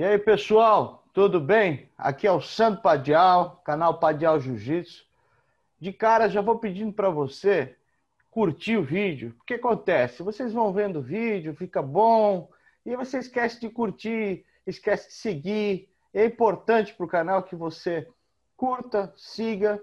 E 0.00 0.02
aí, 0.02 0.18
pessoal, 0.18 1.04
tudo 1.12 1.38
bem? 1.38 1.90
Aqui 1.98 2.26
é 2.26 2.32
o 2.32 2.40
Santo 2.40 2.80
Padial, 2.80 3.60
canal 3.62 4.00
Padial 4.00 4.40
Jiu-Jitsu. 4.40 5.04
De 5.78 5.92
cara, 5.92 6.26
já 6.26 6.40
vou 6.40 6.58
pedindo 6.58 6.90
para 6.90 7.10
você 7.10 7.76
curtir 8.30 8.78
o 8.78 8.82
vídeo. 8.82 9.36
O 9.38 9.44
que 9.44 9.52
acontece? 9.52 10.22
Vocês 10.22 10.54
vão 10.54 10.72
vendo 10.72 11.00
o 11.00 11.02
vídeo, 11.02 11.54
fica 11.54 11.82
bom, 11.82 12.48
e 12.86 12.96
você 12.96 13.18
esquece 13.18 13.60
de 13.60 13.68
curtir, 13.68 14.46
esquece 14.66 15.08
de 15.08 15.14
seguir. 15.16 15.90
É 16.14 16.24
importante 16.24 16.94
para 16.94 17.04
o 17.04 17.06
canal 17.06 17.42
que 17.42 17.54
você 17.54 18.08
curta, 18.56 19.12
siga, 19.18 19.78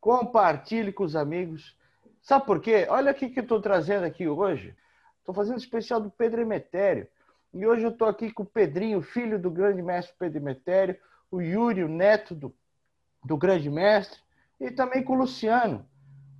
compartilhe 0.00 0.94
com 0.94 1.04
os 1.04 1.14
amigos. 1.14 1.76
Sabe 2.22 2.46
por 2.46 2.58
quê? 2.58 2.86
Olha 2.88 3.12
o 3.12 3.14
que 3.14 3.30
eu 3.36 3.42
estou 3.42 3.60
trazendo 3.60 4.06
aqui 4.06 4.26
hoje. 4.26 4.74
Estou 5.18 5.34
fazendo 5.34 5.58
especial 5.58 6.00
do 6.00 6.10
Pedro 6.10 6.40
Emetério. 6.40 7.06
E 7.54 7.66
hoje 7.66 7.84
eu 7.84 7.90
estou 7.90 8.08
aqui 8.08 8.32
com 8.32 8.44
o 8.44 8.46
Pedrinho, 8.46 9.02
filho 9.02 9.38
do 9.38 9.50
grande 9.50 9.82
mestre 9.82 10.14
Pedro 10.18 10.38
Emetério, 10.38 10.96
o 11.30 11.40
Yuri, 11.40 11.84
o 11.84 11.88
neto 11.88 12.34
do, 12.34 12.54
do 13.24 13.36
grande 13.36 13.68
mestre, 13.68 14.18
e 14.58 14.70
também 14.70 15.02
com 15.02 15.12
o 15.12 15.18
Luciano, 15.18 15.86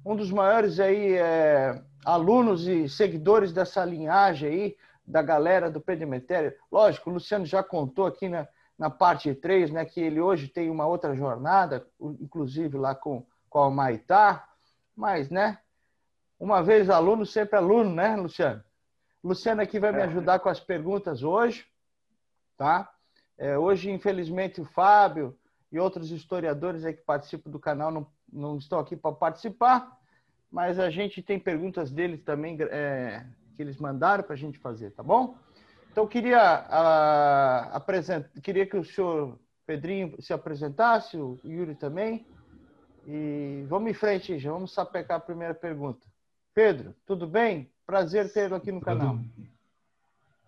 um 0.05 0.17
dos 0.17 0.30
maiores 0.30 0.80
aí 0.80 1.15
é, 1.15 1.83
alunos 2.05 2.67
e 2.67 2.89
seguidores 2.89 3.53
dessa 3.53 3.84
linhagem 3.84 4.48
aí, 4.48 4.77
da 5.06 5.20
galera 5.20 5.70
do 5.70 5.80
Pedro 5.80 6.05
Emetério. 6.05 6.55
Lógico, 6.70 7.11
o 7.11 7.12
Luciano 7.12 7.45
já 7.45 7.62
contou 7.62 8.06
aqui 8.06 8.29
na, 8.29 8.48
na 8.79 8.89
parte 8.89 9.34
3, 9.34 9.70
né, 9.70 9.84
que 9.84 10.01
ele 10.01 10.20
hoje 10.20 10.48
tem 10.48 10.70
uma 10.70 10.87
outra 10.87 11.15
jornada, 11.15 11.87
inclusive 12.01 12.79
lá 12.79 12.95
com, 12.95 13.27
com 13.51 13.61
a 13.61 13.70
Maitá, 13.70 14.48
mas, 14.97 15.29
né, 15.29 15.59
uma 16.41 16.62
vez 16.62 16.89
aluno, 16.89 17.27
sempre 17.27 17.56
aluno, 17.56 17.94
né, 17.94 18.17
Luciano? 18.17 18.65
Luciano 19.23 19.62
aqui 19.62 19.78
vai 19.78 19.92
me 19.92 20.01
é. 20.01 20.05
ajudar 20.05 20.41
com 20.41 20.48
as 20.48 20.59
perguntas 20.59 21.23
hoje, 21.23 21.65
tá? 22.56 22.92
É, 23.39 23.56
hoje, 23.56 23.91
infelizmente, 23.91 24.61
o 24.61 24.65
Fábio 24.65 25.37
e 25.70 25.78
outros 25.78 26.11
historiadores 26.11 26.84
que 26.84 27.03
participam 27.03 27.50
do 27.50 27.59
canal 27.59 27.91
não, 27.91 28.06
não 28.33 28.59
estão 28.59 28.78
aqui 28.78 28.97
para 28.97 29.12
participar, 29.12 29.98
mas 30.50 30.78
a 30.78 30.91
gente 30.91 31.23
tem 31.23 31.39
perguntas 31.39 31.91
deles 31.91 32.23
também 32.23 32.59
é, 32.61 33.25
que 33.56 33.62
eles 33.62 33.78
mandaram 33.78 34.23
para 34.23 34.34
a 34.34 34.39
gente 34.39 34.59
fazer, 34.59 34.91
tá 34.91 35.03
bom? 35.03 35.37
Então, 35.91 36.06
queria, 36.06 36.41
a, 36.41 37.77
apresent... 37.77 38.27
queria 38.43 38.67
que 38.67 38.77
o 38.77 38.84
senhor 38.84 39.39
Pedrinho 39.65 40.20
se 40.20 40.33
apresentasse, 40.33 41.17
o 41.17 41.39
Yuri 41.45 41.75
também. 41.75 42.27
E 43.06 43.65
vamos 43.69 43.91
em 43.91 43.95
frente, 43.95 44.39
já 44.39 44.53
vamos 44.53 44.73
sapecar 44.73 45.17
a 45.17 45.20
primeira 45.20 45.55
pergunta. 45.55 46.06
Pedro, 46.55 46.95
tudo 47.06 47.27
bem? 47.27 47.72
Prazer 47.86 48.33
tê-lo 48.33 48.55
aqui 48.55 48.70
no 48.70 48.80
tudo, 48.80 48.86
canal. 48.86 49.19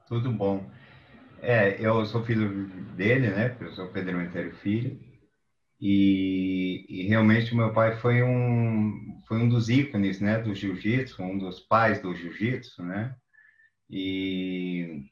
Tudo 0.09 0.33
bom. 0.33 0.65
É, 1.43 1.77
eu 1.79 2.05
sou 2.07 2.25
filho 2.25 2.67
dele, 2.95 3.29
né? 3.29 3.57
Eu 3.61 3.73
sou 3.73 3.89
Pedro 3.89 4.17
Mentério 4.17 4.55
Filho. 4.57 4.99
E, 5.81 6.87
e, 6.89 7.09
realmente 7.09 7.55
meu 7.55 7.73
pai 7.73 7.97
foi 7.97 8.23
um 8.23 9.21
foi 9.29 9.39
um 9.39 9.49
dos 9.49 9.69
ícones, 9.69 10.21
né, 10.21 10.39
do 10.39 10.55
jiu-jitsu, 10.55 11.23
um 11.23 11.37
dos 11.37 11.61
pais 11.61 12.01
do 12.01 12.15
jiu-jitsu, 12.15 12.83
né? 12.83 13.15
E 13.91 15.05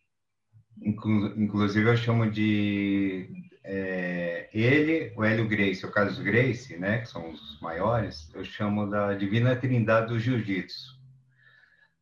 inclu, 0.81 1.39
inclusive 1.39 1.91
eu 1.91 1.97
chamo 1.97 2.31
de 2.31 3.29
é, 3.65 4.49
ele, 4.55 5.13
o 5.17 5.25
Hélio 5.25 5.49
Grace, 5.49 5.85
o 5.85 5.91
Carlos 5.91 6.19
Grace, 6.19 6.77
né, 6.79 7.01
que 7.01 7.09
são 7.09 7.31
os 7.31 7.61
maiores, 7.61 8.31
eu 8.35 8.45
chamo 8.45 8.89
da 8.89 9.15
divina 9.15 9.57
trindade 9.57 10.09
do 10.09 10.19
jiu-jitsu 10.19 11.02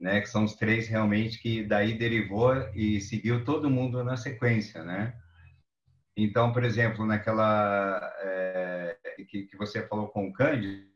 né? 0.01 0.21
Que 0.21 0.29
são 0.29 0.45
os 0.45 0.55
três 0.55 0.89
realmente 0.89 1.39
que 1.41 1.63
daí 1.63 1.97
derivou 1.97 2.55
e 2.75 3.01
seguiu 3.01 3.45
todo 3.45 3.71
mundo 3.71 4.03
na 4.03 4.17
sequência, 4.17 4.83
né? 4.83 5.15
Então, 6.17 6.53
por 6.53 6.65
exemplo, 6.65 7.07
naquela 7.07 8.13
é, 8.21 8.97
que, 9.29 9.45
que 9.45 9.57
você 9.57 9.87
falou 9.87 10.09
com 10.09 10.29
o 10.29 10.33
Cândido, 10.33 10.89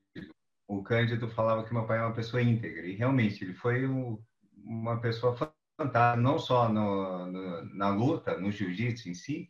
o 0.66 0.82
Cândido 0.82 1.28
falava 1.28 1.64
que 1.64 1.72
meu 1.72 1.87
pai 1.87 1.98
é 1.98 2.03
uma 2.03 2.14
pessoa 2.14 2.43
íntegra 2.43 2.87
e 2.87 2.94
realmente 2.94 3.44
ele 3.44 3.54
foi 3.54 3.87
um, 3.87 4.19
uma 4.56 5.00
pessoa 5.00 5.37
fantástica, 5.37 6.16
não 6.16 6.38
só 6.38 6.69
no, 6.69 7.26
no, 7.26 7.75
na 7.75 7.88
luta, 7.88 8.38
no 8.38 8.50
jiu-jitsu 8.50 9.09
em 9.09 9.14
si, 9.14 9.48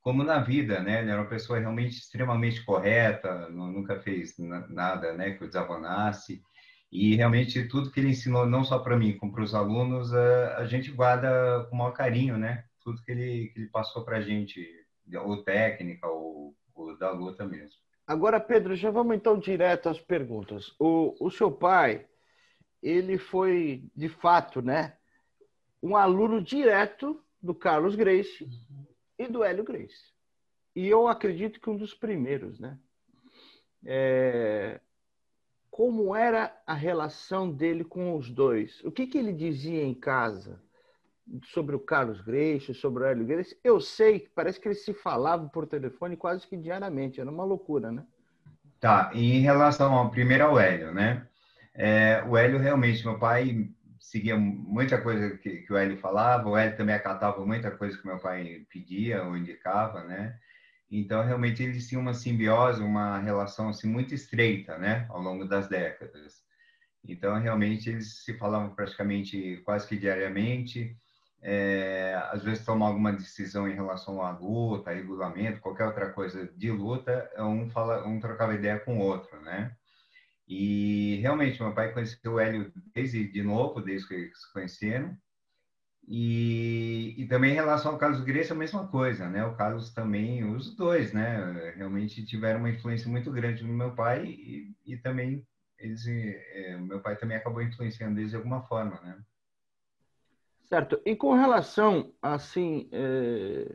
como 0.00 0.22
na 0.22 0.38
vida, 0.38 0.80
né? 0.80 1.00
Ele 1.00 1.10
era 1.10 1.20
uma 1.22 1.28
pessoa 1.28 1.58
realmente 1.58 1.98
extremamente 1.98 2.62
correta, 2.64 3.48
nunca 3.48 3.98
fez 3.98 4.34
nada, 4.68 5.14
né, 5.14 5.30
que 5.30 5.44
o 5.44 5.46
desavonasse. 5.46 6.42
E 6.94 7.16
realmente 7.16 7.66
tudo 7.66 7.90
que 7.90 7.98
ele 7.98 8.10
ensinou, 8.10 8.46
não 8.46 8.62
só 8.62 8.78
para 8.78 8.96
mim, 8.96 9.18
como 9.18 9.32
para 9.32 9.42
os 9.42 9.52
alunos, 9.52 10.14
a, 10.14 10.20
é, 10.20 10.54
a, 10.58 10.64
gente 10.64 10.92
guarda 10.92 11.66
com 11.68 11.74
maior 11.74 11.90
carinho, 11.90 12.38
né? 12.38 12.66
Tudo 12.84 13.02
que 13.02 13.10
ele, 13.10 13.48
que 13.48 13.58
ele 13.58 13.68
passou 13.68 14.04
para 14.04 14.18
a 14.18 14.20
gente, 14.20 14.64
ou 15.12 15.42
técnica, 15.42 16.06
ou, 16.06 16.54
ou, 16.72 16.96
da 16.96 17.10
luta 17.10 17.44
mesmo. 17.44 17.80
Agora, 18.06 18.38
Pedro, 18.38 18.76
já 18.76 18.92
vamos 18.92 19.16
então 19.16 19.36
direto 19.36 19.88
às 19.88 20.00
perguntas. 20.00 20.72
O, 20.78 21.16
o 21.18 21.32
seu 21.32 21.50
pai, 21.50 22.06
ele 22.80 23.18
foi, 23.18 23.90
de 23.96 24.08
fato, 24.08 24.62
né, 24.62 24.96
um 25.82 25.96
aluno 25.96 26.40
direto 26.40 27.20
do 27.42 27.56
Carlos 27.56 27.96
Grace 27.96 28.48
e 29.18 29.26
do 29.26 29.42
Hélio 29.42 29.64
Grace. 29.64 30.14
E 30.76 30.86
eu 30.86 31.08
acredito 31.08 31.58
que 31.60 31.68
um 31.68 31.76
dos 31.76 31.92
primeiros, 31.92 32.60
né? 32.60 32.78
É, 33.84 34.80
como 35.74 36.14
era 36.14 36.56
a 36.64 36.72
relação 36.72 37.50
dele 37.50 37.82
com 37.82 38.14
os 38.14 38.30
dois. 38.30 38.80
O 38.84 38.92
que, 38.92 39.08
que 39.08 39.18
ele 39.18 39.32
dizia 39.32 39.82
em 39.82 39.92
casa 39.92 40.62
sobre 41.46 41.74
o 41.74 41.80
Carlos 41.80 42.20
Greixo, 42.20 42.72
sobre 42.72 43.02
o 43.02 43.06
Hélio 43.06 43.26
Grace? 43.26 43.58
Eu 43.64 43.80
sei 43.80 44.20
que 44.20 44.28
parece 44.28 44.60
que 44.60 44.68
eles 44.68 44.84
se 44.84 44.94
falavam 44.94 45.48
por 45.48 45.66
telefone 45.66 46.16
quase 46.16 46.46
que 46.46 46.56
diariamente, 46.56 47.20
era 47.20 47.28
uma 47.28 47.42
loucura, 47.42 47.90
né? 47.90 48.04
Tá, 48.78 49.10
em 49.14 49.40
relação 49.40 49.92
ao 49.92 50.12
primeiro 50.12 50.44
ao 50.44 50.60
Hélio, 50.60 50.94
né? 50.94 51.26
É, 51.74 52.22
o 52.28 52.36
Hélio 52.36 52.60
realmente, 52.60 53.04
meu 53.04 53.18
pai 53.18 53.68
seguia 53.98 54.36
muita 54.36 55.02
coisa 55.02 55.36
que, 55.38 55.62
que 55.62 55.72
o 55.72 55.76
Hélio 55.76 55.98
falava, 55.98 56.48
o 56.48 56.56
Hélio 56.56 56.76
também 56.76 56.94
acatava 56.94 57.44
muita 57.44 57.72
coisa 57.72 57.98
que 57.98 58.06
meu 58.06 58.20
pai 58.20 58.64
pedia 58.72 59.24
ou 59.24 59.36
indicava, 59.36 60.04
né? 60.04 60.38
Então, 60.90 61.24
realmente, 61.24 61.62
eles 61.62 61.88
tinham 61.88 62.02
uma 62.02 62.14
simbiose, 62.14 62.82
uma 62.82 63.18
relação 63.18 63.68
assim, 63.68 63.88
muito 63.88 64.14
estreita, 64.14 64.78
né, 64.78 65.06
ao 65.08 65.20
longo 65.20 65.44
das 65.44 65.68
décadas. 65.68 66.44
Então, 67.06 67.38
realmente, 67.40 67.90
eles 67.90 68.24
se 68.24 68.34
falavam 68.38 68.74
praticamente 68.74 69.58
quase 69.64 69.86
que 69.86 69.96
diariamente. 69.96 70.96
É, 71.42 72.14
às 72.30 72.42
vezes, 72.42 72.64
tomar 72.64 72.86
alguma 72.86 73.12
decisão 73.12 73.68
em 73.68 73.74
relação 73.74 74.22
à 74.22 74.30
luta, 74.30 74.90
regulamento, 74.92 75.60
qualquer 75.60 75.84
outra 75.84 76.10
coisa 76.10 76.46
de 76.56 76.70
luta, 76.70 77.30
um, 77.38 77.68
fala, 77.68 78.06
um 78.06 78.18
trocava 78.18 78.54
ideia 78.54 78.80
com 78.80 78.98
o 78.98 79.02
outro, 79.02 79.38
né? 79.42 79.76
E, 80.48 81.18
realmente, 81.20 81.62
meu 81.62 81.74
pai 81.74 81.92
conheceu 81.92 82.34
o 82.34 82.40
Hélio 82.40 82.72
desde, 82.94 83.26
de 83.28 83.42
novo, 83.42 83.80
desde 83.82 84.08
que 84.08 84.14
eles 84.14 84.40
se 84.40 84.52
conheceram. 84.52 85.16
E, 86.06 87.14
e 87.16 87.26
também 87.26 87.52
em 87.52 87.54
relação 87.54 87.92
ao 87.92 87.98
Carlos 87.98 88.20
Grace, 88.20 88.52
a 88.52 88.54
mesma 88.54 88.86
coisa, 88.88 89.28
né? 89.28 89.44
O 89.44 89.54
Carlos 89.54 89.92
também, 89.92 90.44
os 90.44 90.74
dois, 90.74 91.12
né? 91.12 91.72
Realmente 91.76 92.24
tiveram 92.26 92.60
uma 92.60 92.70
influência 92.70 93.08
muito 93.10 93.30
grande 93.32 93.64
no 93.64 93.72
meu 93.72 93.94
pai 93.94 94.24
e, 94.26 94.74
e 94.84 94.96
também 94.98 95.46
eles, 95.78 96.06
é, 96.06 96.76
meu 96.78 97.00
pai 97.00 97.16
também 97.16 97.36
acabou 97.36 97.62
influenciando 97.62 98.20
eles 98.20 98.30
de 98.30 98.36
alguma 98.36 98.62
forma, 98.62 99.00
né? 99.02 99.18
Certo. 100.64 101.00
E 101.04 101.16
com 101.16 101.34
relação, 101.34 102.12
assim, 102.20 102.88
é, 102.92 103.66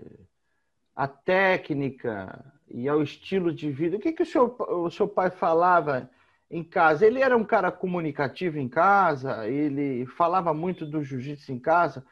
à 0.95 1.07
técnica 1.07 2.53
e 2.67 2.87
ao 2.87 3.01
estilo 3.01 3.53
de 3.53 3.71
vida, 3.71 3.97
o 3.97 3.99
que, 3.99 4.11
que 4.11 4.23
o, 4.23 4.25
seu, 4.25 4.55
o 4.59 4.89
seu 4.91 5.07
pai 5.07 5.31
falava 5.31 6.09
em 6.49 6.63
casa? 6.63 7.05
Ele 7.05 7.21
era 7.21 7.35
um 7.35 7.43
cara 7.43 7.71
comunicativo 7.71 8.57
em 8.59 8.67
casa? 8.67 9.47
Ele 9.47 10.05
falava 10.05 10.53
muito 10.53 10.85
do 10.85 11.03
jiu-jitsu 11.03 11.51
em 11.51 11.59
casa? 11.59 12.05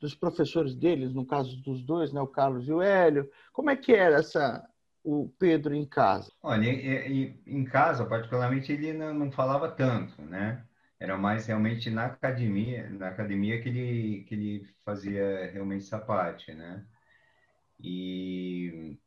Dos 0.00 0.14
professores 0.14 0.74
deles, 0.74 1.12
no 1.12 1.26
caso 1.26 1.56
dos 1.62 1.82
dois, 1.82 2.12
né, 2.12 2.20
o 2.20 2.26
Carlos 2.26 2.68
e 2.68 2.72
o 2.72 2.80
Hélio. 2.82 3.28
Como 3.52 3.70
é 3.70 3.76
que 3.76 3.92
era 3.92 4.16
essa 4.16 4.64
o 5.02 5.28
Pedro 5.38 5.74
em 5.74 5.86
casa? 5.86 6.30
Olha, 6.42 6.66
em 6.66 7.64
casa, 7.64 8.04
particularmente, 8.04 8.72
ele 8.72 8.92
não 8.92 9.30
falava 9.30 9.70
tanto, 9.70 10.20
né? 10.22 10.64
Era 11.00 11.16
mais 11.16 11.46
realmente 11.46 11.90
na 11.90 12.06
academia, 12.06 12.90
na 12.90 13.08
academia 13.08 13.62
que 13.62 13.68
ele 13.68 14.24
que 14.24 14.34
ele 14.34 14.66
fazia 14.84 15.50
realmente 15.52 15.84
essa 15.84 15.98
parte, 15.98 16.52
né? 16.52 16.84
E 17.80 18.98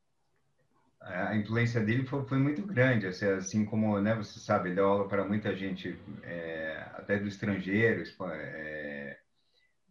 a 1.02 1.36
influência 1.36 1.82
dele 1.82 2.06
foi, 2.06 2.24
foi 2.26 2.38
muito 2.38 2.62
grande, 2.62 3.08
assim, 3.08 3.26
assim, 3.26 3.66
como, 3.66 4.00
né, 4.00 4.16
você 4.16 4.40
sabe, 4.40 4.70
ele 4.70 4.76
deu 4.76 4.86
aula 4.86 5.08
para 5.08 5.26
muita 5.26 5.56
gente, 5.56 5.98
é, 6.24 6.86
até 6.94 7.18
do 7.18 7.28
estrangeiro, 7.28 8.04
é, 8.32 9.01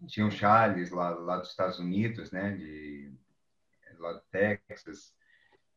tinha 0.07 0.27
o 0.27 0.31
Charles 0.31 0.91
lá, 0.91 1.11
lá 1.11 1.39
dos 1.39 1.51
Estados 1.51 1.79
Unidos, 1.79 2.31
né, 2.31 2.53
de 2.57 3.13
lá 3.99 4.13
do 4.13 4.23
Texas, 4.31 5.15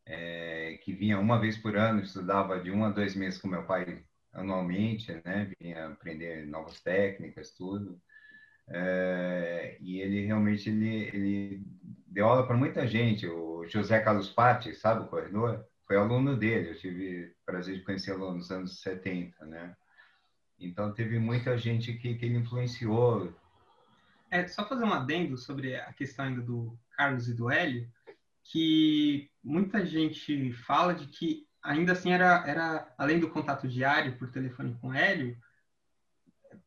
é, 0.06 0.80
que 0.82 0.94
vinha 0.94 1.20
uma 1.20 1.40
vez 1.40 1.58
por 1.58 1.76
ano, 1.76 2.02
estudava 2.02 2.60
de 2.60 2.72
um 2.72 2.86
a 2.86 2.90
dois 2.90 3.16
meses 3.16 3.40
com 3.40 3.48
meu 3.48 3.64
pai 3.66 4.04
anualmente, 4.32 5.12
né, 5.26 5.52
vinha 5.60 5.88
aprender 5.88 6.46
novas 6.48 6.82
técnicas, 6.82 7.52
tudo. 7.52 8.02
É, 8.68 9.78
e 9.82 10.00
ele 10.00 10.26
realmente 10.26 10.70
ele, 10.70 11.10
ele 11.14 11.64
deu 12.08 12.28
aula 12.28 12.48
para 12.48 12.58
muita 12.58 12.88
gente. 12.88 13.28
O 13.28 13.66
José 13.68 14.00
Carlos 14.00 14.30
Patti, 14.30 14.74
sabe 14.76 15.02
o 15.02 15.08
corredor? 15.08 15.66
Foi 15.86 15.98
aluno 15.98 16.38
dele. 16.38 16.70
Eu 16.70 16.78
tive 16.78 17.36
prazer 17.46 17.76
de 17.76 17.84
conhecê-lo 17.84 18.34
nos 18.34 18.52
anos 18.52 18.82
70, 18.82 19.46
né? 19.46 19.76
Então, 20.60 20.94
teve 20.94 21.20
muita 21.20 21.58
gente 21.58 21.94
que, 21.94 22.16
que 22.16 22.26
ele 22.26 22.38
influenciou. 22.38 23.34
É, 24.34 24.48
só 24.48 24.68
fazer 24.68 24.84
um 24.84 24.92
adendo 24.92 25.38
sobre 25.38 25.76
a 25.76 25.94
questão 25.94 26.26
ainda 26.26 26.42
do 26.42 26.76
Carlos 26.98 27.30
e 27.30 27.36
do 27.36 27.52
Hélio, 27.52 27.88
que 28.44 29.30
muita 29.44 29.86
gente 29.86 30.52
fala 30.54 30.96
de 30.96 31.06
que 31.06 31.46
ainda 31.62 31.92
assim 31.92 32.12
era, 32.12 32.44
era 32.48 32.92
além 32.98 33.20
do 33.20 33.30
contato 33.30 33.68
diário 33.68 34.18
por 34.18 34.32
telefone 34.32 34.76
com 34.82 34.92
Hélio, 34.92 35.38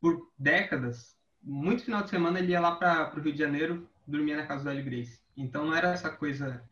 por 0.00 0.30
décadas, 0.38 1.18
muito 1.42 1.82
final 1.82 2.04
de 2.04 2.10
semana 2.10 2.38
ele 2.38 2.52
ia 2.52 2.60
lá 2.60 2.76
para 2.76 3.12
o 3.16 3.20
Rio 3.20 3.32
de 3.32 3.38
Janeiro, 3.40 3.90
dormia 4.06 4.36
na 4.36 4.46
casa 4.46 4.62
do 4.62 4.70
Hélio 4.70 4.84
Grace. 4.84 5.20
Então 5.36 5.66
não 5.66 5.74
era 5.74 5.90
essa 5.90 6.08
coisa 6.08 6.62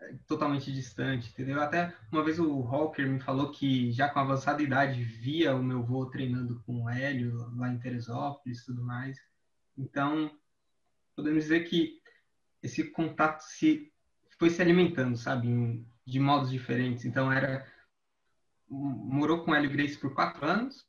é, 0.00 0.14
totalmente 0.26 0.72
distante, 0.72 1.30
entendeu? 1.30 1.62
Até 1.62 1.94
uma 2.10 2.24
vez 2.24 2.40
o 2.40 2.62
Hawker 2.66 3.08
me 3.08 3.20
falou 3.20 3.52
que 3.52 3.92
já 3.92 4.08
com 4.08 4.18
avançada 4.18 4.60
idade 4.60 5.04
via 5.04 5.54
o 5.54 5.62
meu 5.62 5.84
voo 5.84 6.10
treinando 6.10 6.60
com 6.66 6.82
o 6.82 6.90
Hélio 6.90 7.48
lá 7.54 7.68
em 7.68 7.78
Teresópolis 7.78 8.58
e 8.58 8.66
tudo 8.66 8.82
mais. 8.82 9.16
Então, 9.82 10.30
podemos 11.16 11.44
dizer 11.44 11.68
que 11.68 12.00
esse 12.62 12.84
contato 12.90 13.40
se 13.40 13.92
foi 14.38 14.50
se 14.50 14.62
alimentando, 14.62 15.16
sabe, 15.16 15.84
de 16.06 16.20
modos 16.20 16.50
diferentes. 16.50 17.04
Então 17.04 17.30
era 17.30 17.70
morou 18.68 19.44
com 19.44 19.50
o 19.50 19.54
Hélio 19.54 19.70
Grace 19.70 19.98
por 19.98 20.14
quatro 20.14 20.46
anos. 20.46 20.86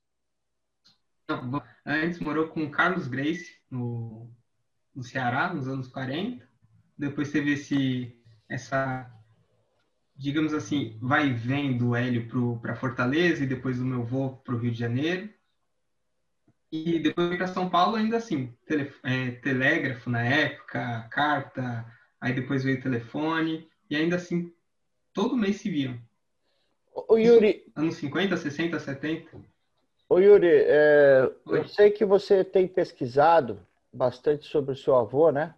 Não, 1.28 1.62
antes 1.86 2.19
morou 2.19 2.48
com 2.48 2.63
o 2.63 2.72
Carlos 2.72 3.07
Grace 3.07 3.60
no, 3.69 4.31
no 4.96 5.04
Ceará 5.04 5.54
nos 5.54 5.68
anos 5.68 5.88
40 5.88 6.54
depois 6.98 7.31
teve 7.31 7.54
esse, 7.54 8.16
essa, 8.48 9.10
digamos 10.16 10.54
assim, 10.54 10.98
vai 11.01 11.34
vem 11.34 11.78
do 11.78 11.96
Hélio 11.96 12.60
para 12.60 12.75
Fortaleza 12.75 13.44
e 13.44 13.48
depois 13.48 13.78
do 13.78 13.86
meu 13.86 14.04
voo 14.04 14.38
para 14.38 14.56
o 14.56 14.57
Rio 14.57 14.72
de 14.72 14.80
Janeiro. 14.80 15.30
E 16.74 16.98
depois 16.98 17.38
para 17.38 17.46
São 17.46 17.70
Paulo, 17.70 17.98
ainda 17.98 18.18
assim, 18.18 18.52
tele, 18.66 18.92
é, 19.04 19.30
telégrafo 19.44 20.10
na 20.10 20.25
época, 20.25 21.08
carta, 21.12 21.86
aí 22.20 22.34
depois 22.34 22.64
veio 22.64 22.81
telefone, 22.81 23.70
e 23.88 23.96
ainda 23.96 24.16
assim, 24.16 24.52
todo 25.14 25.38
mês 25.38 25.58
se 25.58 25.70
viam. 25.70 26.00
O 26.92 27.16
Yuri. 27.16 27.72
Anos 27.75 27.98
50, 27.98 28.36
60, 28.38 28.80
70. 28.80 29.30
Ô 30.10 30.18
Yuri, 30.18 30.48
é, 30.50 31.31
eu 31.46 31.68
sei 31.68 31.92
que 31.92 32.04
você 32.04 32.44
tem 32.44 32.68
pesquisado 32.68 33.60
bastante 33.94 34.48
sobre 34.48 34.72
o 34.72 34.75
seu 34.75 34.96
avô, 34.96 35.31
né? 35.31 35.54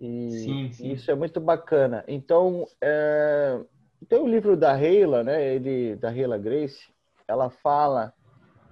E 0.00 0.30
sim, 0.30 0.72
sim. 0.72 0.92
isso 0.92 1.10
é 1.10 1.14
muito 1.14 1.38
bacana. 1.40 2.02
Então, 2.08 2.66
é, 2.80 3.60
tem 4.08 4.18
o 4.18 4.26
livro 4.26 4.56
da 4.56 4.72
Reila, 4.72 5.22
né? 5.22 5.54
Ele, 5.54 5.94
da 5.96 6.08
Reila 6.08 6.38
Grace, 6.38 6.88
ela 7.28 7.50
fala 7.50 8.14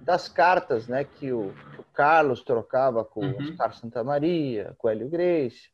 das 0.01 0.27
cartas, 0.27 0.87
né? 0.87 1.03
Que 1.03 1.31
o, 1.31 1.53
o 1.77 1.83
Carlos 1.93 2.41
trocava 2.41 3.03
com 3.03 3.21
uhum. 3.21 3.37
Oscar 3.37 3.73
Santa 3.73 4.03
Maria, 4.03 4.75
com 4.77 4.87
o 4.87 4.91
Hélio 4.91 5.09
Grace. 5.09 5.69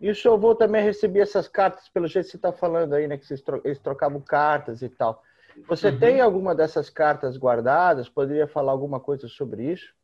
E 0.00 0.10
o 0.10 0.14
seu 0.14 0.34
avô 0.34 0.54
também 0.54 0.82
recebia 0.82 1.22
essas 1.22 1.48
cartas, 1.48 1.88
pelo 1.88 2.06
jeito 2.06 2.26
que 2.26 2.32
você 2.32 2.36
está 2.36 2.52
falando 2.52 2.94
aí, 2.94 3.06
né? 3.06 3.16
Que 3.16 3.26
eles 3.64 3.78
trocavam 3.78 4.20
cartas 4.20 4.82
e 4.82 4.88
tal. 4.88 5.22
Você 5.68 5.88
uhum. 5.88 5.98
tem 5.98 6.20
alguma 6.20 6.54
dessas 6.54 6.90
cartas 6.90 7.36
guardadas? 7.36 8.08
Poderia 8.08 8.46
falar 8.46 8.72
alguma 8.72 8.98
coisa 8.98 9.28
sobre 9.28 9.72
isso? 9.72 9.94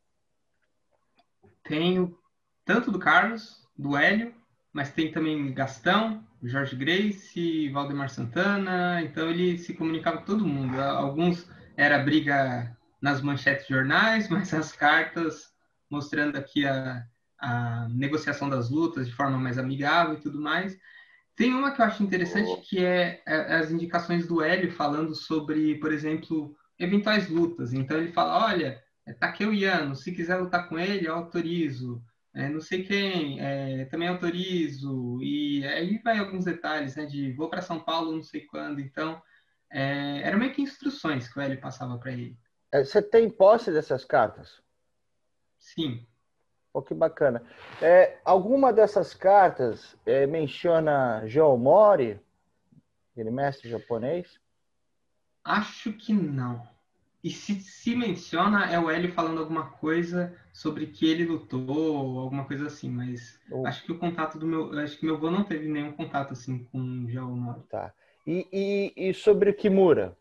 Tenho 1.64 2.16
tanto 2.64 2.90
do 2.90 2.98
Carlos, 2.98 3.68
do 3.76 3.96
Hélio, 3.96 4.34
mas 4.72 4.92
tem 4.92 5.10
também 5.10 5.52
Gastão, 5.52 6.24
Jorge 6.42 6.76
Grace, 6.76 7.68
Valdemar 7.70 8.08
Santana, 8.08 9.02
então 9.02 9.28
ele 9.28 9.58
se 9.58 9.74
comunicava 9.74 10.18
com 10.18 10.24
todo 10.24 10.46
mundo. 10.46 10.80
Alguns 10.80 11.50
era 11.76 11.98
briga 11.98 12.76
nas 13.00 13.20
manchetes 13.22 13.66
de 13.66 13.74
jornais, 13.74 14.28
mas 14.30 14.52
as 14.52 14.72
cartas 14.72 15.50
mostrando 15.90 16.36
aqui 16.36 16.66
a, 16.66 17.04
a 17.38 17.88
negociação 17.90 18.48
das 18.48 18.70
lutas 18.70 19.08
de 19.08 19.14
forma 19.14 19.38
mais 19.38 19.58
amigável 19.58 20.14
e 20.14 20.20
tudo 20.20 20.40
mais. 20.40 20.78
Tem 21.34 21.54
uma 21.54 21.72
que 21.72 21.80
eu 21.80 21.86
acho 21.86 22.02
interessante 22.02 22.60
que 22.68 22.84
é, 22.84 23.22
é 23.26 23.56
as 23.56 23.70
indicações 23.70 24.26
do 24.26 24.42
Hélio 24.42 24.70
falando 24.72 25.14
sobre, 25.14 25.76
por 25.76 25.92
exemplo, 25.92 26.54
eventuais 26.78 27.28
lutas. 27.28 27.72
Então 27.72 27.96
ele 27.96 28.12
fala, 28.12 28.46
olha, 28.46 28.82
é 29.06 29.12
Takeo 29.12 29.54
Yano, 29.54 29.96
se 29.96 30.12
quiser 30.12 30.36
lutar 30.36 30.68
com 30.68 30.78
ele, 30.78 31.08
eu 31.08 31.14
autorizo 31.14 32.04
é, 32.34 32.48
não 32.48 32.60
sei 32.60 32.84
quem, 32.84 33.40
é, 33.40 33.84
também 33.86 34.08
autorizo, 34.08 35.20
e 35.20 35.64
aí 35.66 35.98
vai 35.98 36.18
alguns 36.18 36.44
detalhes, 36.44 36.94
né, 36.94 37.04
de 37.04 37.32
vou 37.32 37.50
para 37.50 37.62
São 37.62 37.80
Paulo 37.80 38.12
não 38.12 38.22
sei 38.22 38.42
quando, 38.46 38.80
então, 38.80 39.20
é, 39.70 40.20
eram 40.22 40.38
meio 40.38 40.52
que 40.52 40.62
instruções 40.62 41.28
que 41.28 41.38
o 41.38 41.42
Hélio 41.42 41.60
passava 41.60 41.98
para 41.98 42.12
ele. 42.12 42.36
É, 42.72 42.84
você 42.84 43.02
tem 43.02 43.28
posse 43.28 43.72
dessas 43.72 44.04
cartas? 44.04 44.62
Sim. 45.58 46.06
Oh, 46.72 46.80
que 46.80 46.94
bacana. 46.94 47.42
É, 47.82 48.18
alguma 48.24 48.72
dessas 48.72 49.12
cartas 49.12 49.96
é, 50.06 50.26
menciona 50.26 51.26
João 51.26 51.58
Mori, 51.58 52.20
aquele 53.12 53.30
mestre 53.30 53.68
japonês? 53.68 54.38
Acho 55.44 55.92
que 55.92 56.12
não. 56.12 56.66
E 57.22 57.30
se 57.30 57.60
se 57.60 57.94
menciona, 57.94 58.72
é 58.72 58.78
o 58.78 58.88
Hélio 58.88 59.12
falando 59.12 59.40
alguma 59.40 59.70
coisa 59.72 60.34
sobre 60.52 60.86
que 60.86 61.10
ele 61.10 61.26
lutou, 61.26 62.18
alguma 62.18 62.44
coisa 62.44 62.66
assim, 62.66 62.88
mas 62.88 63.38
oh. 63.50 63.66
acho 63.66 63.84
que 63.84 63.92
o 63.92 63.98
contato 63.98 64.38
do 64.38 64.46
meu. 64.46 64.78
Acho 64.78 64.96
que 64.96 65.04
meu 65.04 65.16
avô 65.16 65.30
não 65.30 65.44
teve 65.44 65.68
nenhum 65.68 65.92
contato 65.92 66.32
assim 66.32 66.64
com 66.64 66.78
o 66.78 67.10
Jaomori. 67.10 67.60
Tá. 67.68 67.92
E, 68.26 68.46
e, 68.50 69.10
e 69.10 69.14
sobre 69.14 69.52
Kimura? 69.52 70.16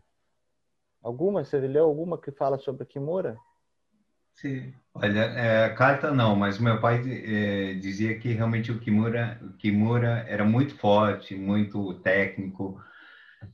Alguma? 1.01 1.43
Você 1.43 1.59
leu 1.59 1.85
alguma 1.85 2.19
que 2.19 2.31
fala 2.31 2.57
sobre 2.57 2.85
Kimura? 2.85 3.37
Sim. 4.35 4.73
Olha, 4.93 5.19
é, 5.19 5.69
carta 5.69 6.11
não, 6.11 6.35
mas 6.35 6.59
meu 6.59 6.79
pai 6.79 7.01
é, 7.05 7.73
dizia 7.73 8.17
que 8.17 8.33
realmente 8.33 8.71
o 8.71 8.79
Kimura, 8.79 9.39
o 9.41 9.53
Kimura 9.53 10.25
era 10.27 10.45
muito 10.45 10.75
forte, 10.75 11.35
muito 11.35 11.93
técnico, 11.95 12.81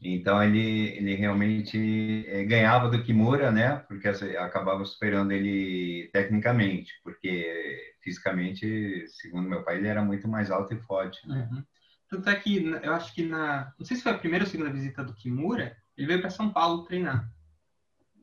então 0.01 0.43
ele, 0.43 0.97
ele 0.97 1.15
realmente 1.15 2.25
é, 2.27 2.43
ganhava 2.43 2.89
do 2.89 3.03
Kimura, 3.03 3.51
né? 3.51 3.77
Porque 3.87 4.07
acabava 4.07 4.83
superando 4.85 5.31
ele 5.31 6.09
tecnicamente, 6.11 6.93
porque 7.03 7.95
fisicamente, 8.01 9.07
segundo 9.07 9.49
meu 9.49 9.63
pai, 9.63 9.77
ele 9.77 9.87
era 9.87 10.03
muito 10.03 10.27
mais 10.27 10.51
alto 10.51 10.73
e 10.73 10.79
forte. 10.81 11.27
Né? 11.27 11.47
Uhum. 11.51 11.63
Tanto 12.09 12.29
é 12.29 12.35
que 12.35 12.65
eu 12.83 12.93
acho 12.93 13.13
que 13.13 13.23
na, 13.23 13.73
não 13.77 13.85
sei 13.85 13.97
se 13.97 14.03
foi 14.03 14.11
a 14.11 14.17
primeira 14.17 14.45
ou 14.45 14.49
segunda 14.49 14.71
visita 14.71 15.03
do 15.03 15.13
Kimura, 15.13 15.75
ele 15.97 16.07
veio 16.07 16.21
para 16.21 16.29
São 16.29 16.51
Paulo 16.51 16.83
treinar. 16.83 17.29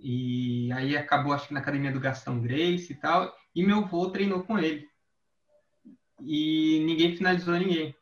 E 0.04 0.72
aí 0.72 0.96
acabou, 0.96 1.32
acho 1.32 1.46
que 1.46 1.54
na 1.54 1.60
academia 1.60 1.92
do 1.92 2.00
Gastão 2.00 2.40
Grace 2.40 2.92
e 2.92 2.96
tal, 2.96 3.32
e 3.54 3.64
meu 3.64 3.78
avô 3.78 4.10
treinou 4.10 4.42
com 4.42 4.58
ele. 4.58 4.88
E 6.20 6.82
ninguém 6.84 7.16
finalizou 7.16 7.54
ninguém. 7.54 7.94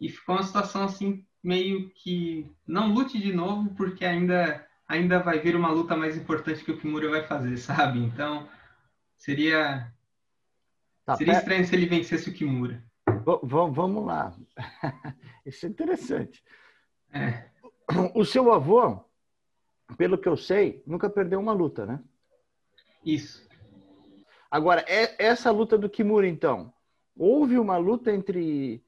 E 0.00 0.08
ficou 0.08 0.36
uma 0.36 0.44
situação 0.44 0.84
assim 0.84 1.26
meio 1.42 1.90
que 1.90 2.48
não 2.64 2.94
lute 2.94 3.18
de 3.18 3.32
novo, 3.32 3.74
porque 3.74 4.04
ainda, 4.04 4.64
ainda 4.86 5.18
vai 5.18 5.40
vir 5.40 5.56
uma 5.56 5.72
luta 5.72 5.96
mais 5.96 6.16
importante 6.16 6.64
que 6.64 6.70
o 6.70 6.78
Kimura 6.78 7.10
vai 7.10 7.26
fazer, 7.26 7.56
sabe? 7.58 7.98
Então, 7.98 8.48
seria. 9.16 9.92
Tá, 11.04 11.16
seria 11.16 11.34
estranho 11.34 11.66
se 11.66 11.74
ele 11.74 11.86
vencesse 11.86 12.30
o 12.30 12.32
Kimura. 12.32 12.82
V 13.06 13.70
vamos 13.72 14.04
lá. 14.06 14.32
Isso 15.44 15.66
é 15.66 15.68
interessante. 15.68 16.42
É. 17.12 17.50
O 18.14 18.24
seu 18.24 18.52
avô, 18.52 19.04
pelo 19.96 20.18
que 20.18 20.28
eu 20.28 20.36
sei, 20.36 20.82
nunca 20.86 21.08
perdeu 21.10 21.40
uma 21.40 21.52
luta, 21.52 21.86
né? 21.86 22.00
Isso. 23.04 23.46
Agora, 24.50 24.84
é, 24.86 25.14
essa 25.18 25.50
luta 25.50 25.78
do 25.78 25.88
Kimura, 25.88 26.28
então, 26.28 26.72
houve 27.16 27.58
uma 27.58 27.76
luta 27.76 28.12
entre 28.12 28.82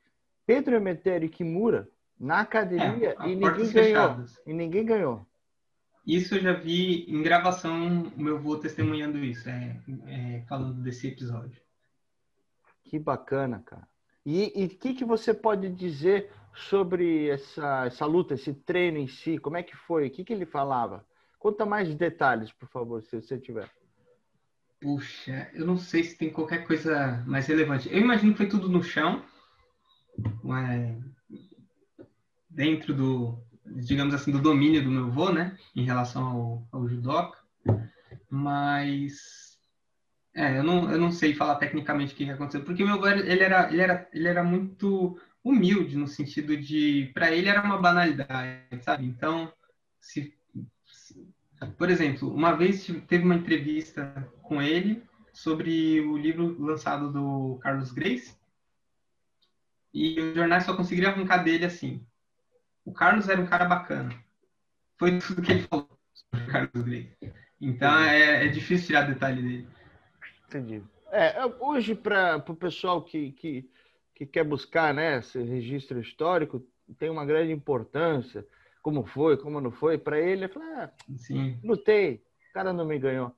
Pedro 0.47 0.75
Emetério 0.77 1.27
e 1.27 1.31
Kimura 1.31 1.89
na 2.19 2.41
academia 2.41 3.17
é, 3.19 3.29
e 3.29 3.35
ninguém 3.35 3.73
ganhou. 3.73 4.25
E 4.47 4.53
ninguém 4.53 4.85
ganhou. 4.85 5.27
Isso 6.07 6.35
eu 6.35 6.41
já 6.41 6.53
vi 6.53 7.11
em 7.11 7.23
gravação, 7.23 8.13
o 8.15 8.23
meu 8.23 8.37
avô 8.37 8.59
testemunhando 8.59 9.19
isso, 9.25 9.49
é, 9.49 9.81
é, 10.07 10.45
falando 10.47 10.83
desse 10.83 11.09
episódio. 11.09 11.61
Que 12.85 12.99
bacana, 12.99 13.63
cara. 13.65 13.89
E 14.27 14.53
o 14.65 14.69
que, 14.79 14.95
que 14.95 15.05
você 15.05 15.33
pode 15.35 15.71
dizer 15.71 16.31
sobre 16.55 17.29
essa, 17.29 17.87
essa 17.87 18.07
luta, 18.07 18.35
esse 18.35 18.55
treino 18.55 18.99
em 18.99 19.07
si? 19.09 19.39
Como 19.39 19.57
é 19.57 19.63
que 19.63 19.77
foi? 19.77 20.07
O 20.07 20.11
que, 20.11 20.25
que 20.25 20.33
ele 20.33 20.47
falava? 20.47 21.07
Conta 21.39 21.67
mais 21.67 21.95
detalhes, 21.95 22.53
por 22.53 22.69
favor, 22.69 23.03
se 23.03 23.21
você 23.21 23.39
tiver. 23.39 23.71
Puxa, 24.81 25.51
eu 25.55 25.67
não 25.67 25.77
sei 25.77 26.05
se 26.05 26.17
tem 26.17 26.31
qualquer 26.31 26.67
coisa 26.67 27.23
mais 27.27 27.47
relevante. 27.47 27.89
Eu 27.91 27.99
imagino 28.01 28.33
que 28.33 28.39
foi 28.39 28.49
tudo 28.49 28.69
no 28.69 28.83
chão. 28.83 29.25
Dentro 32.49 32.95
do, 32.95 33.39
digamos 33.67 34.15
assim, 34.15 34.31
do 34.33 34.41
domínio 34.41 34.83
do 34.83 34.91
meu 34.91 35.07
avô, 35.07 35.31
né, 35.33 35.59
em 35.75 35.85
relação 35.85 36.25
ao, 36.25 36.69
ao 36.73 36.89
judoca, 36.89 37.39
mas 38.31 39.59
É, 40.37 40.59
eu 40.59 40.65
não, 40.65 40.91
eu 40.91 40.99
não 40.99 41.13
sei 41.13 41.33
falar 41.33 41.57
tecnicamente 41.57 42.13
o 42.13 42.17
que 42.17 42.29
aconteceu, 42.29 42.65
porque 42.65 42.85
meu 42.85 42.95
avô 42.95 43.07
ele 43.07 43.43
era, 43.43 43.71
ele 43.71 43.81
era, 43.81 44.09
ele 44.13 44.29
era 44.29 44.43
muito 44.43 45.17
humilde 45.45 45.97
no 45.97 46.09
sentido 46.09 46.57
de, 46.57 47.11
para 47.13 47.31
ele 47.31 47.49
era 47.49 47.63
uma 47.63 47.77
banalidade, 47.77 48.83
sabe? 48.83 49.05
Então, 49.05 49.53
se, 50.01 50.35
se, 50.87 51.33
por 51.77 51.91
exemplo, 51.91 52.35
uma 52.35 52.57
vez 52.57 52.87
teve 53.07 53.25
uma 53.25 53.35
entrevista 53.35 54.27
com 54.43 54.63
ele 54.63 55.03
sobre 55.33 56.01
o 56.01 56.17
livro 56.17 56.57
lançado 56.59 57.13
do 57.13 57.59
Carlos 57.61 57.93
Grace 57.93 58.35
e 59.93 60.19
os 60.19 60.35
jornais 60.35 60.65
só 60.65 60.75
conseguiram 60.75 61.11
arrancar 61.11 61.45
dele 61.45 61.67
assim. 61.67 62.05
O 62.85 62.93
Carlos 62.93 63.29
era 63.29 63.41
um 63.41 63.47
cara 63.47 63.67
bacana. 63.67 64.15
Foi 64.99 65.19
tudo 65.21 65.43
que 65.43 65.53
ele 65.53 65.67
falou 65.69 65.89
sobre 66.13 66.47
o 66.47 66.51
Carlos 66.51 66.83
Grace. 66.83 67.17
Então 67.61 67.99
é, 67.99 68.47
é 68.47 68.49
difícil 68.49 68.87
tirar 68.87 69.03
detalhe 69.03 69.43
dele. 69.43 69.69
Entendi. 70.49 70.83
É, 71.11 71.45
hoje, 71.61 71.95
para 71.95 72.45
o 72.49 72.57
pessoal 72.57 73.03
que, 73.03 73.33
que, 73.33 73.69
que 74.15 74.25
quer 74.25 74.45
buscar 74.45 74.95
né, 74.95 75.19
esse 75.19 75.43
registro 75.43 76.01
histórico, 76.01 76.65
tem 76.99 77.11
uma 77.11 77.25
grande 77.25 77.53
importância. 77.53 78.47
Como 78.83 79.05
foi, 79.05 79.37
como 79.37 79.61
não 79.61 79.73
foi. 79.73 79.99
Para 79.99 80.21
ele, 80.21 80.45
ele 80.45 80.49
fala, 80.49 80.85
ah, 80.85 80.91
Sim. 81.17 81.59
lutei, 81.65 82.23
o 82.51 82.53
cara 82.53 82.73
não 82.73 82.85
me 82.85 82.99
ganhou. 82.99 83.35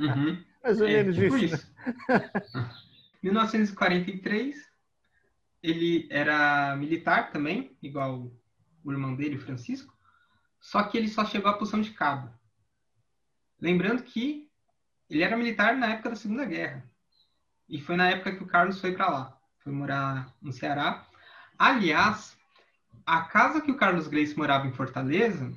Uhum. 0.00 0.42
Mais 0.62 0.80
ou 0.80 0.86
é, 0.86 1.02
menos 1.02 1.16
tipo 1.16 1.36
isso. 1.36 1.54
isso. 1.56 1.74
1943, 3.22 4.56
ele 5.62 6.06
era 6.10 6.76
militar 6.76 7.32
também, 7.32 7.76
igual 7.82 8.30
o 8.84 8.92
irmão 8.92 9.16
dele, 9.16 9.38
Francisco, 9.38 9.96
só 10.60 10.82
que 10.82 10.96
ele 10.98 11.08
só 11.08 11.24
chegou 11.24 11.50
à 11.50 11.54
posição 11.54 11.80
de 11.80 11.90
cabo. 11.90 12.30
Lembrando 13.60 14.02
que 14.02 14.50
ele 15.08 15.22
era 15.22 15.36
militar 15.36 15.76
na 15.76 15.88
época 15.88 16.10
da 16.10 16.16
Segunda 16.16 16.44
Guerra. 16.44 16.88
E 17.68 17.80
foi 17.80 17.96
na 17.96 18.10
época 18.10 18.36
que 18.36 18.42
o 18.42 18.46
Carlos 18.46 18.80
foi 18.80 18.92
para 18.92 19.08
lá. 19.08 19.38
Foi 19.58 19.72
morar 19.72 20.32
no 20.40 20.52
Ceará. 20.52 21.06
Aliás, 21.58 22.36
a 23.06 23.22
casa 23.22 23.60
que 23.60 23.70
o 23.70 23.76
Carlos 23.76 24.06
Grace 24.06 24.36
morava 24.36 24.66
em 24.66 24.72
Fortaleza, 24.72 25.52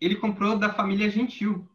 ele 0.00 0.16
comprou 0.16 0.58
da 0.58 0.72
família 0.72 1.10
Gentil, 1.10 1.68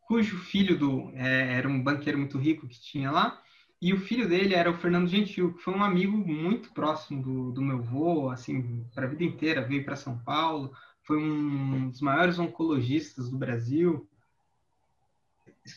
cujo 0.00 0.38
filho 0.38 0.78
do 0.78 1.10
é, 1.14 1.54
era 1.54 1.68
um 1.68 1.82
banqueiro 1.82 2.18
muito 2.18 2.38
rico 2.38 2.68
que 2.68 2.80
tinha 2.80 3.10
lá, 3.10 3.42
e 3.80 3.92
o 3.92 4.00
filho 4.00 4.28
dele 4.28 4.54
era 4.54 4.70
o 4.70 4.76
Fernando 4.76 5.08
Gentil, 5.08 5.52
que 5.52 5.62
foi 5.62 5.74
um 5.74 5.82
amigo 5.82 6.16
muito 6.16 6.72
próximo 6.72 7.22
do, 7.22 7.52
do 7.52 7.60
meu 7.60 7.78
avô, 7.78 8.30
assim, 8.30 8.84
para 8.94 9.06
a 9.06 9.08
vida 9.08 9.24
inteira, 9.24 9.66
veio 9.66 9.84
para 9.84 9.96
São 9.96 10.18
Paulo, 10.18 10.72
foi 11.02 11.18
um 11.18 11.90
dos 11.90 12.00
maiores 12.00 12.38
oncologistas 12.38 13.28
do 13.28 13.36
Brasil, 13.36 14.08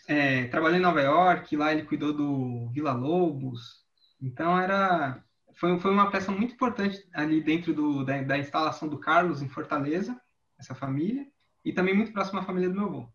é, 0.07 0.45
trabalhou 0.47 0.77
em 0.77 0.81
Nova 0.81 1.01
York, 1.01 1.55
lá 1.55 1.71
ele 1.71 1.83
cuidou 1.83 2.13
do 2.13 2.69
Vila 2.69 2.93
Lobos. 2.93 3.85
Então 4.21 4.59
era 4.59 5.23
foi, 5.59 5.77
foi 5.77 5.91
uma 5.91 6.09
peça 6.09 6.31
muito 6.31 6.53
importante 6.53 7.05
ali 7.13 7.41
dentro 7.41 7.73
do, 7.73 8.05
da, 8.05 8.21
da, 8.21 8.37
instalação 8.37 8.87
do 8.87 8.97
Carlos 8.97 9.41
em 9.41 9.49
Fortaleza, 9.49 10.19
essa 10.57 10.73
família, 10.73 11.27
e 11.65 11.73
também 11.73 11.93
muito 11.93 12.13
próximo 12.13 12.39
à 12.39 12.43
família 12.43 12.69
do 12.69 12.75
meu 12.75 12.85
avô. 12.85 13.09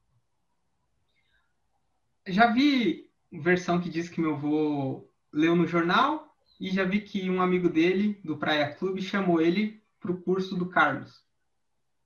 Já 2.27 2.53
vi 2.53 3.11
versão 3.33 3.81
que 3.81 3.89
diz 3.89 4.09
que 4.11 4.21
meu 4.21 4.35
avô 4.35 5.11
leu 5.33 5.57
no 5.57 5.67
jornal 5.67 6.37
e 6.61 6.71
já 6.71 6.85
vi 6.85 7.01
que 7.01 7.31
um 7.31 7.41
amigo 7.41 7.69
dele, 7.69 8.21
do 8.23 8.37
Praia 8.37 8.75
Clube, 8.75 9.03
chamou 9.03 9.41
ele 9.41 9.83
para 9.99 10.13
o 10.13 10.21
curso 10.21 10.55
do 10.55 10.69
Carlos. 10.69 11.25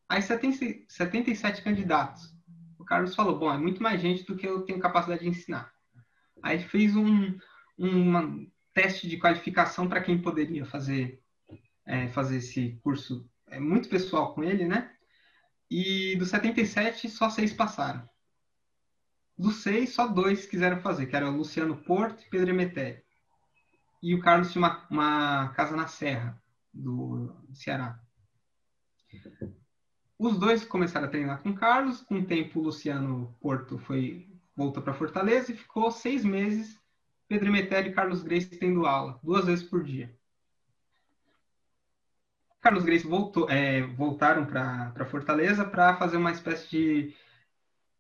Aí 0.09 0.23
70, 0.23 0.85
77 0.89 1.63
candidatos. 1.63 2.33
Carlos 2.89 3.15
falou, 3.15 3.39
bom, 3.39 3.53
é 3.53 3.59
muito 3.59 3.83
mais 3.83 4.01
gente 4.01 4.25
do 4.25 4.35
que 4.35 4.49
eu 4.49 4.63
tenho 4.63 4.81
capacidade 4.81 5.21
de 5.21 5.29
ensinar. 5.29 5.71
Aí 6.43 6.59
fez 6.59 6.97
um, 6.97 7.39
um 7.79 8.51
teste 8.73 9.07
de 9.07 9.19
qualificação 9.19 9.89
para 9.89 10.01
quem 10.01 10.23
poderia 10.23 10.65
fazer, 10.65 11.23
é, 11.85 12.09
fazer 12.09 12.39
esse 12.39 12.81
curso. 12.83 13.29
É 13.49 13.61
muito 13.61 13.91
pessoal 13.91 14.35
com 14.35 14.43
ele, 14.43 14.65
né? 14.67 14.91
E 15.71 16.17
dos 16.17 16.31
77, 16.31 17.11
só 17.11 17.29
seis 17.29 17.53
passaram. 17.53 18.09
Dos 19.37 19.57
seis, 19.57 19.91
só 19.91 20.07
dois 20.07 20.47
quiseram 20.47 20.81
fazer, 20.81 21.07
que 21.07 21.15
era 21.15 21.31
o 21.31 21.37
Luciano 21.37 21.77
Porto 21.77 22.23
e 22.23 22.31
Pedro 22.31 22.51
Emetério. 22.51 23.03
E 24.03 24.15
o 24.15 24.21
Carlos 24.21 24.51
tinha 24.51 24.63
uma, 24.65 24.87
uma 24.91 25.49
casa 25.51 25.77
na 25.77 25.87
Serra, 25.87 26.41
do, 26.73 27.27
do 27.47 27.55
Ceará. 27.55 28.01
Os 30.19 30.37
dois 30.37 30.65
começaram 30.65 31.07
a 31.07 31.11
treinar 31.11 31.43
com 31.43 31.51
o 31.51 31.55
Carlos. 31.55 32.03
Com 32.03 32.19
o 32.19 32.25
tempo, 32.25 32.59
o 32.59 32.65
Luciano 32.65 33.37
Porto 33.41 33.79
foi 33.79 34.27
voltou 34.57 34.83
para 34.83 34.93
Fortaleza 34.93 35.53
e 35.53 35.57
ficou 35.57 35.91
seis 35.93 36.25
meses. 36.25 36.77
Pedro 37.29 37.53
Metelli 37.53 37.91
e 37.91 37.93
Carlos 37.93 38.23
Grace 38.23 38.49
tendo 38.59 38.87
aula, 38.87 39.21
duas 39.23 39.45
vezes 39.45 39.65
por 39.65 39.85
dia. 39.85 40.13
Carlos 42.61 42.85
Grace 42.85 43.07
voltou, 43.07 43.49
é, 43.49 43.83
voltaram 43.83 44.45
para 44.45 45.07
Fortaleza 45.07 45.65
para 45.65 45.97
fazer 45.97 46.17
uma 46.17 46.33
espécie 46.33 46.69
de 46.69 47.17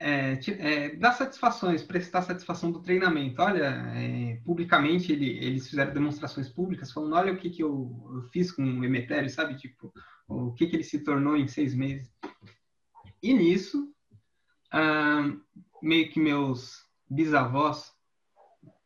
é, 0.00 0.38
é, 0.58 0.96
dar 0.96 1.12
satisfações, 1.12 1.82
prestar 1.82 2.22
satisfação 2.22 2.70
do 2.70 2.80
treinamento. 2.80 3.42
Olha, 3.42 3.66
é, 3.94 4.40
publicamente 4.44 5.12
ele, 5.12 5.38
eles 5.38 5.68
fizeram 5.68 5.92
demonstrações 5.92 6.48
públicas 6.48 6.92
falando, 6.92 7.16
olha 7.16 7.32
o 7.32 7.36
que, 7.36 7.50
que 7.50 7.62
eu, 7.62 7.90
eu 8.14 8.22
fiz 8.30 8.52
com 8.52 8.62
o 8.62 8.84
Emetério, 8.84 9.28
sabe? 9.28 9.56
Tipo, 9.56 9.92
o 10.28 10.52
que, 10.52 10.66
que 10.66 10.76
ele 10.76 10.84
se 10.84 11.00
tornou 11.00 11.36
em 11.36 11.48
seis 11.48 11.74
meses. 11.74 12.08
E 13.22 13.34
nisso, 13.34 13.92
ah, 14.70 15.32
meio 15.82 16.08
que 16.10 16.20
meus 16.20 16.86
bisavós 17.10 17.92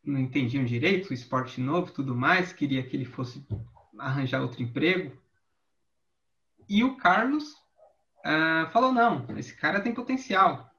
não 0.03 0.19
entendiam 0.19 0.65
direito 0.65 1.11
o 1.11 1.13
esporte 1.13 1.61
novo 1.61 1.91
tudo 1.91 2.15
mais, 2.15 2.51
queria 2.51 2.83
que 2.83 2.95
ele 2.95 3.05
fosse 3.05 3.45
arranjar 3.99 4.41
outro 4.41 4.63
emprego. 4.63 5.15
E 6.67 6.83
o 6.83 6.97
Carlos 6.97 7.53
ah, 8.25 8.67
falou, 8.71 8.91
não, 8.91 9.27
esse 9.37 9.55
cara 9.55 9.79
tem 9.79 9.93
potencial, 9.93 10.72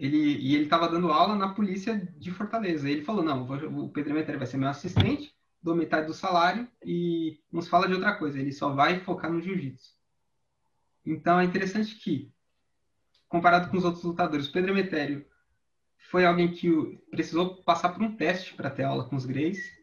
ele, 0.00 0.38
e 0.38 0.54
ele 0.54 0.64
estava 0.64 0.88
dando 0.88 1.12
aula 1.12 1.36
na 1.36 1.52
polícia 1.52 1.94
de 2.16 2.30
Fortaleza. 2.30 2.88
Ele 2.88 3.04
falou: 3.04 3.22
não, 3.22 3.44
o 3.44 3.90
Pedro 3.90 4.12
Emetério 4.12 4.38
vai 4.38 4.46
ser 4.46 4.56
meu 4.56 4.70
assistente, 4.70 5.30
dou 5.62 5.76
metade 5.76 6.06
do 6.06 6.14
salário 6.14 6.66
e 6.82 7.38
nos 7.52 7.68
fala 7.68 7.86
de 7.86 7.92
outra 7.92 8.16
coisa. 8.16 8.40
Ele 8.40 8.50
só 8.50 8.70
vai 8.70 9.00
focar 9.00 9.30
no 9.30 9.42
jiu-jitsu. 9.42 9.94
Então 11.04 11.38
é 11.38 11.44
interessante 11.44 11.96
que, 11.96 12.32
comparado 13.28 13.68
com 13.70 13.76
os 13.76 13.84
outros 13.84 14.02
lutadores, 14.02 14.48
o 14.48 14.52
Pedro 14.52 14.70
Emetério 14.70 15.26
foi 16.10 16.24
alguém 16.24 16.50
que 16.50 16.70
precisou 17.10 17.62
passar 17.62 17.90
por 17.90 18.02
um 18.02 18.16
teste 18.16 18.54
para 18.54 18.70
ter 18.70 18.84
aula 18.84 19.06
com 19.06 19.16
os 19.16 19.26
Grace. 19.26 19.78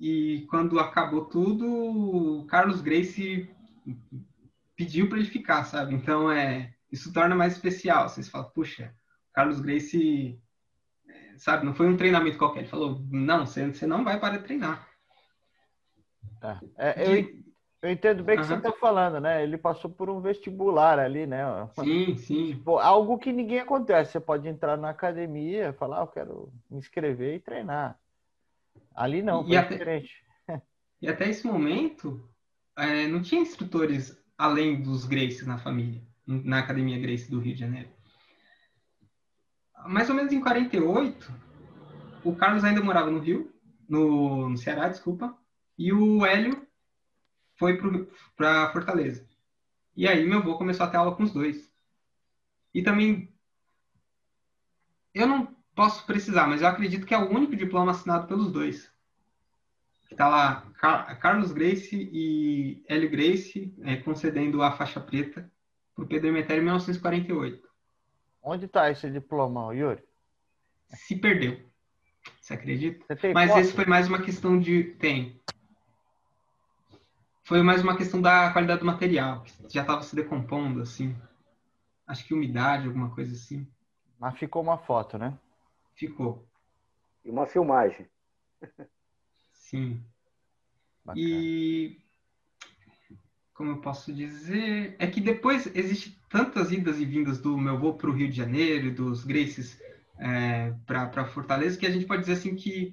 E 0.00 0.46
quando 0.48 0.80
acabou 0.80 1.26
tudo, 1.26 1.66
o 1.66 2.46
Carlos 2.46 2.80
Grace 2.80 3.50
pediu 4.74 5.10
para 5.10 5.18
ele 5.18 5.28
ficar, 5.28 5.64
sabe? 5.64 5.94
Então 5.94 6.32
é 6.32 6.74
isso 6.90 7.12
torna 7.12 7.34
mais 7.34 7.52
especial. 7.52 8.08
Vocês 8.08 8.30
falam, 8.30 8.50
puxa, 8.50 8.94
Carlos 9.32 9.60
Grace, 9.60 10.38
sabe, 11.38 11.64
não 11.64 11.74
foi 11.74 11.88
um 11.88 11.96
treinamento 11.96 12.38
qualquer. 12.38 12.60
Ele 12.60 12.68
falou, 12.68 13.04
não, 13.10 13.46
você, 13.46 13.86
não 13.86 14.04
vai 14.04 14.20
parar 14.20 14.38
de 14.38 14.44
treinar. 14.44 14.88
É, 16.76 17.02
é 17.02 17.06
eu, 17.06 17.42
eu, 17.82 17.90
entendo 17.90 18.22
bem 18.22 18.36
o 18.36 18.38
uhum. 18.38 18.42
que 18.42 18.48
você 18.48 18.58
está 18.58 18.72
falando, 18.72 19.20
né? 19.20 19.42
Ele 19.42 19.56
passou 19.56 19.90
por 19.90 20.10
um 20.10 20.20
vestibular 20.20 20.98
ali, 20.98 21.26
né? 21.26 21.44
Sim, 21.80 22.16
sim. 22.16 22.46
Tipo, 22.48 22.78
algo 22.78 23.18
que 23.18 23.32
ninguém 23.32 23.60
acontece. 23.60 24.12
Você 24.12 24.20
pode 24.20 24.48
entrar 24.48 24.76
na 24.76 24.90
academia, 24.90 25.72
falar, 25.72 25.98
ah, 25.98 26.02
eu 26.02 26.08
quero 26.08 26.52
me 26.70 26.78
inscrever 26.78 27.36
e 27.36 27.40
treinar. 27.40 27.98
Ali 28.94 29.22
não, 29.22 29.46
foi 29.46 29.56
e 29.56 29.62
diferente. 29.62 30.24
Até, 30.46 30.62
e 31.00 31.08
até 31.08 31.28
esse 31.28 31.46
momento, 31.46 32.28
é, 32.76 33.06
não 33.06 33.22
tinha 33.22 33.40
instrutores 33.40 34.20
além 34.36 34.82
dos 34.82 35.06
Grace 35.06 35.46
na 35.46 35.58
família, 35.58 36.02
na 36.26 36.58
Academia 36.58 36.98
Grace 36.98 37.30
do 37.30 37.38
Rio 37.38 37.54
de 37.54 37.60
Janeiro 37.60 37.88
mais 39.86 40.08
ou 40.08 40.14
menos 40.14 40.32
em 40.32 40.40
48, 40.40 41.32
o 42.24 42.34
Carlos 42.34 42.64
ainda 42.64 42.82
morava 42.82 43.10
no 43.10 43.18
Rio, 43.18 43.52
no, 43.88 44.48
no 44.48 44.56
Ceará, 44.56 44.88
desculpa, 44.88 45.36
e 45.78 45.92
o 45.92 46.24
Hélio 46.24 46.66
foi 47.56 47.78
para 48.36 48.72
Fortaleza. 48.72 49.26
E 49.96 50.08
aí 50.08 50.24
meu 50.26 50.38
avô 50.38 50.56
começou 50.56 50.86
a 50.86 50.88
ter 50.88 50.96
aula 50.96 51.14
com 51.14 51.22
os 51.22 51.32
dois. 51.32 51.70
E 52.72 52.82
também, 52.82 53.32
eu 55.14 55.26
não 55.26 55.54
posso 55.74 56.06
precisar, 56.06 56.46
mas 56.46 56.62
eu 56.62 56.68
acredito 56.68 57.06
que 57.06 57.14
é 57.14 57.18
o 57.18 57.30
único 57.30 57.54
diploma 57.54 57.90
assinado 57.90 58.26
pelos 58.26 58.50
dois. 58.50 58.90
Está 60.10 60.28
lá 60.28 60.70
Car 60.78 61.18
Carlos 61.20 61.52
Grace 61.52 61.96
e 62.12 62.82
Hélio 62.86 63.10
Grace 63.10 63.74
é, 63.82 63.96
concedendo 63.96 64.62
a 64.62 64.72
faixa 64.72 65.00
preta 65.00 65.50
para 65.94 66.04
o 66.04 66.08
Pedro 66.08 66.28
Emetério 66.28 66.60
em 66.60 66.64
1948. 66.64 67.71
Onde 68.42 68.66
está 68.66 68.90
esse 68.90 69.08
diploma, 69.10 69.72
Yuri? 69.72 70.02
Se 70.88 71.16
perdeu. 71.16 71.60
Você 72.40 72.54
acredita? 72.54 73.04
Você 73.14 73.32
Mas 73.32 73.56
esse 73.56 73.72
foi 73.72 73.86
mais 73.86 74.08
uma 74.08 74.20
questão 74.20 74.58
de. 74.58 74.84
Tem. 74.94 75.40
Foi 77.44 77.62
mais 77.62 77.82
uma 77.82 77.96
questão 77.96 78.20
da 78.20 78.52
qualidade 78.52 78.80
do 78.80 78.86
material, 78.86 79.42
que 79.42 79.74
já 79.74 79.82
estava 79.82 80.02
se 80.02 80.14
decompondo, 80.16 80.82
assim. 80.82 81.16
Acho 82.06 82.24
que 82.26 82.34
umidade, 82.34 82.86
alguma 82.86 83.14
coisa 83.14 83.32
assim. 83.32 83.66
Mas 84.18 84.38
ficou 84.38 84.62
uma 84.62 84.78
foto, 84.78 85.18
né? 85.18 85.38
Ficou. 85.94 86.44
E 87.24 87.30
uma 87.30 87.46
filmagem. 87.46 88.08
Sim. 89.52 90.04
Bacana. 91.04 91.24
E 91.24 92.01
como 93.62 93.74
eu 93.74 93.80
posso 93.80 94.12
dizer, 94.12 94.96
é 94.98 95.06
que 95.06 95.20
depois 95.20 95.70
existe 95.72 96.20
tantas 96.28 96.72
idas 96.72 96.98
e 96.98 97.04
vindas 97.04 97.40
do 97.40 97.56
meu 97.56 97.78
voo 97.78 97.94
para 97.94 98.10
o 98.10 98.12
Rio 98.12 98.28
de 98.28 98.36
Janeiro, 98.36 98.92
dos 98.92 99.22
Graces 99.22 99.80
é, 100.18 100.74
para 100.84 101.24
Fortaleza, 101.26 101.78
que 101.78 101.86
a 101.86 101.90
gente 101.90 102.04
pode 102.04 102.22
dizer 102.22 102.32
assim 102.32 102.56
que 102.56 102.92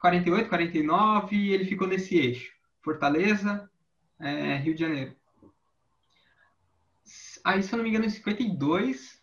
48, 0.00 0.48
49, 0.48 1.52
ele 1.52 1.64
ficou 1.64 1.86
nesse 1.86 2.16
eixo. 2.16 2.52
Fortaleza, 2.80 3.70
é, 4.18 4.56
Rio 4.56 4.74
de 4.74 4.80
Janeiro. 4.80 5.14
Aí, 7.44 7.62
se 7.62 7.72
eu 7.72 7.76
não 7.76 7.84
me 7.84 7.90
engano, 7.90 8.06
em 8.06 8.10
52, 8.10 9.22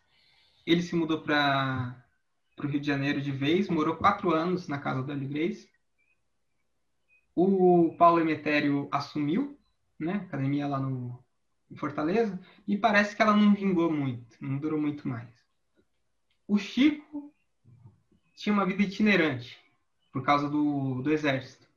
ele 0.66 0.82
se 0.82 0.96
mudou 0.96 1.22
para 1.22 2.02
o 2.64 2.66
Rio 2.66 2.80
de 2.80 2.88
Janeiro 2.88 3.20
de 3.20 3.32
vez, 3.34 3.68
morou 3.68 3.98
quatro 3.98 4.34
anos 4.34 4.70
na 4.70 4.78
casa 4.78 5.04
do 5.04 5.12
Hélio 5.12 5.28
Grace. 5.28 5.70
O 7.36 7.94
Paulo 7.98 8.22
Emetério 8.22 8.88
assumiu 8.90 9.59
né, 10.00 10.14
academia 10.14 10.68
lá 10.68 10.80
no, 10.80 11.24
em 11.70 11.76
Fortaleza, 11.76 12.40
e 12.68 12.78
parece 12.78 13.16
que 13.16 13.22
ela 13.22 13.36
não 13.36 13.54
vingou 13.54 13.92
muito, 13.92 14.38
não 14.40 14.58
durou 14.58 14.80
muito 14.80 15.08
mais. 15.08 15.30
O 16.48 16.58
Chico 16.58 17.34
tinha 18.36 18.54
uma 18.54 18.66
vida 18.66 18.84
itinerante, 18.84 19.60
por 20.12 20.24
causa 20.24 20.50
do, 20.50 21.02
do 21.02 21.12
exército, 21.12 21.68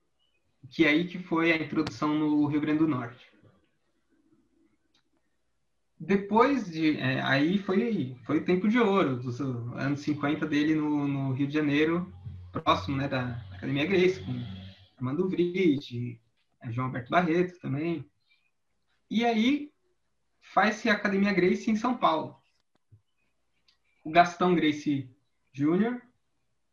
que 0.71 0.85
é 0.85 0.89
aí 0.89 1.07
que 1.07 1.19
foi 1.19 1.53
a 1.53 1.57
introdução 1.57 2.15
no 2.15 2.47
Rio 2.47 2.61
Grande 2.61 2.79
do 2.79 2.89
Norte. 2.89 3.33
Depois 5.99 6.69
de. 6.69 6.97
É, 6.99 7.21
aí 7.21 7.59
foi, 7.59 8.17
foi 8.25 8.39
o 8.39 8.45
tempo 8.45 8.69
de 8.69 8.77
ouro, 8.77 9.19
dos 9.19 9.41
anos 9.41 10.01
50 10.01 10.47
dele 10.47 10.75
no, 10.75 11.07
no 11.07 11.33
Rio 11.33 11.47
de 11.47 11.55
Janeiro, 11.55 12.13
próximo 12.51 12.97
né, 12.97 13.07
da 13.07 13.37
Academia 13.53 13.87
Grace, 13.87 14.21
com 14.21 14.33
Armando 14.97 15.29
Vride, 15.29 16.21
João 16.71 16.87
Alberto 16.89 17.11
Barreto 17.11 17.61
também. 17.61 18.05
E 19.13 19.27
aí 19.27 19.71
faz-se 20.41 20.89
a 20.89 20.95
Academia 20.95 21.35
Grace 21.35 21.71
em 21.71 21.77
São 21.77 21.95
Paulo. 21.95 22.35
O 24.03 24.11
Gastão 24.11 24.55
Grace 24.55 25.07
Jr. 25.53 26.01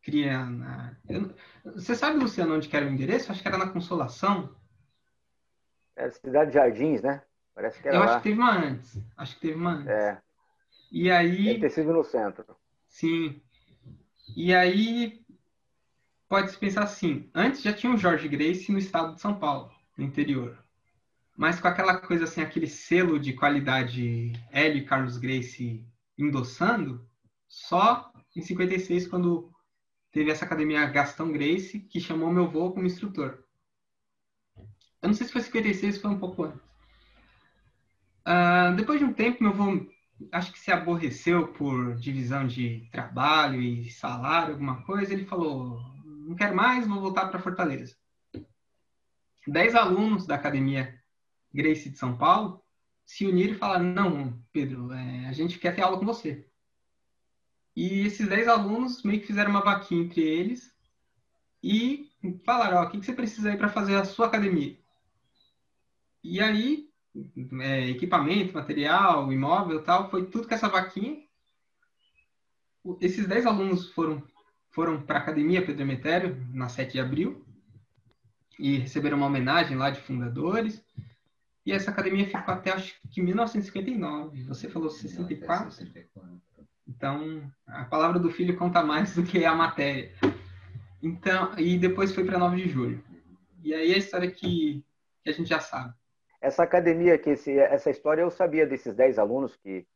cria 0.00 0.46
na... 0.46 0.96
Eu... 1.06 1.34
Você 1.74 1.94
sabe, 1.94 2.18
Luciano, 2.18 2.54
onde 2.54 2.66
que 2.66 2.74
era 2.74 2.86
o 2.86 2.88
endereço? 2.88 3.30
Acho 3.30 3.42
que 3.42 3.48
era 3.48 3.58
na 3.58 3.68
Consolação. 3.68 4.56
É 5.94 6.08
Cidade 6.08 6.50
de 6.50 6.54
Jardins, 6.54 7.02
né? 7.02 7.22
Parece 7.54 7.82
que 7.82 7.88
era 7.88 7.98
Eu 7.98 8.00
lá. 8.00 8.06
acho 8.06 8.16
que 8.16 8.30
teve 8.30 8.40
uma 8.40 8.56
antes. 8.58 8.98
Acho 9.18 9.34
que 9.34 9.40
teve 9.42 9.54
uma 9.56 9.72
antes. 9.72 9.88
É. 9.88 10.22
E 10.90 11.10
aí. 11.10 11.44
Deve 11.44 11.60
ter 11.60 11.70
sido 11.70 11.92
no 11.92 12.02
centro. 12.02 12.56
Sim. 12.88 13.42
E 14.34 14.54
aí. 14.54 15.22
Pode-se 16.26 16.56
pensar 16.56 16.84
assim: 16.84 17.28
antes 17.34 17.60
já 17.60 17.74
tinha 17.74 17.92
o 17.92 17.98
Jorge 17.98 18.28
Grace 18.28 18.72
no 18.72 18.78
estado 18.78 19.14
de 19.14 19.20
São 19.20 19.38
Paulo, 19.38 19.70
no 19.94 20.04
interior. 20.04 20.58
Mas 21.40 21.58
com 21.58 21.68
aquela 21.68 21.96
coisa 21.96 22.24
assim, 22.24 22.42
aquele 22.42 22.66
selo 22.66 23.18
de 23.18 23.32
qualidade 23.32 24.30
L 24.52 24.78
e 24.78 24.84
Carlos 24.84 25.16
Grace 25.16 25.82
endossando, 26.18 27.08
só 27.48 28.12
em 28.36 28.42
56, 28.42 29.08
quando 29.08 29.50
teve 30.12 30.30
essa 30.30 30.44
academia 30.44 30.84
Gastão 30.84 31.32
Grace, 31.32 31.80
que 31.80 31.98
chamou 31.98 32.30
meu 32.30 32.44
avô 32.44 32.72
como 32.72 32.84
instrutor. 32.84 33.42
Eu 35.00 35.08
não 35.08 35.14
sei 35.14 35.26
se 35.26 35.32
foi 35.32 35.40
56 35.40 35.94
ou 35.94 36.02
foi 36.02 36.10
um 36.10 36.18
pouco 36.18 36.44
antes. 36.44 36.60
Uh, 38.20 38.76
depois 38.76 38.98
de 38.98 39.06
um 39.06 39.14
tempo, 39.14 39.42
meu 39.42 39.52
avô 39.52 39.90
acho 40.32 40.52
que 40.52 40.60
se 40.60 40.70
aborreceu 40.70 41.48
por 41.54 41.94
divisão 41.94 42.46
de 42.46 42.86
trabalho 42.92 43.62
e 43.62 43.88
salário, 43.88 44.52
alguma 44.52 44.82
coisa. 44.82 45.14
Ele 45.14 45.24
falou: 45.24 45.80
não 46.04 46.36
quero 46.36 46.54
mais, 46.54 46.86
vou 46.86 47.00
voltar 47.00 47.28
para 47.28 47.40
Fortaleza. 47.40 47.96
Dez 49.48 49.74
alunos 49.74 50.26
da 50.26 50.34
academia 50.34 50.99
Grace 51.52 51.90
de 51.90 51.98
São 51.98 52.16
Paulo 52.16 52.62
se 53.04 53.26
uniram 53.26 53.54
e 53.54 53.58
falaram: 53.58 53.84
não, 53.84 54.42
Pedro, 54.52 54.92
é, 54.92 55.26
a 55.26 55.32
gente 55.32 55.58
quer 55.58 55.74
ter 55.74 55.82
aula 55.82 55.98
com 55.98 56.06
você. 56.06 56.46
E 57.74 58.00
esses 58.00 58.28
dez 58.28 58.48
alunos 58.48 59.02
meio 59.02 59.20
que 59.20 59.26
fizeram 59.26 59.50
uma 59.50 59.62
vaquinha 59.62 60.02
entre 60.02 60.20
eles 60.20 60.74
e 61.62 62.10
falaram: 62.44 62.78
ó, 62.78 62.84
o 62.84 62.90
que, 62.90 63.00
que 63.00 63.06
você 63.06 63.12
precisa 63.12 63.50
aí 63.50 63.56
para 63.56 63.68
fazer 63.68 63.96
a 63.96 64.04
sua 64.04 64.26
academia? 64.26 64.78
E 66.22 66.40
aí 66.40 66.90
é, 67.62 67.88
equipamento, 67.90 68.54
material, 68.54 69.32
imóvel 69.32 69.82
tal, 69.82 70.10
foi 70.10 70.26
tudo 70.26 70.46
com 70.46 70.54
essa 70.54 70.68
vaquinha. 70.68 71.18
Esses 73.00 73.26
10 73.26 73.46
alunos 73.46 73.90
foram, 73.92 74.22
foram 74.70 75.02
para 75.02 75.18
a 75.18 75.22
Academia 75.22 75.64
Pedro 75.64 75.82
Emetério, 75.82 76.36
na 76.52 76.68
7 76.68 76.92
de 76.92 77.00
abril, 77.00 77.44
e 78.58 78.78
receberam 78.78 79.16
uma 79.16 79.26
homenagem 79.26 79.76
lá 79.76 79.90
de 79.90 80.00
fundadores. 80.00 80.82
E 81.64 81.72
essa 81.72 81.90
academia 81.90 82.26
ficou 82.26 82.54
até 82.54 82.72
acho 82.72 82.94
que 83.10 83.20
1959. 83.22 84.44
Você 84.44 84.68
falou 84.68 84.90
64? 84.90 85.70
Então, 86.88 87.50
a 87.66 87.84
palavra 87.84 88.18
do 88.18 88.30
filho 88.30 88.56
conta 88.56 88.82
mais 88.82 89.14
do 89.14 89.22
que 89.22 89.44
a 89.44 89.54
matéria. 89.54 90.12
Então, 91.02 91.52
e 91.58 91.78
depois 91.78 92.14
foi 92.14 92.24
para 92.24 92.38
9 92.38 92.56
de 92.56 92.68
julho. 92.68 93.04
E 93.62 93.74
aí 93.74 93.94
a 93.94 93.98
história 93.98 94.30
que, 94.30 94.84
que 95.22 95.30
a 95.30 95.32
gente 95.32 95.48
já 95.48 95.60
sabe. 95.60 95.94
Essa 96.40 96.62
academia, 96.62 97.18
que 97.18 97.30
esse, 97.30 97.58
essa 97.58 97.90
história 97.90 98.22
eu 98.22 98.30
sabia 98.30 98.66
desses 98.66 98.94
10 98.94 99.18
alunos 99.18 99.54
que, 99.56 99.86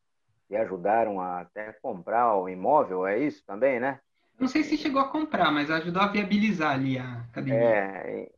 que 0.47 0.57
ajudaram 0.57 1.21
a 1.21 1.41
até 1.41 1.73
comprar 1.73 2.37
o 2.37 2.49
imóvel, 2.49 3.07
é 3.07 3.19
isso 3.19 3.43
também, 3.47 3.81
né? 3.81 4.01
Não 4.39 4.49
sei 4.49 4.63
se 4.63 4.77
chegou 4.77 5.01
a 5.01 5.09
comprar, 5.09 5.51
mas 5.51 5.71
ajudou 5.71 6.03
a 6.03 6.09
viabilizar 6.09 6.73
ali 6.73 6.99
a 6.99 7.21
academia. 7.21 7.59
É, 7.59 8.31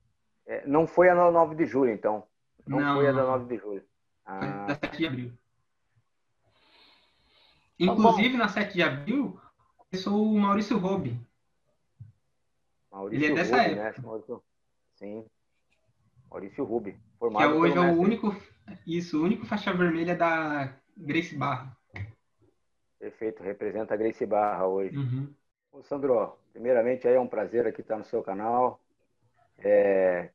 é 0.47 0.67
não 0.67 0.87
foi 0.87 1.09
a 1.09 1.15
9 1.15 1.55
de 1.55 1.67
julho, 1.67 1.91
então. 1.91 2.25
Não, 2.67 2.81
não 2.81 2.95
foi 2.97 3.09
a 3.09 3.13
da 3.13 3.23
9 3.23 3.45
de 3.47 3.61
julho. 3.63 3.85
Ah. 4.25 4.67
Da 4.67 4.75
7 4.75 4.99
de 4.99 5.07
abril. 5.07 5.33
Inclusive, 7.79 8.33
tá 8.33 8.39
na 8.39 8.49
7 8.49 8.75
de 8.75 8.83
abril, 8.83 9.41
começou 9.77 10.23
o 10.23 10.39
Maurício 10.39 10.79
Robe. 10.79 11.21
Maurício 12.91 13.25
Ele 13.25 13.33
é 13.33 13.37
dessa 13.37 13.57
Rubi, 13.57 13.79
época. 13.79 14.01
Né? 14.01 14.07
Maurício... 14.07 14.43
Sim. 14.95 15.27
Maurício 16.31 16.65
Rubi. 16.65 16.99
Formado 17.19 17.51
que 17.51 17.57
é 17.57 17.61
hoje 17.61 17.77
é 17.77 17.81
o 17.81 18.01
único, 18.01 18.35
isso, 18.87 19.21
o 19.21 19.25
único 19.25 19.47
faixa 19.47 19.73
vermelha 19.73 20.15
da 20.15 20.75
Grace 20.97 21.37
Barra. 21.37 21.77
Perfeito, 22.99 23.43
representa 23.43 23.95
a 23.95 23.97
Grace 23.97 24.25
Barra 24.25 24.67
hoje. 24.67 24.97
Uhum. 24.97 25.33
Ô, 25.71 25.83
Sandro, 25.83 26.39
primeiramente 26.53 27.07
aí 27.07 27.15
é 27.15 27.21
um 27.21 27.29
prazer 27.29 27.67
aqui 27.67 27.83
estar 27.83 27.99
no 27.99 28.05
seu 28.05 28.23
canal. 28.23 28.81
É, 29.59 30.31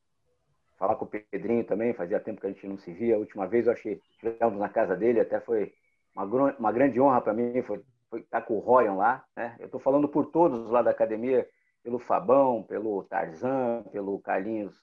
falar 0.81 0.95
com 0.95 1.05
o 1.05 1.07
Pedrinho 1.07 1.63
também, 1.63 1.93
fazia 1.93 2.19
tempo 2.19 2.41
que 2.41 2.47
a 2.47 2.49
gente 2.49 2.65
não 2.65 2.75
se 2.75 2.91
via. 2.91 3.13
A 3.13 3.19
última 3.19 3.47
vez 3.47 3.67
eu 3.67 3.73
achei 3.73 4.01
estivemos 4.13 4.59
na 4.59 4.67
casa 4.67 4.97
dele, 4.97 5.19
até 5.19 5.39
foi 5.39 5.71
uma, 6.15 6.25
uma 6.57 6.71
grande 6.71 6.99
honra 6.99 7.21
para 7.21 7.35
mim, 7.35 7.61
foi, 7.61 7.83
foi 8.09 8.21
estar 8.21 8.41
com 8.41 8.57
o 8.57 8.59
Ryan 8.59 8.95
lá. 8.95 9.23
Né? 9.35 9.55
Eu 9.59 9.67
estou 9.67 9.79
falando 9.79 10.09
por 10.09 10.31
todos 10.31 10.71
lá 10.71 10.81
da 10.81 10.89
academia, 10.89 11.47
pelo 11.83 11.99
Fabão, 11.99 12.63
pelo 12.63 13.03
Tarzan, 13.03 13.83
pelo 13.91 14.19
Carlinhos 14.21 14.75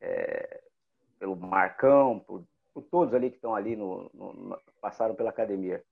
é, 0.00 0.62
pelo 1.18 1.36
Marcão, 1.36 2.20
por, 2.20 2.42
por 2.72 2.82
todos 2.84 3.12
ali 3.12 3.28
que 3.28 3.36
estão 3.36 3.54
ali, 3.54 3.76
no, 3.76 4.10
no, 4.14 4.58
passaram 4.80 5.14
pela 5.14 5.28
academia. 5.28 5.84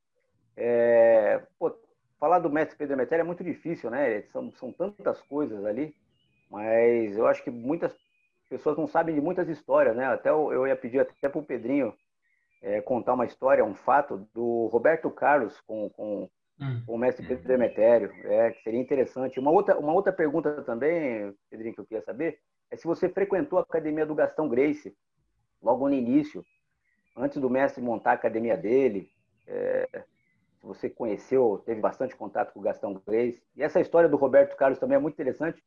É, 0.57 1.43
pô, 1.59 1.71
falar 2.19 2.39
do 2.39 2.49
mestre 2.49 2.79
Pedro 2.79 2.95
Emetério 2.95 3.21
é 3.21 3.27
muito 3.27 3.45
difícil, 3.45 3.91
né? 3.91 4.23
São, 4.33 4.51
são 4.53 4.73
tantas 4.73 5.21
coisas 5.21 5.63
ali, 5.67 5.95
mas 6.51 7.19
eu 7.19 7.27
acho 7.27 7.45
que 7.45 7.51
muitas 7.51 7.95
pessoas 8.53 8.77
não 8.77 8.87
sabem 8.87 9.15
de 9.15 9.21
muitas 9.21 9.49
histórias, 9.49 9.97
né? 9.97 10.05
Até 10.05 10.29
eu, 10.29 10.67
ia 10.67 10.77
pedir 10.77 11.01
até 11.01 11.29
para 11.29 11.39
o 11.39 11.45
Pedrinho 11.45 11.95
é, 12.61 12.83
contar 12.83 13.15
uma 13.15 13.25
história, 13.25 13.65
um 13.65 13.75
fato 13.75 14.29
do 14.35 14.67
Roberto 14.67 15.11
Carlos 15.11 15.59
com, 15.63 15.89
com, 15.89 16.29
hum. 16.61 16.83
com 16.87 16.95
o 16.95 16.99
mestre 16.99 17.27
Pedro 17.27 17.49
Demetério, 17.49 18.13
é, 18.25 18.51
que 18.51 18.63
seria 18.63 18.81
interessante. 18.81 19.41
Uma 19.41 19.51
outra, 19.51 19.79
uma 19.79 19.95
outra 19.95 20.13
pergunta 20.13 20.63
também, 20.63 21.35
Pedrinho, 21.49 21.75
que 21.75 21.81
eu 21.81 21.87
queria 21.87 22.05
saber, 22.05 22.39
é 22.71 22.77
se 22.77 22.87
você 22.87 23.09
frequentou 23.09 23.59
a 23.59 23.63
academia 23.63 24.05
do 24.05 24.15
Gastão 24.15 24.49
Grace, 24.49 24.95
logo 25.63 25.89
no 25.89 25.95
início, 25.95 26.45
antes 27.17 27.41
do 27.41 27.49
mestre 27.49 27.83
montar 27.83 28.11
a 28.11 28.15
academia 28.15 28.57
dele. 28.57 29.11
É, 29.47 30.05
se 30.61 30.67
você 30.67 30.91
conheceu, 30.91 31.63
teve 31.65 31.81
bastante 31.81 32.15
contato 32.15 32.53
com 32.53 32.61
o 32.61 32.63
Gastão 32.63 32.95
Grace. 33.07 33.43
E 33.57 33.63
essa 33.63 33.81
história 33.81 34.09
do 34.09 34.17
Roberto 34.17 34.57
Carlos 34.57 34.79
também 34.79 34.97
é 34.97 35.01
muito 35.01 35.15
interessante. 35.15 35.63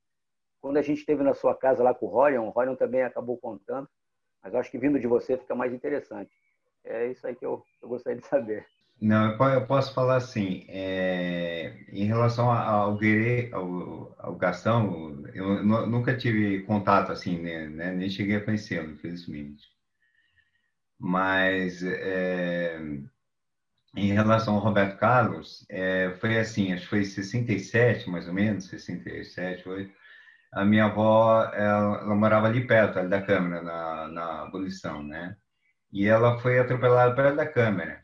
Quando 0.65 0.77
a 0.77 0.81
gente 0.81 0.97
esteve 0.97 1.21
na 1.21 1.35
sua 1.35 1.53
casa 1.53 1.83
lá 1.83 1.93
com 1.93 2.07
o 2.07 2.09
Rorion, 2.09 2.47
o 2.47 2.49
Rorion 2.49 2.75
também 2.75 3.03
acabou 3.03 3.37
contando, 3.37 3.87
mas 4.43 4.55
acho 4.55 4.71
que 4.71 4.79
vindo 4.79 4.99
de 4.99 5.05
você 5.05 5.37
fica 5.37 5.53
mais 5.53 5.71
interessante. 5.71 6.31
É 6.83 7.05
isso 7.05 7.27
aí 7.27 7.35
que 7.35 7.45
eu, 7.45 7.63
eu 7.83 7.87
gostaria 7.87 8.19
de 8.19 8.25
saber. 8.25 8.65
Não, 8.99 9.37
eu 9.53 9.67
posso 9.67 9.93
falar 9.93 10.15
assim, 10.15 10.65
é, 10.67 11.85
em 11.89 12.05
relação 12.05 12.51
ao, 12.51 12.97
Guerre, 12.97 13.53
ao, 13.53 14.15
ao 14.17 14.35
Gastão, 14.37 15.23
eu 15.35 15.63
nunca 15.63 16.17
tive 16.17 16.63
contato 16.63 17.11
assim, 17.11 17.39
né, 17.39 17.67
né 17.67 17.91
nem 17.91 18.09
cheguei 18.09 18.37
a 18.37 18.43
conhecê-lo, 18.43 18.89
infelizmente. 18.89 19.67
Mas 20.97 21.83
é, 21.83 22.79
em 23.95 24.13
relação 24.13 24.55
ao 24.55 24.61
Roberto 24.61 24.97
Carlos, 24.97 25.63
é, 25.69 26.15
foi 26.19 26.39
assim, 26.39 26.73
acho 26.73 26.85
que 26.85 26.89
foi 26.89 27.01
em 27.01 27.05
67, 27.05 28.09
mais 28.09 28.27
ou 28.27 28.33
menos, 28.33 28.65
67, 28.65 29.69
8. 29.69 30.04
A 30.55 30.65
minha 30.65 30.85
avó, 30.85 31.43
ela, 31.53 31.97
ela 31.99 32.15
morava 32.15 32.47
ali 32.47 32.65
perto, 32.65 32.97
ali 32.99 33.09
da 33.09 33.21
Câmara, 33.21 33.61
na, 33.61 34.07
na 34.07 34.41
abolição, 34.43 35.03
né? 35.03 35.37
E 35.91 36.07
ela 36.07 36.39
foi 36.39 36.57
atropelada 36.59 37.13
perto 37.15 37.35
da 37.35 37.47
Câmara. 37.47 38.01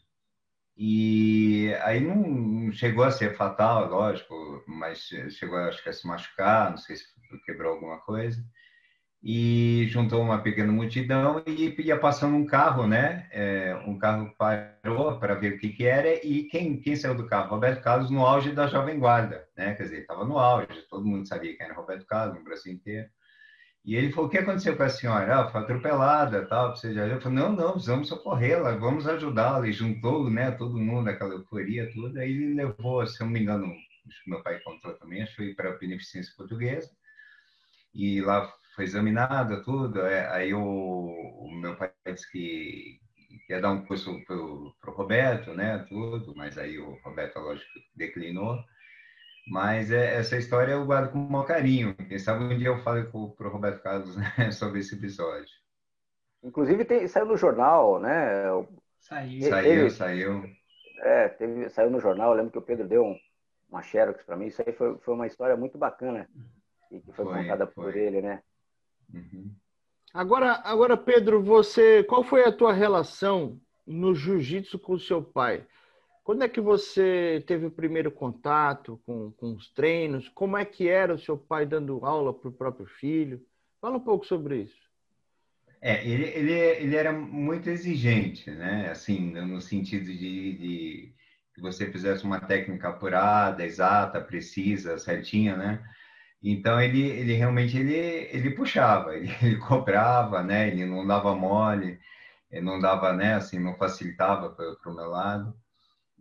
E 0.78 1.74
aí 1.82 2.02
não 2.02 2.72
chegou 2.72 3.04
a 3.04 3.12
ser 3.12 3.36
fatal, 3.36 3.90
lógico, 3.90 4.64
mas 4.68 5.00
chegou, 5.32 5.58
acho 5.60 5.82
que, 5.84 5.90
a 5.90 5.94
se 5.94 6.08
machucar, 6.08 6.72
não 6.72 6.78
sei 6.78 6.96
se 6.98 7.06
quebrou 7.46 7.74
alguma 7.74 8.00
coisa 8.02 8.44
e 9.24 9.86
juntou 9.90 10.22
uma 10.22 10.42
pequena 10.42 10.72
multidão 10.72 11.44
e 11.46 11.76
ia 11.80 11.98
passando 12.00 12.36
um 12.36 12.46
carro, 12.46 12.88
né? 12.88 13.28
É, 13.32 13.76
um 13.86 13.98
carro 13.98 14.34
parou 14.36 15.20
para 15.20 15.36
ver 15.36 15.54
o 15.54 15.60
que, 15.60 15.70
que 15.70 15.86
era 15.86 16.26
e 16.26 16.46
quem, 16.46 16.80
quem 16.80 16.96
saiu 16.96 17.16
do 17.16 17.28
carro? 17.28 17.52
Roberto 17.52 17.84
Carlos 17.84 18.10
no 18.10 18.26
auge 18.26 18.52
da 18.52 18.68
Jovem 18.68 18.98
Guarda, 18.98 19.48
né? 19.56 19.76
Quer 19.76 19.84
dizer, 19.84 20.02
estava 20.02 20.26
no 20.26 20.40
auge, 20.40 20.68
todo 20.90 21.06
mundo 21.06 21.28
sabia 21.28 21.56
quem 21.56 21.66
era 21.66 21.76
Roberto 21.76 22.06
Carlos 22.08 22.38
no 22.38 22.44
Brasil 22.44 22.74
inteiro. 22.74 23.08
E 23.86 23.96
ele 23.96 24.12
falou: 24.12 24.28
o 24.28 24.30
que 24.30 24.38
aconteceu 24.40 24.76
com 24.76 24.84
a 24.84 24.90
senhora? 24.90 25.40
Ah, 25.40 25.50
foi 25.50 25.62
atropelada, 25.62 26.46
tal. 26.48 26.76
Você 26.76 26.94
já 26.94 27.08
eu 27.08 27.22
falei: 27.22 27.40
não, 27.40 27.52
não, 27.54 27.72
precisamos 27.74 28.08
socorrê-la, 28.08 28.76
vamos 28.76 29.08
ajudá-la. 29.08 29.68
E 29.68 29.74
juntou, 29.74 30.30
né? 30.30 30.52
Todo 30.52 30.78
mundo, 30.78 31.10
aquela 31.10 31.34
euforia 31.34 31.92
toda. 31.94 32.22
Aí 32.22 32.32
ele 32.32 32.54
levou, 32.56 33.06
se 33.08 33.22
eu 33.22 33.26
não 33.26 33.34
me 33.34 33.40
engano, 33.40 33.74
meu 34.28 34.42
pai 34.44 34.60
contou 34.60 34.94
também, 34.96 35.26
foi 35.36 35.54
para 35.56 35.70
a 35.72 35.78
Beneficência 35.78 36.34
Portuguesa. 36.38 36.90
E 37.94 38.22
lá 38.22 38.52
foi 38.76 38.86
examinada, 38.86 39.64
tudo. 39.64 40.02
É, 40.02 40.28
aí 40.30 40.54
o, 40.54 40.62
o, 40.62 41.52
meu 41.52 41.76
pai 41.76 41.92
disse 42.06 42.30
que 42.32 43.00
ia 43.50 43.60
dar 43.60 43.72
um 43.72 43.86
curso 43.86 44.18
para 44.26 44.36
o 44.36 44.94
Roberto, 44.94 45.54
né, 45.54 45.86
tudo, 45.90 46.34
mas 46.36 46.58
aí 46.58 46.80
o 46.80 46.98
Roberto, 47.04 47.38
lógico, 47.40 47.70
declinou. 47.96 48.58
Mas 49.48 49.92
é, 49.92 50.16
essa 50.16 50.38
história 50.38 50.74
eu 50.74 50.86
guardo 50.86 51.12
com 51.12 51.20
o 51.20 51.30
maior 51.30 51.46
carinho. 51.46 51.96
Quem 51.96 52.20
sabe 52.20 52.44
um 52.44 52.58
dia 52.58 52.68
eu 52.68 52.84
falo 52.84 53.04
para 53.36 53.48
o 53.48 53.52
Roberto 53.52 53.82
Carlos 53.82 54.16
né, 54.16 54.52
sobre 54.52 54.80
esse 54.80 54.96
episódio. 54.96 55.50
Inclusive 56.44 56.86
tem, 56.86 57.08
saiu 57.08 57.26
no 57.26 57.38
jornal, 57.38 58.00
né? 58.00 58.44
Saiu. 59.00 59.50
Saiu, 59.50 59.90
saiu. 59.90 60.44
É, 61.00 61.28
teve, 61.30 61.70
saiu 61.70 61.90
no 61.90 62.00
jornal. 62.00 62.32
Eu 62.32 62.38
lembro 62.38 62.52
que 62.52 62.58
o 62.58 62.62
Pedro 62.62 62.88
deu 62.88 63.04
um, 63.04 63.18
uma 63.70 63.82
xerox 63.82 64.24
para 64.24 64.36
mim. 64.36 64.48
Isso 64.48 64.62
aí 64.66 64.74
foi, 64.74 64.98
foi 65.00 65.14
uma 65.14 65.28
história 65.28 65.58
muito 65.58 65.78
bacana 65.78 66.28
e 66.92 67.00
que 67.00 67.12
foi, 67.12 67.26
foi 67.26 67.34
contada 67.34 67.68
foi. 67.68 67.86
por 67.86 67.98
ele, 67.98 68.22
né? 68.22 68.42
Uhum. 69.14 69.52
Agora, 70.14 70.62
agora, 70.64 70.98
Pedro, 70.98 71.42
você, 71.42 72.04
qual 72.04 72.24
foi 72.24 72.44
a 72.44 72.52
tua 72.52 72.74
relação 72.74 73.60
no 73.86 74.14
jiu-jitsu 74.14 74.78
com 74.78 74.94
o 74.94 75.00
seu 75.00 75.24
pai? 75.24 75.66
Quando 76.24 76.44
é 76.44 76.50
que 76.50 76.62
você 76.62 77.44
teve 77.48 77.66
o 77.66 77.72
primeiro 77.72 78.12
contato 78.12 79.02
com, 79.06 79.32
com 79.32 79.54
os 79.54 79.72
treinos? 79.72 80.30
Como 80.30 80.58
é 80.58 80.66
que 80.66 80.88
era 80.88 81.14
o 81.14 81.20
seu 81.20 81.38
pai 81.38 81.66
dando 81.66 82.06
aula 82.06 82.34
para 82.34 82.50
o 82.50 82.54
próprio 82.54 82.86
filho? 82.86 83.42
Fala 83.80 83.98
um 83.98 84.02
pouco 84.02 84.26
sobre 84.26 84.64
isso. 84.64 84.92
É, 85.82 86.08
ele, 86.08 86.26
ele, 86.26 86.54
ele 86.54 86.96
era 86.96 87.12
muito 87.12 87.70
exigente, 87.70 88.52
né? 88.52 88.90
Assim, 88.92 89.32
no 89.32 89.60
sentido 89.60 90.06
de, 90.06 90.54
de 90.54 91.14
que 91.56 91.62
você 91.62 91.92
fizesse 91.92 92.24
uma 92.24 92.40
técnica 92.40 92.90
apurada, 92.90 93.66
exata, 93.66 94.22
precisa, 94.22 95.00
certinha, 95.00 95.58
né? 95.58 95.84
Então 96.44 96.82
ele, 96.82 97.02
ele 97.02 97.34
realmente 97.34 97.78
ele, 97.78 97.96
ele 98.32 98.52
puxava, 98.52 99.16
ele, 99.16 99.30
ele 99.42 99.58
cobrava, 99.58 100.44
né? 100.44 100.70
Ele 100.70 100.86
não 100.86 101.06
dava 101.06 101.36
mole, 101.36 102.00
ele 102.52 102.66
não 102.66 102.80
dava, 102.80 103.14
né? 103.14 103.36
Assim, 103.36 103.60
não 103.60 103.76
facilitava 103.78 104.50
para 104.50 104.92
o 104.92 104.96
meu 104.96 105.08
lado. 105.10 105.56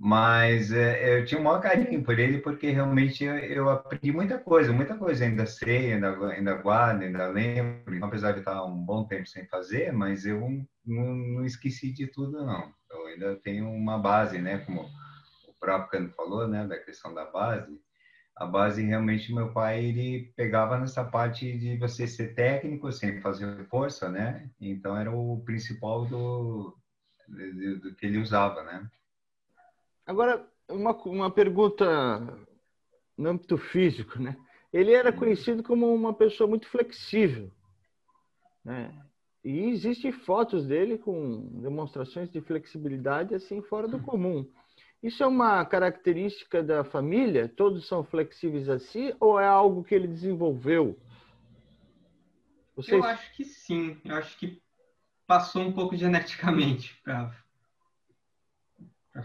Mas 0.02 0.72
é, 0.72 1.18
eu 1.20 1.26
tinha 1.26 1.40
um 1.40 1.44
maior 1.44 1.61
carinho 1.61 2.02
por 2.02 2.18
ele 2.18 2.38
porque 2.38 2.70
realmente 2.70 3.24
eu, 3.24 3.37
eu, 3.37 3.68
aprendi 3.68 4.11
muita 4.12 4.38
coisa, 4.38 4.72
muita 4.72 4.96
coisa 4.96 5.24
ainda 5.24 5.44
sei, 5.46 5.92
ainda, 5.92 6.11
ainda 6.28 6.54
guardo, 6.54 7.02
ainda 7.02 7.28
lembro. 7.28 7.94
Então, 7.94 8.09
apesar 8.09 8.33
de 8.33 8.40
estar 8.40 8.64
um 8.64 8.76
bom 8.85 9.04
tempo 9.06 9.26
sem 9.28 9.46
fazer, 9.48 9.92
mas 9.92 10.24
eu 10.26 10.40
não, 10.87 11.14
não 11.14 11.44
esqueci 11.44 11.92
de 11.92 12.06
tudo 12.06 12.44
não. 12.46 12.72
Eu 12.90 13.06
ainda 13.09 13.37
tenho 13.37 13.70
uma 13.70 13.98
base, 13.98 14.38
né? 14.38 14.59
Como 14.61 14.83
o 14.83 15.52
próprio 15.61 15.90
Cano 15.90 16.11
falou, 16.16 16.48
né? 16.48 16.66
Da 16.66 16.78
questão 16.78 17.12
da 17.12 17.26
base 17.26 17.78
a 18.40 18.46
base 18.46 18.83
realmente 18.83 19.35
meu 19.35 19.53
pai 19.53 19.85
ele 19.85 20.33
pegava 20.35 20.79
nessa 20.79 21.05
parte 21.05 21.59
de 21.59 21.76
você 21.76 22.07
ser 22.07 22.35
técnico 22.35 22.90
sem 22.90 23.20
fazer 23.20 23.66
força, 23.66 24.09
né? 24.09 24.50
Então 24.59 24.96
era 24.96 25.14
o 25.14 25.42
principal 25.44 26.07
do, 26.07 26.74
do, 27.29 27.81
do 27.81 27.94
que 27.94 28.07
ele 28.07 28.16
usava, 28.16 28.64
né? 28.64 28.90
Agora 30.07 30.48
uma, 30.70 30.92
uma 31.05 31.31
pergunta 31.31 31.87
no 33.14 33.29
âmbito 33.29 33.59
físico, 33.59 34.18
né? 34.18 34.35
Ele 34.72 34.94
era 34.94 35.12
conhecido 35.12 35.62
como 35.62 35.92
uma 35.94 36.14
pessoa 36.14 36.48
muito 36.48 36.66
flexível, 36.66 37.50
né? 38.64 38.90
E 39.44 39.68
existem 39.68 40.12
fotos 40.12 40.66
dele 40.66 40.96
com 40.96 41.46
demonstrações 41.61 42.31
de 42.31 42.40
flexibilidade 42.40 43.35
assim 43.35 43.61
fora 43.61 43.87
do 43.87 44.00
comum. 44.00 44.50
Isso 45.02 45.22
é 45.22 45.26
uma 45.26 45.64
característica 45.64 46.62
da 46.62 46.84
família? 46.84 47.48
Todos 47.48 47.88
são 47.88 48.04
flexíveis 48.04 48.68
assim? 48.68 49.14
Ou 49.18 49.40
é 49.40 49.46
algo 49.46 49.82
que 49.82 49.94
ele 49.94 50.06
desenvolveu? 50.06 50.98
Vocês... 52.76 53.02
Eu 53.02 53.04
acho 53.04 53.34
que 53.34 53.44
sim. 53.44 53.98
Eu 54.04 54.16
acho 54.16 54.36
que 54.38 54.62
passou 55.26 55.62
um 55.62 55.72
pouco 55.72 55.96
geneticamente, 55.96 57.00
para 57.02 57.32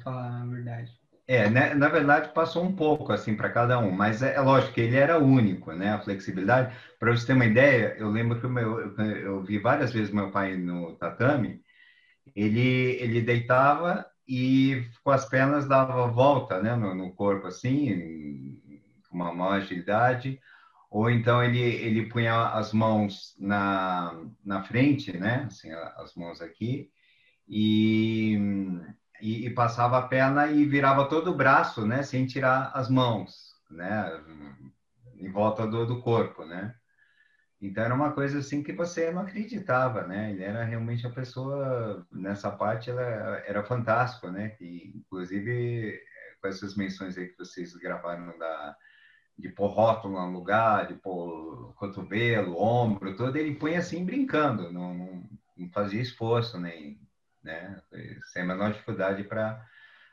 falar 0.04 0.42
a 0.42 0.46
verdade. 0.46 0.92
É, 1.28 1.50
né? 1.50 1.74
na 1.74 1.90
verdade 1.90 2.32
passou 2.36 2.64
um 2.64 2.76
pouco 2.76 3.12
assim 3.12 3.36
para 3.36 3.50
cada 3.50 3.80
um, 3.80 3.90
mas 3.90 4.22
é, 4.22 4.36
é, 4.36 4.42
lógico 4.42 4.76
que 4.76 4.82
ele 4.82 4.96
era 4.96 5.18
único, 5.18 5.74
né? 5.74 5.92
A 5.92 6.00
flexibilidade. 6.00 6.76
Para 7.00 7.12
você 7.12 7.26
ter 7.26 7.34
uma 7.34 7.46
ideia, 7.46 7.96
eu 7.98 8.10
lembro 8.10 8.40
que 8.40 8.46
o 8.46 8.50
meu, 8.50 8.80
eu, 8.80 9.02
eu 9.02 9.44
vi 9.44 9.58
várias 9.58 9.92
vezes 9.92 10.14
meu 10.14 10.32
pai 10.32 10.56
no 10.56 10.96
tatame. 10.96 11.62
Ele 12.36 12.98
ele 13.02 13.22
deitava 13.22 14.06
e 14.28 14.88
com 15.04 15.12
as 15.12 15.26
pernas 15.26 15.68
dava 15.68 16.08
volta 16.08 16.62
né, 16.62 16.76
no, 16.76 16.96
no 16.96 17.14
corpo, 17.14 17.48
assim, 17.48 18.60
com 19.10 19.16
uma 19.16 19.34
maior 19.34 19.58
agilidade, 19.58 20.40
ou 20.90 21.10
então 21.10 21.44
ele, 21.44 21.60
ele 21.60 22.10
punha 22.10 22.50
as 22.50 22.74
mãos 22.74 23.36
na, 23.40 24.20
na 24.44 24.64
frente, 24.64 25.16
né, 25.18 25.46
assim, 25.48 25.72
as 25.72 26.16
mãos 26.16 26.42
aqui, 26.42 26.90
e, 27.48 28.40
e, 29.22 29.46
e 29.46 29.50
passava 29.52 29.98
a 29.98 30.08
perna 30.08 30.48
e 30.48 30.66
virava 30.66 31.08
todo 31.08 31.32
o 31.32 31.36
braço, 31.36 31.86
né, 31.86 32.02
sem 32.02 32.26
tirar 32.26 32.72
as 32.74 32.90
mãos, 32.90 33.54
né, 33.70 34.10
em 35.18 35.32
volta 35.32 35.68
do, 35.68 35.86
do 35.86 36.02
corpo, 36.02 36.46
né. 36.46 36.74
Então 37.68 37.84
era 37.84 37.94
uma 37.94 38.12
coisa 38.12 38.40
assim 38.40 38.64
que 38.64 38.74
você 38.74 39.12
não 39.12 39.22
acreditava, 39.22 40.06
né? 40.06 40.32
Ele 40.32 40.44
era 40.44 40.64
realmente 40.64 41.06
a 41.06 41.12
pessoa 41.12 42.06
nessa 42.12 42.52
parte 42.52 42.90
ela 42.90 43.02
era 43.46 43.64
fantástico, 43.64 44.30
né? 44.30 44.56
E 44.62 44.94
inclusive 44.96 46.02
com 46.42 46.48
essas 46.48 46.76
menções 46.76 47.18
aí 47.18 47.28
que 47.28 47.38
vocês 47.38 47.76
gravaram 47.76 48.38
da 48.38 48.76
de 49.38 49.50
pôr 49.50 49.68
rótulo 49.68 50.14
no 50.14 50.32
lugar, 50.32 50.88
de 50.88 50.94
pôr 50.94 51.74
cotovelo, 51.76 52.58
ombro, 52.58 53.18
todo 53.18 53.36
ele 53.36 53.56
põe 53.56 53.76
assim 53.76 54.06
brincando, 54.06 54.72
não, 54.72 54.94
não, 54.94 55.30
não 55.58 55.70
fazia 55.72 56.02
esforço 56.02 56.58
nem, 56.58 56.98
né? 57.44 57.82
Sem 58.32 58.44
a 58.44 58.46
menor 58.46 58.72
dificuldade 58.72 59.24
para 59.26 59.62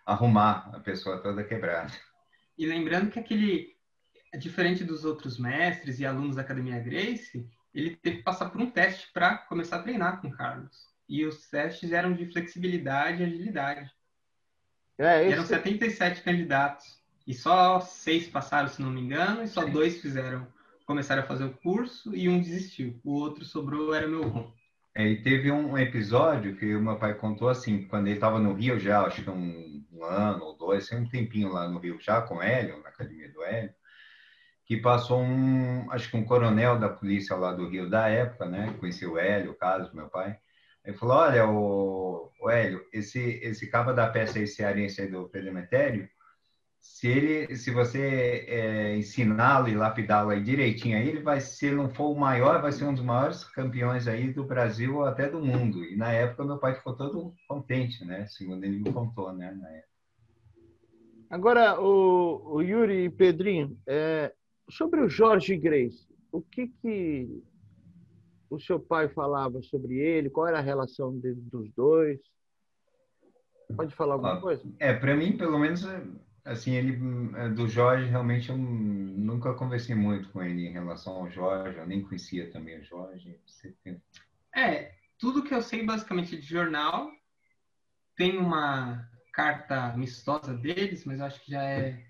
arrumar 0.05 0.71
a 0.75 0.81
pessoa 0.81 1.23
toda 1.23 1.45
quebrada. 1.45 1.93
E 2.59 2.67
lembrando 2.67 3.11
que 3.11 3.19
aquele 3.21 3.77
diferente 4.39 4.85
dos 4.85 5.05
outros 5.05 5.39
mestres 5.39 6.01
e 6.01 6.07
alunos 6.07 6.37
da 6.37 6.43
Academia 6.43 6.79
Grace, 6.79 7.47
ele 7.75 7.97
teve 7.97 8.19
que 8.19 8.23
passar 8.23 8.51
por 8.51 8.61
um 8.61 8.71
teste 8.71 9.11
para 9.13 9.39
começar 9.39 9.77
a 9.77 9.83
treinar 9.83 10.21
com 10.21 10.29
o 10.29 10.33
Carlos. 10.33 10.91
E 11.09 11.25
os 11.25 11.49
testes 11.49 11.93
eram 11.93 12.13
de 12.13 12.27
flexibilidade 12.27 13.23
e 13.23 13.27
agilidade. 13.27 13.91
É, 14.99 15.31
Eram 15.31 15.45
77 15.45 16.23
candidatos. 16.23 17.01
E 17.27 17.35
só 17.35 17.81
seis 17.81 18.29
passaram, 18.29 18.69
se 18.69 18.83
não 18.83 18.91
me 18.91 19.01
engano, 19.01 19.43
e 19.43 19.49
só 19.49 19.63
Sim. 19.65 19.71
dois 19.71 20.01
fizeram, 20.01 20.47
começaram 20.85 21.23
a 21.23 21.27
fazer 21.27 21.45
o 21.45 21.57
curso 21.59 22.15
e 22.15 22.29
um 22.29 22.41
desistiu. 22.41 22.99
O 23.05 23.13
outro 23.13 23.45
sobrou, 23.45 23.95
era 23.95 24.09
meu 24.09 24.23
irmão. 24.23 24.53
É, 24.95 25.09
e 25.09 25.23
teve 25.23 25.51
um 25.51 25.79
episódio 25.79 26.57
que 26.57 26.75
o 26.75 26.83
meu 26.83 26.97
pai 26.97 27.15
contou 27.15 27.49
assim, 27.49 27.85
quando 27.85 28.09
ele 28.09 28.17
estava 28.17 28.39
no 28.39 28.53
Rio 28.53 28.79
já, 28.79 29.03
acho 29.07 29.23
que 29.23 29.31
um, 29.31 29.83
um 29.91 30.05
ano 30.05 30.45
ou 30.45 30.57
dois, 30.57 30.91
um 30.93 31.07
tempinho 31.07 31.51
lá 31.51 31.67
no 31.69 31.79
Rio 31.79 31.99
já 32.01 32.21
com 32.21 32.37
o 32.37 32.43
Hélio, 32.43 32.83
na 32.83 32.91
academia 32.91 33.33
do 33.33 33.43
Hélio, 33.43 33.73
que 34.65 34.77
passou 34.77 35.21
um, 35.21 35.91
acho 35.91 36.11
que 36.11 36.17
um 36.17 36.25
coronel 36.25 36.79
da 36.79 36.89
polícia 36.89 37.37
lá 37.37 37.53
do 37.53 37.69
Rio 37.69 37.91
da 37.91 38.09
época, 38.09 38.47
né? 38.47 38.75
Conheceu 38.79 39.13
o 39.13 39.19
Hélio, 39.19 39.53
o 39.53 39.57
caso, 39.57 39.95
meu 39.95 40.09
pai. 40.09 40.39
Ele 40.85 40.97
falou: 40.97 41.17
Olha, 41.17 41.49
o, 41.49 42.31
o 42.41 42.51
Hélio, 42.51 42.85
esse, 42.93 43.21
esse 43.43 43.67
cabo 43.69 43.93
da 43.93 44.09
peça 44.09 44.39
esse 44.39 44.57
cearense 44.57 45.01
aí 45.01 45.09
do 45.09 45.29
Pedemetério, 45.29 46.09
se 46.81 47.07
ele, 47.07 47.57
se 47.57 47.71
você 47.71 48.45
é, 48.49 48.97
ensiná-lo 48.97 49.69
e 49.69 49.75
lapidá-lo 49.75 50.31
aí 50.31 50.43
direitinho, 50.43 50.97
aí 50.99 51.09
ele 51.09 51.23
vai, 51.23 51.41
se 51.41 51.71
não 51.71 51.89
for 51.89 52.11
o 52.11 52.19
maior, 52.19 52.61
vai 52.61 52.73
ser 52.73 52.85
um 52.85 52.93
dos 52.93 53.05
maiores 53.05 53.45
campeões 53.45 54.09
aí 54.09 54.33
do 54.33 54.45
Brasil 54.45 54.97
ou 54.97 55.05
até 55.05 55.29
do 55.29 55.41
mundo. 55.41 55.85
E 55.85 55.97
na 55.97 56.11
época 56.11 56.45
meu 56.45 56.59
pai 56.59 56.75
ficou 56.75 56.97
todo 56.97 57.35
contente, 57.47 58.05
né? 58.05 58.27
Segundo 58.27 58.65
ele 58.65 58.81
me 58.81 58.93
contou, 58.93 59.33
né? 59.33 59.57
Agora, 61.31 61.81
o, 61.81 62.57
o 62.57 62.63
Yuri 62.63 63.05
e 63.05 63.11
Pedrinho, 63.11 63.79
é, 63.87 64.35
sobre 64.73 65.01
o 65.01 65.09
Jorge 65.09 65.57
Grace, 65.57 66.07
o 66.31 66.41
que, 66.41 66.69
que 66.69 67.43
o 68.49 68.59
seu 68.59 68.81
pai 68.81 69.09
falava 69.09 69.63
sobre 69.63 69.99
ele? 69.99 70.31
Qual 70.31 70.47
era 70.47 70.59
a 70.59 70.63
relação 70.63 71.19
de, 71.19 71.35
dos 71.35 71.71
dois? 71.73 72.21
Pode 73.77 73.95
falar 73.95 74.15
alguma 74.15 74.41
coisa? 74.41 74.63
É, 74.79 74.93
para 74.93 75.17
mim, 75.17 75.37
pelo 75.37 75.59
menos, 75.59 75.87
assim, 76.45 76.73
ele 76.75 76.99
é, 77.37 77.49
do 77.49 77.69
Jorge, 77.69 78.09
realmente 78.09 78.51
eu 78.51 78.57
nunca 78.57 79.55
conversei 79.55 79.95
muito 79.95 80.31
com 80.31 80.43
ele 80.43 80.67
em 80.67 80.73
relação 80.73 81.15
ao 81.15 81.31
Jorge, 81.31 81.79
eu 81.79 81.87
nem 81.87 82.03
conhecia 82.03 82.51
também 82.51 82.79
o 82.79 82.85
Jorge. 82.85 83.39
É, 84.55 84.93
tudo 85.19 85.43
que 85.43 85.55
eu 85.55 85.63
sei 85.63 85.85
basicamente 85.85 86.37
de 86.37 86.43
jornal 86.43 87.11
tem 88.17 88.37
uma 88.37 89.09
carta 89.33 89.93
amistosa 89.93 90.55
deles, 90.55 91.05
mas 91.05 91.21
acho 91.21 91.43
que 91.43 91.51
já 91.51 91.63
é 91.63 92.05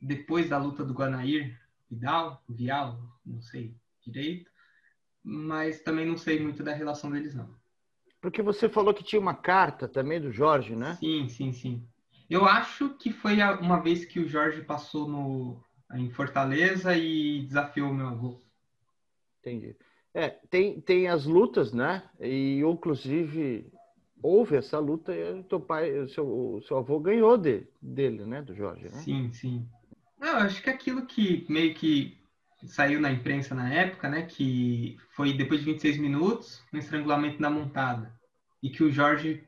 depois 0.00 0.48
da 0.48 0.58
luta 0.58 0.84
do 0.84 0.94
Guanair 0.94 1.54
Vidal, 1.90 2.42
Vial, 2.48 2.98
não 3.24 3.40
sei 3.40 3.74
direito, 4.00 4.50
mas 5.22 5.80
também 5.80 6.06
não 6.06 6.16
sei 6.16 6.40
muito 6.40 6.62
da 6.62 6.72
relação 6.72 7.10
deles 7.10 7.34
não. 7.34 7.48
Porque 8.20 8.42
você 8.42 8.68
falou 8.68 8.94
que 8.94 9.04
tinha 9.04 9.20
uma 9.20 9.34
carta 9.34 9.88
também 9.88 10.20
do 10.20 10.32
Jorge, 10.32 10.74
né? 10.74 10.96
Sim, 10.96 11.28
sim, 11.28 11.52
sim. 11.52 11.88
Eu 12.28 12.44
acho 12.44 12.90
que 12.96 13.12
foi 13.12 13.36
uma 13.60 13.80
vez 13.80 14.04
que 14.04 14.18
o 14.18 14.28
Jorge 14.28 14.62
passou 14.62 15.08
no, 15.08 15.62
em 15.94 16.10
Fortaleza 16.10 16.96
e 16.96 17.42
desafiou 17.42 17.92
meu 17.94 18.08
avô. 18.08 18.40
Entendi. 19.40 19.76
É, 20.12 20.30
tem, 20.30 20.80
tem 20.80 21.08
as 21.08 21.24
lutas, 21.24 21.72
né? 21.72 22.02
E 22.18 22.60
inclusive 22.60 23.70
houve 24.22 24.56
essa 24.56 24.78
luta 24.78 25.14
e 25.14 25.40
o 25.40 25.44
teu 25.44 25.60
pai, 25.60 26.08
seu, 26.08 26.26
o 26.26 26.60
seu 26.62 26.78
avô 26.78 26.98
ganhou 26.98 27.36
de, 27.36 27.66
dele, 27.80 28.24
né? 28.24 28.42
Do 28.42 28.54
Jorge, 28.54 28.84
né? 28.84 28.90
Sim, 28.90 29.32
sim. 29.32 29.68
Não, 30.18 30.38
acho 30.38 30.62
que 30.62 30.70
aquilo 30.70 31.06
que 31.06 31.44
meio 31.48 31.74
que 31.74 32.16
saiu 32.66 33.00
na 33.00 33.10
imprensa 33.10 33.54
na 33.54 33.72
época, 33.72 34.08
né? 34.08 34.22
Que 34.22 34.96
foi 35.14 35.32
depois 35.32 35.60
de 35.60 35.66
26 35.66 35.98
minutos, 35.98 36.62
um 36.72 36.78
estrangulamento 36.78 37.40
da 37.40 37.50
montada. 37.50 38.12
E 38.62 38.70
que 38.70 38.82
o 38.82 38.90
Jorge 38.90 39.44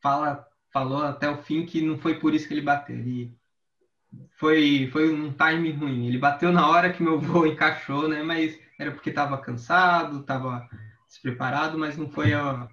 fala, 0.00 0.46
falou 0.72 1.02
até 1.02 1.28
o 1.28 1.42
fim 1.42 1.66
que 1.66 1.80
não 1.80 1.98
foi 1.98 2.18
por 2.18 2.34
isso 2.34 2.48
que 2.48 2.54
ele 2.54 2.62
bateu. 2.62 2.96
Ele 2.96 3.36
foi, 4.36 4.88
foi 4.90 5.12
um 5.12 5.32
time 5.32 5.70
ruim. 5.72 6.06
Ele 6.06 6.18
bateu 6.18 6.52
na 6.52 6.68
hora 6.68 6.92
que 6.92 7.02
meu 7.02 7.14
avô 7.14 7.46
encaixou, 7.46 8.08
né? 8.08 8.22
Mas 8.22 8.58
era 8.78 8.90
porque 8.90 9.10
estava 9.10 9.38
cansado, 9.38 10.20
estava 10.20 10.68
despreparado, 11.06 11.78
mas 11.78 11.96
não 11.96 12.10
foi 12.10 12.32
a, 12.32 12.68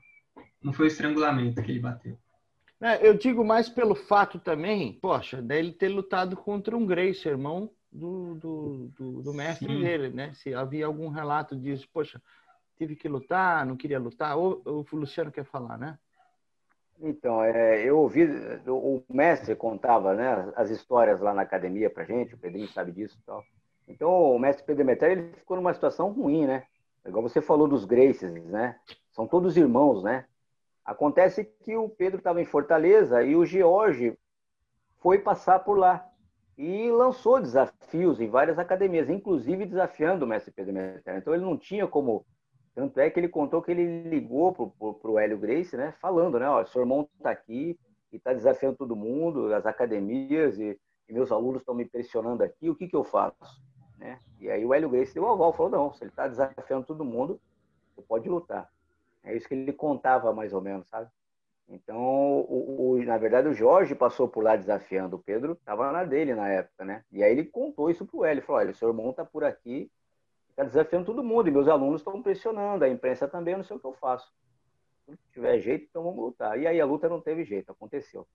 não 0.63 0.73
foi 0.73 0.85
o 0.85 0.87
estrangulamento 0.87 1.61
que 1.61 1.71
ele 1.71 1.79
bateu. 1.79 2.17
É, 2.81 3.05
eu 3.05 3.13
digo 3.13 3.43
mais 3.43 3.67
pelo 3.67 3.93
fato 3.93 4.39
também, 4.39 4.93
poxa, 5.01 5.41
dele 5.41 5.73
ter 5.73 5.89
lutado 5.89 6.37
contra 6.37 6.77
um 6.77 6.85
Grace, 6.85 7.27
irmão 7.27 7.69
do, 7.91 8.35
do, 8.35 8.91
do, 8.97 9.21
do 9.21 9.33
mestre 9.33 9.67
Sim. 9.67 9.81
dele, 9.81 10.09
né? 10.09 10.31
Se 10.33 10.53
havia 10.53 10.85
algum 10.85 11.09
relato 11.09 11.55
disso, 11.57 11.87
poxa, 11.91 12.21
tive 12.77 12.95
que 12.95 13.09
lutar, 13.09 13.65
não 13.65 13.75
queria 13.75 13.99
lutar, 13.99 14.37
ou, 14.37 14.61
ou 14.63 14.85
o 14.89 14.95
Luciano 14.95 15.31
quer 15.31 15.43
falar, 15.43 15.77
né? 15.77 15.97
Então, 17.01 17.43
é, 17.43 17.83
eu 17.83 17.97
ouvi, 17.99 18.25
o 18.67 19.03
mestre 19.09 19.55
contava 19.55 20.13
né, 20.13 20.51
as 20.55 20.69
histórias 20.69 21.21
lá 21.21 21.33
na 21.33 21.41
academia 21.41 21.89
pra 21.89 22.03
gente, 22.03 22.35
o 22.35 22.37
Pedrinho 22.37 22.67
sabe 22.67 22.91
disso 22.91 23.17
e 23.21 23.25
tal. 23.25 23.43
Então, 23.87 24.35
o 24.35 24.39
mestre 24.39 24.65
Pedro 24.65 24.83
Demeter, 24.85 25.11
ele 25.11 25.33
ficou 25.33 25.57
numa 25.57 25.73
situação 25.73 26.11
ruim, 26.11 26.45
né? 26.45 26.65
Igual 27.05 27.23
você 27.23 27.41
falou 27.41 27.67
dos 27.67 27.85
Graces, 27.85 28.31
né? 28.45 28.77
São 29.11 29.25
todos 29.25 29.57
irmãos, 29.57 30.03
né? 30.03 30.25
Acontece 30.89 31.45
que 31.45 31.77
o 31.77 31.87
Pedro 31.87 32.17
estava 32.17 32.41
em 32.41 32.45
Fortaleza 32.45 33.21
e 33.21 33.35
o 33.35 33.45
George 33.45 34.17
foi 34.97 35.19
passar 35.19 35.59
por 35.59 35.77
lá 35.77 36.03
e 36.57 36.89
lançou 36.89 37.39
desafios 37.39 38.19
em 38.19 38.27
várias 38.27 38.57
academias, 38.57 39.07
inclusive 39.07 39.67
desafiando 39.67 40.25
o 40.25 40.27
mestre 40.27 40.51
Pedro 40.51 40.73
Meter. 40.73 41.15
Então 41.15 41.31
ele 41.31 41.45
não 41.45 41.55
tinha 41.55 41.85
como. 41.85 42.25
Tanto 42.73 42.99
é 42.99 43.07
que 43.07 43.19
ele 43.19 43.29
contou 43.29 43.61
que 43.61 43.69
ele 43.69 44.09
ligou 44.09 44.51
para 44.51 45.11
o 45.11 45.19
Hélio 45.19 45.37
Grace, 45.37 45.77
né, 45.77 45.93
falando, 46.01 46.39
né, 46.39 46.49
ó, 46.49 46.65
seu 46.65 46.81
irmão 46.81 47.07
está 47.19 47.29
aqui 47.29 47.77
e 48.11 48.15
está 48.15 48.33
desafiando 48.33 48.77
todo 48.77 48.95
mundo, 48.95 49.53
as 49.53 49.67
academias, 49.67 50.57
e, 50.57 50.75
e 51.07 51.13
meus 51.13 51.31
alunos 51.31 51.61
estão 51.61 51.75
me 51.75 51.85
pressionando 51.85 52.43
aqui, 52.43 52.67
o 52.67 52.75
que, 52.75 52.87
que 52.87 52.95
eu 52.95 53.03
faço? 53.03 53.61
Né? 53.99 54.19
E 54.39 54.49
aí 54.49 54.65
o 54.65 54.73
Hélio 54.73 54.89
Grace 54.89 55.13
deu 55.13 55.29
a 55.29 55.35
volta, 55.35 55.57
falou, 55.57 55.71
não, 55.71 55.93
se 55.93 56.03
ele 56.03 56.09
está 56.09 56.27
desafiando 56.27 56.87
todo 56.87 57.05
mundo, 57.05 57.39
você 57.93 58.01
pode 58.01 58.27
lutar. 58.27 58.67
É 59.23 59.35
isso 59.35 59.47
que 59.47 59.53
ele 59.53 59.73
contava 59.73 60.33
mais 60.33 60.53
ou 60.53 60.61
menos, 60.61 60.87
sabe? 60.87 61.09
Então, 61.67 61.97
o, 61.97 62.93
o, 62.93 63.03
na 63.03 63.17
verdade, 63.17 63.47
o 63.47 63.53
Jorge 63.53 63.93
passou 63.93 64.27
por 64.27 64.43
lá 64.43 64.55
desafiando 64.55 65.17
o 65.17 65.19
Pedro, 65.19 65.53
estava 65.53 65.91
na 65.91 66.03
dele 66.03 66.33
na 66.33 66.49
época, 66.49 66.83
né? 66.83 67.03
E 67.11 67.23
aí 67.23 67.31
ele 67.31 67.45
contou 67.45 67.91
isso 67.91 68.05
pro 68.05 68.25
Hélio, 68.25 68.41
falou, 68.41 68.61
olha, 68.61 68.71
o 68.71 68.75
seu 68.75 68.89
irmão 68.89 69.11
está 69.11 69.23
por 69.23 69.43
aqui, 69.43 69.91
está 70.49 70.63
desafiando 70.63 71.05
todo 71.05 71.23
mundo, 71.23 71.47
e 71.47 71.51
meus 71.51 71.67
alunos 71.67 72.01
estão 72.01 72.23
pressionando, 72.23 72.83
a 72.83 72.89
imprensa 72.89 73.27
também, 73.27 73.53
eu 73.53 73.59
não 73.59 73.63
sei 73.63 73.77
o 73.77 73.79
que 73.79 73.85
eu 73.85 73.93
faço. 73.93 74.33
Se 75.07 75.17
tiver 75.31 75.59
jeito, 75.59 75.85
então 75.89 76.03
vamos 76.03 76.19
lutar. 76.19 76.59
E 76.59 76.65
aí 76.65 76.81
a 76.81 76.85
luta 76.85 77.07
não 77.07 77.21
teve 77.21 77.43
jeito, 77.43 77.71
aconteceu. 77.71 78.27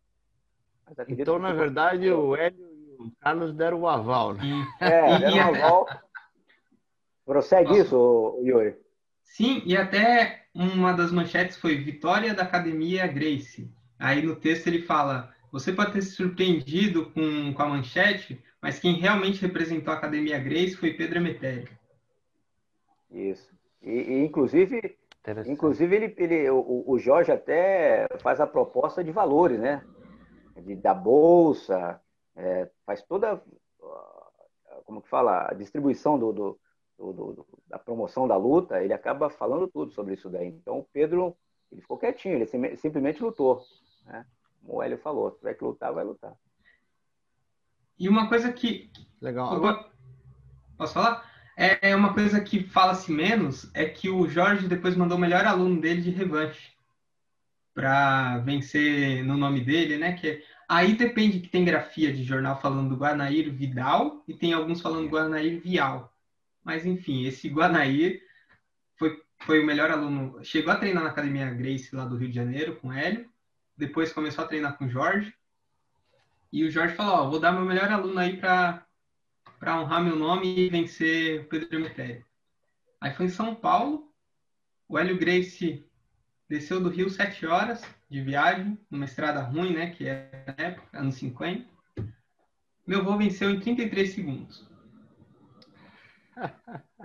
Então, 1.09 1.39
na 1.39 1.53
verdade, 1.53 2.11
o 2.11 2.37
Hélio 2.37 2.69
e 2.73 3.03
o 3.03 3.13
Carlos 3.21 3.53
deram 3.53 3.81
o 3.81 3.89
aval, 3.89 4.35
né? 4.35 4.45
É, 4.81 5.19
deram 5.19 5.37
o 5.37 5.57
aval. 5.57 5.87
Prossegue 7.25 7.79
isso, 7.79 8.39
Yuri. 8.43 8.77
Sim, 9.23 9.63
e 9.65 9.77
até 9.77 10.44
uma 10.55 10.93
das 10.93 11.11
manchetes 11.11 11.57
foi 11.57 11.77
Vitória 11.77 12.33
da 12.33 12.45
Academia 12.45 13.07
Grace. 13.07 13.71
Aí 13.99 14.23
no 14.23 14.37
texto 14.37 14.69
ele 14.69 14.83
fala: 14.83 15.35
você 15.51 15.73
pode 15.73 15.93
ter 15.93 16.03
se 16.03 16.13
surpreendido 16.13 17.11
com, 17.11 17.53
com 17.53 17.63
a 17.63 17.69
manchete, 17.69 18.43
mas 18.63 18.79
quem 18.79 18.95
realmente 18.95 19.43
representou 19.43 19.93
a 19.93 19.97
Academia 19.97 20.39
Grace 20.39 20.77
foi 20.77 20.95
Pedro 20.95 21.19
Emetério. 21.19 21.69
Isso. 23.11 23.53
E, 23.83 23.91
e 23.91 24.25
inclusive, 24.25 24.97
inclusive 25.47 25.95
ele, 25.95 26.15
ele, 26.17 26.51
o, 26.51 26.85
o 26.87 26.99
Jorge 26.99 27.33
até 27.33 28.07
faz 28.21 28.41
a 28.41 28.47
proposta 28.47 29.03
de 29.03 29.11
valores, 29.11 29.59
né? 29.59 29.83
De, 30.57 30.77
da 30.77 30.95
bolsa, 30.95 32.01
é, 32.37 32.71
faz 32.87 33.03
toda, 33.03 33.43
como 34.85 35.03
que 35.03 35.09
fala, 35.09 35.49
a 35.51 35.55
distribuição 35.55 36.19
do, 36.19 36.33
do 36.33 36.61
do, 36.99 37.13
do, 37.13 37.47
da 37.67 37.79
promoção 37.79 38.27
da 38.27 38.37
luta, 38.37 38.83
ele 38.83 38.93
acaba 38.93 39.31
falando 39.31 39.69
tudo 39.69 39.93
sobre 39.93 40.15
isso 40.15 40.29
daí. 40.29 40.49
Então, 40.49 40.79
o 40.79 40.85
Pedro, 40.93 41.37
ele 41.71 41.81
ficou 41.81 41.99
quietinho, 41.99 42.37
ele 42.37 42.47
simplesmente 42.77 43.23
lutou. 43.23 43.61
Né? 44.05 44.25
Como 44.61 44.79
o 44.79 44.83
Hélio 44.83 44.99
falou, 44.99 45.31
se 45.31 45.39
tiver 45.39 45.55
que 45.55 45.65
lutar, 45.65 45.93
vai 45.93 46.05
lutar. 46.05 46.35
E 47.99 48.09
uma 48.09 48.29
coisa 48.29 48.53
que... 48.53 48.91
Legal. 49.21 49.53
Agora... 49.53 49.93
Posso 50.77 50.95
falar? 50.95 51.31
É, 51.57 51.91
é 51.91 51.97
uma 51.97 52.13
coisa 52.13 52.41
que 52.41 52.65
fala-se 52.65 53.13
menos, 53.13 53.71
é 53.75 53.85
que 53.85 54.11
o 54.11 54.29
Jorge 54.29 54.67
depois 54.67 54.97
mandou 54.97 55.17
o 55.17 55.21
melhor 55.21 55.45
aluno 55.45 55.81
dele 55.81 56.01
de 56.03 56.11
revanche 56.11 56.73
para 57.73 58.39
vencer 58.39 59.25
no 59.25 59.37
nome 59.37 59.61
dele, 59.61 59.97
né? 59.97 60.15
Que 60.15 60.43
aí 60.69 60.97
depende 60.97 61.41
que 61.41 61.49
tem 61.49 61.65
grafia 61.65 62.13
de 62.13 62.25
jornal 62.25 62.61
falando 62.61 62.89
do 62.89 62.97
Guanair 62.97 63.53
Vidal 63.53 64.23
e 64.27 64.35
tem 64.35 64.53
alguns 64.53 64.81
falando 64.81 65.09
Guanair 65.09 65.61
Vial. 65.61 66.14
Mas, 66.65 66.87
enfim, 66.87 67.27
esse 67.27 67.49
Guanaí 67.49 68.23
foi, 68.97 69.23
foi 69.41 69.61
o 69.61 69.67
melhor 69.67 69.91
aluno. 69.91 70.43
Chegou 70.43 70.73
a 70.73 70.77
treinar 70.77 71.05
na 71.05 71.11
Academia 71.11 71.51
Grace 71.51 71.95
lá 71.95 72.07
do 72.07 72.17
Rio 72.17 72.29
de 72.31 72.35
Janeiro 72.35 72.77
com 72.77 72.89
o 72.89 72.93
Hélio. 72.93 73.31
Depois 73.77 74.13
começou 74.13 74.45
a 74.45 74.49
treinar 74.49 74.79
com 74.79 74.87
o 74.87 74.91
Jorge. 74.91 75.35
E 76.51 76.65
o 76.65 76.71
Jorge 76.71 76.95
falou: 76.95 77.15
Ó, 77.15 77.31
vou 77.31 77.41
dar 77.41 77.53
meu 77.53 77.65
melhor 77.65 77.91
aluno 77.91 78.19
aí 78.19 78.37
para 78.39 78.87
honrar 79.67 80.03
meu 80.03 80.17
nome 80.17 80.59
e 80.59 80.71
vencer 80.71 81.43
o 81.43 81.45
Pedro 81.45 81.77
Emetério. 81.77 82.25
Aí 83.01 83.13
foi 83.13 83.27
em 83.27 83.31
São 83.31 83.55
Paulo. 83.55 84.11
O 84.89 84.99
Hélio 84.99 85.19
Grace 85.19 85.85
desceu 86.49 86.81
do 86.81 86.89
Rio 86.89 87.11
sete 87.11 87.45
horas 87.45 87.83
de 88.09 88.21
viagem, 88.23 88.79
numa 88.91 89.05
estrada 89.05 89.43
ruim, 89.43 89.75
né? 89.75 89.91
Que 89.91 90.09
é 90.09 90.45
na 90.47 90.65
época, 90.65 90.99
anos 90.99 91.17
50. 91.17 91.69
Meu 92.87 93.03
voo 93.03 93.19
venceu 93.19 93.51
em 93.51 93.59
33 93.59 94.15
segundos. 94.15 94.74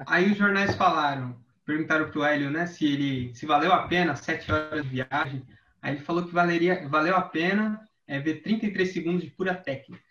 Aí 0.08 0.32
os 0.32 0.38
jornais 0.38 0.76
falaram, 0.76 1.40
perguntaram 1.66 2.10
pro 2.10 2.24
Hélio, 2.24 2.50
né, 2.50 2.66
se 2.66 2.86
ele 2.86 3.34
se 3.36 3.46
valeu 3.46 3.72
a 3.72 3.88
pena 3.88 4.16
sete 4.16 4.52
horas 4.52 4.84
de 4.84 4.90
viagem. 4.90 5.46
Aí 5.82 5.96
ele 5.96 6.04
falou 6.04 6.26
que 6.26 6.34
valeria, 6.34 6.88
valeu 6.88 7.16
a 7.16 7.22
pena 7.22 7.88
é, 8.08 8.20
ver 8.20 8.42
33 8.42 8.92
segundos 8.92 9.24
de 9.24 9.30
pura 9.30 9.56
técnica. 9.56 10.04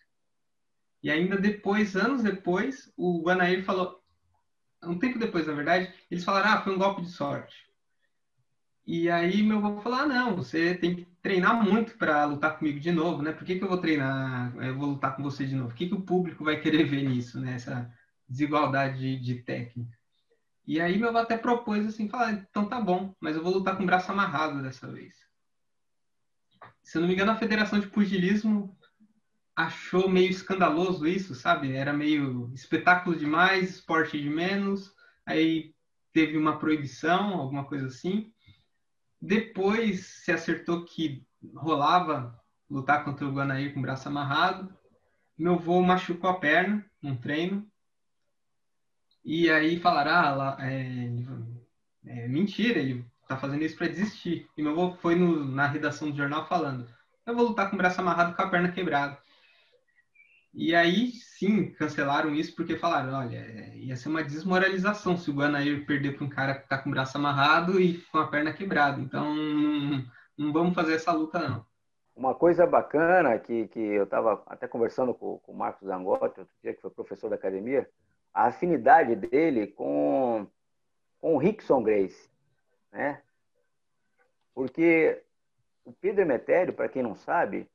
E 1.02 1.10
ainda 1.10 1.36
depois, 1.36 1.96
anos 1.96 2.22
depois, 2.22 2.92
o 2.96 3.22
Guanair 3.22 3.64
falou, 3.64 4.02
um 4.82 4.98
tempo 4.98 5.18
depois, 5.18 5.46
na 5.46 5.52
verdade, 5.52 5.92
eles 6.10 6.24
falaram, 6.24 6.50
ah, 6.50 6.62
foi 6.62 6.74
um 6.74 6.78
golpe 6.78 7.02
de 7.02 7.10
sorte. 7.10 7.68
E 8.86 9.10
aí 9.10 9.42
meu 9.42 9.58
avô 9.58 9.80
falou, 9.82 9.98
ah, 9.98 10.06
não, 10.06 10.34
você 10.34 10.74
tem 10.74 10.96
que 10.96 11.04
treinar 11.20 11.62
muito 11.62 11.96
para 11.98 12.24
lutar 12.24 12.58
comigo 12.58 12.80
de 12.80 12.90
novo, 12.90 13.20
né? 13.20 13.32
Por 13.32 13.44
que, 13.44 13.58
que 13.58 13.62
eu 13.62 13.68
vou 13.68 13.78
treinar, 13.78 14.54
eu 14.56 14.74
vou 14.76 14.88
lutar 14.90 15.14
com 15.14 15.22
você 15.22 15.46
de 15.46 15.54
novo? 15.54 15.70
O 15.70 15.74
que, 15.74 15.88
que 15.88 15.94
o 15.94 16.00
público 16.00 16.42
vai 16.42 16.58
querer 16.58 16.84
ver 16.84 17.02
nisso, 17.06 17.38
né? 17.38 17.58
Desigualdade 18.28 18.98
de, 18.98 19.16
de 19.18 19.42
técnica. 19.42 19.96
E 20.66 20.80
aí 20.80 20.98
meu 20.98 21.08
avô 21.08 21.18
até 21.18 21.36
propôs 21.38 21.86
assim, 21.86 22.08
falar, 22.08 22.32
então 22.32 22.68
tá 22.68 22.80
bom, 22.80 23.14
mas 23.20 23.34
eu 23.34 23.42
vou 23.42 23.54
lutar 23.54 23.76
com 23.76 23.84
o 23.84 23.86
braço 23.86 24.12
amarrado 24.12 24.62
dessa 24.62 24.86
vez. 24.90 25.14
Se 26.82 26.98
eu 26.98 27.00
não 27.00 27.08
me 27.08 27.14
engano, 27.14 27.30
a 27.30 27.36
Federação 27.36 27.78
de 27.78 27.86
Pugilismo 27.86 28.76
achou 29.56 30.08
meio 30.08 30.30
escandaloso 30.30 31.06
isso, 31.06 31.34
sabe? 31.34 31.74
Era 31.74 31.92
meio 31.92 32.50
espetáculo 32.54 33.16
demais, 33.16 33.70
esporte 33.76 34.20
de 34.20 34.30
menos. 34.30 34.94
Aí 35.26 35.74
teve 36.12 36.36
uma 36.36 36.58
proibição, 36.58 37.34
alguma 37.34 37.64
coisa 37.64 37.88
assim. 37.88 38.32
Depois 39.20 40.06
se 40.24 40.30
acertou 40.30 40.84
que 40.84 41.26
rolava 41.54 42.38
lutar 42.70 43.04
contra 43.04 43.26
o 43.26 43.32
Guanaí 43.32 43.72
com 43.72 43.80
o 43.80 43.82
braço 43.82 44.08
amarrado. 44.08 44.72
Meu 45.36 45.58
voo 45.58 45.82
machucou 45.82 46.30
a 46.30 46.38
perna 46.38 46.84
num 47.02 47.16
treino. 47.16 47.66
E 49.30 49.50
aí 49.50 49.78
falaram, 49.78 50.10
ah, 50.10 50.56
é, 50.58 51.10
é, 52.06 52.28
mentira, 52.28 52.78
ele 52.78 53.04
tá 53.28 53.36
fazendo 53.36 53.62
isso 53.62 53.76
para 53.76 53.86
desistir. 53.86 54.48
E 54.56 54.62
meu 54.62 54.72
avô 54.72 54.96
foi 55.02 55.16
no, 55.16 55.44
na 55.44 55.66
redação 55.66 56.10
do 56.10 56.16
jornal 56.16 56.48
falando, 56.48 56.88
eu 57.26 57.36
vou 57.36 57.48
lutar 57.48 57.68
com 57.68 57.76
o 57.76 57.78
braço 57.78 58.00
amarrado 58.00 58.34
com 58.34 58.40
a 58.40 58.48
perna 58.48 58.72
quebrada. 58.72 59.18
E 60.54 60.74
aí, 60.74 61.10
sim, 61.10 61.74
cancelaram 61.74 62.34
isso 62.34 62.56
porque 62.56 62.78
falaram, 62.78 63.12
olha, 63.18 63.36
é, 63.36 63.76
ia 63.76 63.96
ser 63.96 64.08
uma 64.08 64.24
desmoralização 64.24 65.14
se 65.18 65.30
o 65.30 65.34
Guanair 65.34 65.84
perder 65.84 66.16
para 66.16 66.24
um 66.24 66.30
cara 66.30 66.54
que 66.54 66.62
está 66.62 66.78
com 66.78 66.88
o 66.88 66.92
braço 66.92 67.18
amarrado 67.18 67.78
e 67.78 67.98
com 68.10 68.16
a 68.16 68.28
perna 68.28 68.54
quebrada. 68.54 68.98
Então, 68.98 69.36
não, 69.36 70.04
não 70.38 70.52
vamos 70.54 70.74
fazer 70.74 70.94
essa 70.94 71.12
luta, 71.12 71.38
não. 71.38 71.66
Uma 72.16 72.34
coisa 72.34 72.66
bacana 72.66 73.38
que, 73.38 73.68
que 73.68 73.78
eu 73.78 74.04
estava 74.04 74.42
até 74.46 74.66
conversando 74.66 75.12
com, 75.12 75.38
com 75.40 75.52
o 75.52 75.58
Marcos 75.58 75.86
Zangotti, 75.86 76.40
outro 76.40 76.48
dia, 76.62 76.72
que 76.72 76.80
foi 76.80 76.90
professor 76.90 77.28
da 77.28 77.36
academia, 77.36 77.86
a 78.38 78.46
afinidade 78.46 79.16
dele 79.16 79.66
com, 79.66 80.46
com 81.20 81.34
o 81.34 81.38
Rickson 81.38 81.82
Grace, 81.82 82.30
né? 82.92 83.20
Porque 84.54 85.24
o 85.84 85.92
Pedro 85.92 86.22
Emetério, 86.22 86.72
para 86.72 86.88
quem 86.88 87.02
não 87.02 87.16
sabe, 87.16 87.68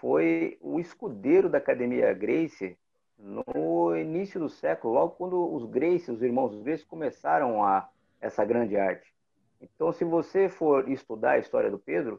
foi 0.00 0.56
o 0.62 0.80
escudeiro 0.80 1.50
da 1.50 1.58
Academia 1.58 2.14
Grace 2.14 2.74
no 3.18 3.94
início 3.94 4.40
do 4.40 4.48
século, 4.48 4.94
logo 4.94 5.10
quando 5.10 5.54
os 5.54 5.66
Grace, 5.66 6.10
os 6.10 6.22
irmãos 6.22 6.58
Grace, 6.62 6.86
começaram 6.86 7.62
a 7.62 7.86
essa 8.18 8.42
grande 8.46 8.78
arte. 8.78 9.14
Então, 9.60 9.92
se 9.92 10.04
você 10.04 10.48
for 10.48 10.88
estudar 10.88 11.32
a 11.32 11.38
história 11.38 11.70
do 11.70 11.78
Pedro, 11.78 12.18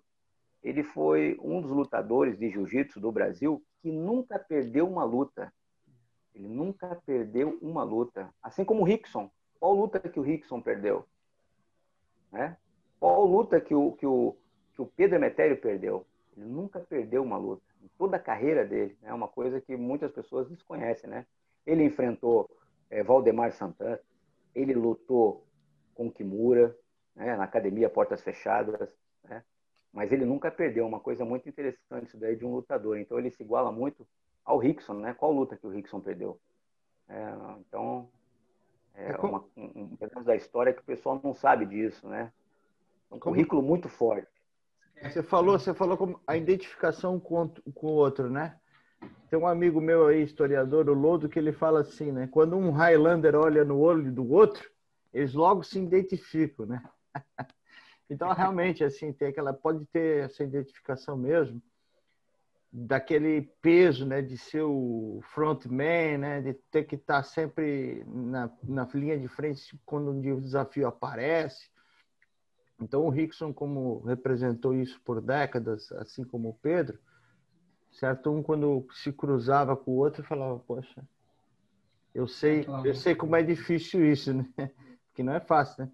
ele 0.61 0.83
foi 0.83 1.39
um 1.41 1.59
dos 1.59 1.71
lutadores 1.71 2.37
de 2.37 2.51
jiu-jitsu 2.51 2.99
do 2.99 3.11
Brasil 3.11 3.63
que 3.81 3.91
nunca 3.91 4.37
perdeu 4.37 4.87
uma 4.87 5.03
luta. 5.03 5.51
Ele 6.39 6.47
nunca 6.47 6.95
perdeu 7.05 7.59
uma 7.61 7.83
luta. 7.83 8.33
Assim 8.41 8.63
como 8.63 8.81
o 8.81 8.85
Rickson. 8.85 9.29
Qual 9.59 9.73
luta 9.73 9.99
que 9.99 10.17
o 10.17 10.23
Rickson 10.23 10.61
perdeu? 10.61 11.05
Né? 12.31 12.55
Qual 12.97 13.25
luta 13.25 13.59
que 13.59 13.75
o, 13.75 13.91
que 13.91 14.05
o, 14.05 14.37
que 14.73 14.81
o 14.81 14.85
Pedro 14.85 15.17
Emetério 15.17 15.59
perdeu? 15.59 16.07
Ele 16.37 16.45
nunca 16.45 16.79
perdeu 16.79 17.21
uma 17.21 17.37
luta 17.37 17.63
em 17.83 17.89
toda 17.97 18.15
a 18.15 18.21
carreira 18.21 18.65
dele. 18.65 18.97
É 19.03 19.07
né? 19.07 19.13
uma 19.13 19.27
coisa 19.27 19.59
que 19.59 19.75
muitas 19.75 20.13
pessoas 20.13 20.47
desconhecem, 20.47 21.09
né? 21.09 21.25
Ele 21.65 21.83
enfrentou 21.83 22.49
é, 22.89 23.03
Valdemar 23.03 23.51
Santana, 23.51 23.99
ele 24.55 24.73
lutou 24.73 25.45
com 25.93 26.09
Kimura, 26.09 26.73
né? 27.13 27.35
na 27.35 27.43
academia 27.43 27.89
Portas 27.89 28.21
Fechadas, 28.21 28.89
né? 29.25 29.43
mas 29.91 30.13
ele 30.13 30.23
nunca 30.23 30.49
perdeu. 30.49 30.87
Uma 30.87 31.01
coisa 31.01 31.25
muito 31.25 31.49
interessante 31.49 32.07
isso 32.07 32.17
daí 32.17 32.37
de 32.37 32.45
um 32.45 32.53
lutador. 32.53 32.97
Então 32.97 33.19
ele 33.19 33.29
se 33.29 33.43
iguala 33.43 33.73
muito 33.73 34.07
ao 34.49 34.57
Rickson, 34.57 34.95
né? 34.95 35.13
Qual 35.13 35.31
luta 35.31 35.55
que 35.55 35.67
o 35.67 35.69
Rickson 35.69 35.99
perdeu? 36.01 36.39
É, 37.07 37.33
então 37.59 38.09
é, 38.95 39.11
é 39.11 39.17
uma, 39.17 39.45
um 39.55 39.95
pedaço 39.95 40.25
da 40.25 40.35
história 40.35 40.73
que 40.73 40.81
o 40.81 40.85
pessoal 40.85 41.21
não 41.23 41.35
sabe 41.35 41.67
disso, 41.67 42.07
né? 42.07 42.33
Um 43.11 43.19
currículo 43.19 43.61
muito 43.61 43.87
forte. 43.87 44.27
Você 45.03 45.21
falou, 45.21 45.57
você 45.57 45.73
falou 45.73 45.95
como 45.95 46.19
a 46.25 46.35
identificação 46.35 47.19
com, 47.19 47.47
com 47.75 47.87
o 47.87 47.93
outro, 47.93 48.27
né? 48.27 48.59
Tem 49.29 49.37
um 49.37 49.47
amigo 49.47 49.79
meu 49.79 50.07
aí, 50.07 50.23
historiador, 50.23 50.89
o 50.89 50.93
Lodo, 50.93 51.29
que 51.29 51.37
ele 51.37 51.53
fala 51.53 51.81
assim, 51.81 52.11
né? 52.11 52.27
Quando 52.27 52.57
um 52.57 52.71
Highlander 52.71 53.35
olha 53.35 53.63
no 53.63 53.79
olho 53.79 54.11
do 54.11 54.29
outro, 54.29 54.67
eles 55.13 55.33
logo 55.33 55.63
se 55.63 55.79
identificam, 55.79 56.65
né? 56.65 56.83
então, 58.09 58.33
realmente, 58.33 58.83
assim, 58.83 59.13
tem 59.13 59.27
aquela, 59.27 59.53
pode 59.53 59.85
ter 59.85 60.25
essa 60.25 60.43
identificação 60.43 61.15
mesmo, 61.15 61.61
daquele 62.71 63.43
peso, 63.61 64.05
né? 64.05 64.21
De 64.21 64.37
ser 64.37 64.63
o 64.63 65.19
frontman, 65.33 66.17
né? 66.17 66.41
De 66.41 66.53
ter 66.71 66.83
que 66.83 66.95
estar 66.95 67.23
sempre 67.23 68.03
na, 68.07 68.51
na 68.63 68.87
linha 68.93 69.17
de 69.17 69.27
frente 69.27 69.79
quando 69.85 70.11
um 70.11 70.39
desafio 70.39 70.87
aparece 70.87 71.69
então, 72.81 73.05
o 73.05 73.09
Rickson, 73.09 73.53
como 73.53 73.99
representou 74.05 74.73
isso 74.73 74.99
por 75.03 75.21
décadas, 75.21 75.91
assim 75.93 76.23
como 76.23 76.49
o 76.49 76.53
Pedro, 76.53 76.97
certo? 77.91 78.31
Um, 78.31 78.41
quando 78.41 78.87
se 78.93 79.11
cruzava 79.11 79.75
com 79.75 79.91
o 79.91 79.97
outro, 79.97 80.23
falava: 80.23 80.57
Poxa, 80.59 81.05
eu 82.15 82.27
sei, 82.27 82.65
eu 82.85 82.95
sei 82.95 83.15
como 83.15 83.35
é 83.35 83.43
difícil 83.43 84.05
isso, 84.09 84.33
né? 84.33 84.45
Que 85.13 85.23
não 85.23 85.33
é 85.33 85.39
fácil, 85.41 85.83
né? 85.83 85.91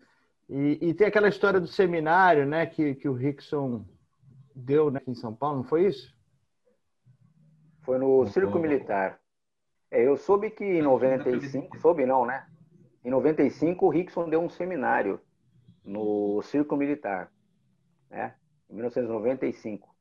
E, 0.48 0.90
e, 0.90 0.94
tem 0.94 1.08
aquela 1.08 1.28
história 1.28 1.60
do 1.60 1.66
seminário, 1.66 2.46
né? 2.46 2.68
Que, 2.68 2.94
que 2.94 3.10
o 3.10 3.14
Rickson 3.14 3.84
deu 4.54 4.92
né, 4.92 5.00
aqui 5.00 5.10
em 5.10 5.16
São 5.16 5.34
Paulo, 5.34 5.58
não 5.58 5.64
foi 5.64 5.88
isso? 5.88 6.16
Foi 7.86 8.00
no 8.00 8.26
Circo 8.28 8.58
Militar. 8.58 9.20
É, 9.92 10.06
eu 10.06 10.18
soube 10.18 10.50
que 10.50 10.64
em 10.64 10.82
95, 10.82 11.80
soube 11.80 12.06
não, 12.06 12.26
né? 12.26 12.48
Em 13.04 13.12
95 13.12 13.86
o 13.86 13.90
Rickson 13.90 14.28
deu 14.28 14.42
um 14.42 14.50
seminário 14.50 15.22
no 15.84 16.42
Circo 16.42 16.76
Militar, 16.76 17.32
né? 18.10 18.36
Em 18.68 18.74
1995. 18.74 19.96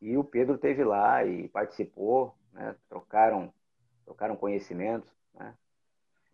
E 0.00 0.16
o 0.16 0.24
Pedro 0.24 0.58
teve 0.58 0.82
lá 0.82 1.24
e 1.24 1.48
participou, 1.48 2.34
né? 2.52 2.74
Trocaram, 2.88 3.54
trocaram 4.04 4.34
conhecimentos, 4.34 5.08
né? 5.32 5.54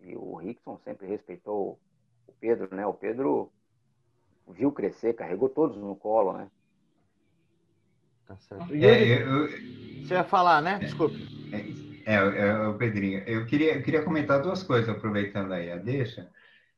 E 0.00 0.16
o 0.16 0.36
Rickson 0.36 0.78
sempre 0.78 1.06
respeitou 1.06 1.78
o 2.26 2.32
Pedro, 2.40 2.74
né? 2.74 2.86
O 2.86 2.94
Pedro 2.94 3.52
viu 4.48 4.72
crescer, 4.72 5.12
carregou 5.12 5.50
todos 5.50 5.76
no 5.76 5.94
colo, 5.94 6.32
né? 6.32 6.50
Tá 8.26 8.36
certo. 8.36 8.74
É, 8.74 9.22
eu, 9.22 9.46
Você 10.02 10.14
ia 10.14 10.24
falar, 10.24 10.60
né? 10.60 10.78
Desculpe. 10.78 11.16
É, 12.04 12.14
é, 12.14 12.14
é, 12.14 12.66
o 12.66 12.74
Pedrinho. 12.74 13.22
Eu 13.26 13.46
queria, 13.46 13.76
eu 13.76 13.82
queria 13.82 14.02
comentar 14.02 14.42
duas 14.42 14.62
coisas, 14.62 14.88
aproveitando 14.88 15.52
aí 15.52 15.70
a 15.70 15.76
deixa. 15.76 16.28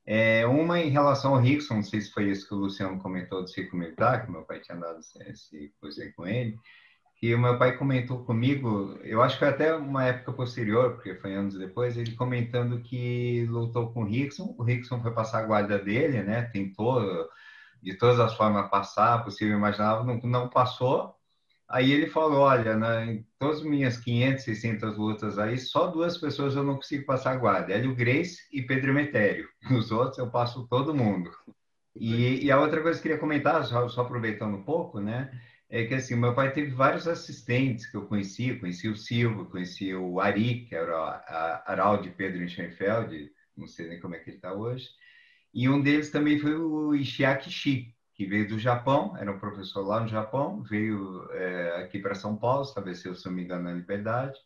É, 0.07 0.47
uma 0.47 0.79
em 0.81 0.91
relação 0.91 1.35
ao 1.35 1.41
Rickson, 1.41 1.77
não 1.77 1.83
sei 1.83 2.03
se 2.03 2.13
foi 2.13 2.31
isso 2.31 2.47
que 2.47 2.55
o 2.55 2.59
Luciano 2.59 3.01
comentou 3.01 3.41
do 3.41 3.49
ciclo 3.49 3.79
militar, 3.79 4.25
que 4.25 4.31
meu 4.31 4.43
pai 4.43 4.61
tinha 4.61 4.77
dado 4.77 4.99
esse 4.99 5.73
coisa 5.81 6.13
com 6.15 6.27
ele, 6.27 6.59
que 7.17 7.35
o 7.35 7.39
meu 7.39 7.59
pai 7.59 7.79
comentou 7.79 8.23
comigo, 8.23 8.99
eu 9.03 9.23
acho 9.23 9.39
que 9.39 9.47
até 9.47 9.75
uma 9.75 10.05
época 10.05 10.35
posterior, 10.35 10.93
porque 10.93 11.15
foi 11.15 11.35
anos 11.35 11.55
depois, 11.55 11.97
ele 11.97 12.15
comentando 12.17 12.83
que 12.83 13.47
lutou 13.49 13.93
com 13.95 14.03
o 14.03 14.07
Rickson, 14.07 14.55
o 14.59 14.63
Rickson 14.63 15.01
foi 15.01 15.11
passar 15.15 15.39
a 15.39 15.47
guarda 15.47 15.79
dele, 15.79 16.23
né, 16.23 16.43
tentou 16.53 17.01
de 17.83 17.95
todas 17.95 18.21
as 18.21 18.35
formas 18.35 18.69
passar, 18.69 19.25
possível 19.25 19.57
imaginável, 19.57 20.05
não, 20.05 20.19
não 20.19 20.51
passou, 20.51 21.17
Aí 21.69 21.93
ele 21.93 22.07
falou, 22.07 22.41
olha, 22.41 22.77
né, 22.77 23.07
em 23.07 23.27
todas 23.39 23.59
as 23.59 23.65
minhas 23.65 23.97
500, 23.97 24.45
600 24.45 24.97
lutas 24.99 25.39
aí, 25.39 25.59
só 25.59 25.87
duas 25.87 26.19
pessoas 26.19 26.55
eu 26.55 26.63
não 26.63 26.77
consigo 26.77 27.07
passar 27.07 27.33
a 27.33 27.37
guarda, 27.37 27.73
Hélio 27.73 27.95
Grace 27.95 28.43
e 28.53 28.63
Pedro 28.63 28.91
Emetério. 28.91 29.49
Os 29.71 29.91
outros 29.91 30.19
eu 30.19 30.31
passo 30.31 30.67
todo 30.69 30.95
mundo. 30.95 31.31
E, 31.97 32.45
e 32.45 32.51
a 32.51 32.61
outra 32.61 32.83
coisa 32.83 33.01
que 33.01 33.09
eu 33.09 33.13
queria 33.13 33.19
comentar, 33.19 33.65
só, 33.65 33.89
só, 33.89 34.03
aproveitando 34.03 34.57
um 34.57 34.65
pouco, 34.65 35.01
né, 35.01 35.31
é 35.71 35.85
que 35.85 35.95
assim, 35.95 36.17
meu 36.17 36.35
pai 36.35 36.53
teve 36.53 36.71
vários 36.71 37.09
assistentes 37.09 37.87
que 37.87 37.97
eu 37.97 38.07
conheci, 38.07 38.55
conheci 38.57 38.89
o 38.89 38.97
Silvio, 38.97 39.47
conheci 39.47 39.95
o 39.95 40.21
Ari, 40.21 40.67
que 40.67 40.75
era 40.75 40.97
a 40.97 41.73
Araldi 41.73 42.11
Pedro 42.11 42.47
Schoenfeld, 42.49 43.31
não 43.57 43.67
sei 43.67 43.89
nem 43.89 44.01
como 44.01 44.15
é 44.15 44.19
que 44.19 44.31
ele 44.31 44.37
está 44.37 44.53
hoje, 44.53 44.89
e 45.53 45.69
um 45.69 45.81
deles 45.81 46.11
também 46.11 46.39
foi 46.39 46.55
o 46.57 46.95
Ishiaki 46.95 47.51
Shi, 47.51 47.94
que 48.15 48.25
veio 48.25 48.49
do 48.49 48.59
Japão, 48.59 49.17
era 49.17 49.31
um 49.31 49.39
professor 49.39 49.85
lá 49.85 50.01
no 50.01 50.09
Japão, 50.09 50.63
veio 50.63 51.29
é, 51.33 51.83
aqui 51.83 51.99
para 51.99 52.15
São 52.15 52.37
Paulo, 52.37 52.63
estabeleceu, 52.63 53.15
se 53.15 53.27
não 53.27 53.33
me 53.33 53.43
engano, 53.43 53.65
na 53.65 53.73
Liberdade, 53.73 54.39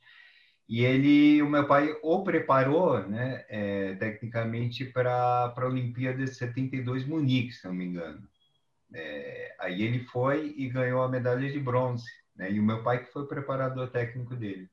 e 0.68 0.84
ele, 0.84 1.42
o 1.42 1.48
meu 1.48 1.66
pai 1.66 1.94
o 2.02 2.22
preparou, 2.22 3.06
né, 3.06 3.44
é, 3.48 3.94
tecnicamente 3.96 4.84
para 4.86 5.54
a 5.54 5.66
Olimpíada 5.66 6.24
de 6.24 6.34
72 6.34 7.06
Munique, 7.06 7.52
se 7.52 7.66
não 7.66 7.74
me 7.74 7.86
engano. 7.86 8.26
É, 8.94 9.54
aí 9.58 9.82
ele 9.82 10.00
foi 10.00 10.54
e 10.56 10.68
ganhou 10.68 11.02
a 11.02 11.08
medalha 11.08 11.50
de 11.50 11.60
bronze, 11.60 12.10
né, 12.36 12.50
e 12.50 12.58
o 12.58 12.62
meu 12.62 12.82
pai 12.82 13.04
que 13.04 13.12
foi 13.12 13.22
o 13.22 13.28
preparador 13.28 13.90
técnico 13.90 14.34
dele. 14.34 14.70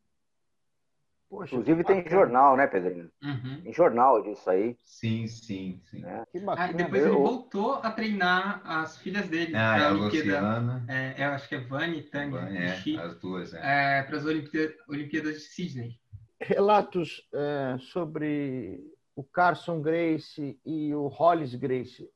Poxa, 1.29 1.55
Inclusive 1.55 1.83
tem 1.83 2.07
jornal, 2.07 2.55
né, 2.55 2.67
Pedrinho? 2.67 3.09
Uhum. 3.23 3.61
Tem 3.63 3.73
jornal 3.73 4.21
disso 4.21 4.47
aí. 4.49 4.77
Sim, 4.83 5.27
sim, 5.27 5.81
sim. 5.89 6.05
É. 6.05 6.23
Que 6.31 6.39
bacana. 6.39 6.69
Ah, 6.69 6.73
depois 6.73 7.03
ele 7.03 7.11
voltou 7.13 7.73
a 7.75 7.91
treinar 7.91 8.61
as 8.63 8.97
filhas 8.99 9.27
dele. 9.27 9.55
Ah, 9.55 9.77
é 9.77 9.85
a 9.85 9.89
Luciana. 9.89 10.85
É, 10.87 11.25
eu 11.25 11.29
acho 11.31 11.49
que 11.49 11.55
é 11.55 11.59
Vani 11.59 11.99
e 11.99 12.03
Tânia. 12.03 12.39
É, 12.39 12.97
as 12.97 13.19
duas, 13.19 13.53
é. 13.53 13.99
é 13.99 14.03
para 14.03 14.17
as 14.17 14.25
Olimpíadas, 14.25 14.75
Olimpíadas 14.87 15.33
de 15.35 15.41
Sydney. 15.41 15.99
Relatos 16.39 17.27
é, 17.33 17.77
sobre 17.79 18.79
o 19.15 19.23
Carson 19.23 19.81
Grace 19.81 20.59
e 20.63 20.93
o 20.93 21.07
Hollis 21.07 21.55
Grace. 21.55 22.07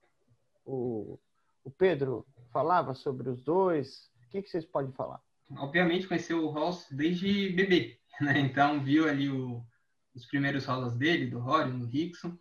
O, 0.63 1.19
o 1.63 1.71
Pedro 1.71 2.27
falava 2.53 2.93
sobre 2.93 3.29
os 3.29 3.41
dois. 3.41 4.11
O 4.27 4.29
que, 4.29 4.43
que 4.43 4.49
vocês 4.49 4.65
podem 4.65 4.91
falar? 4.91 5.19
obviamente, 5.57 6.07
conheceu 6.07 6.43
o 6.43 6.49
Ross 6.49 6.87
desde 6.91 7.49
bebê, 7.49 7.98
né? 8.21 8.39
Então, 8.39 8.83
viu 8.83 9.07
ali 9.07 9.29
o, 9.29 9.63
os 10.13 10.25
primeiros 10.25 10.65
rolas 10.65 10.95
dele, 10.95 11.27
do 11.27 11.39
Rory, 11.39 11.71
do 11.71 11.85
Rickson. 11.85 12.37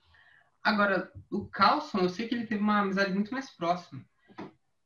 Agora, 0.62 1.10
o 1.30 1.46
Carlson, 1.46 2.00
eu 2.00 2.08
sei 2.08 2.28
que 2.28 2.34
ele 2.34 2.46
teve 2.46 2.62
uma 2.62 2.80
amizade 2.80 3.12
muito 3.12 3.32
mais 3.32 3.50
próxima. 3.50 4.04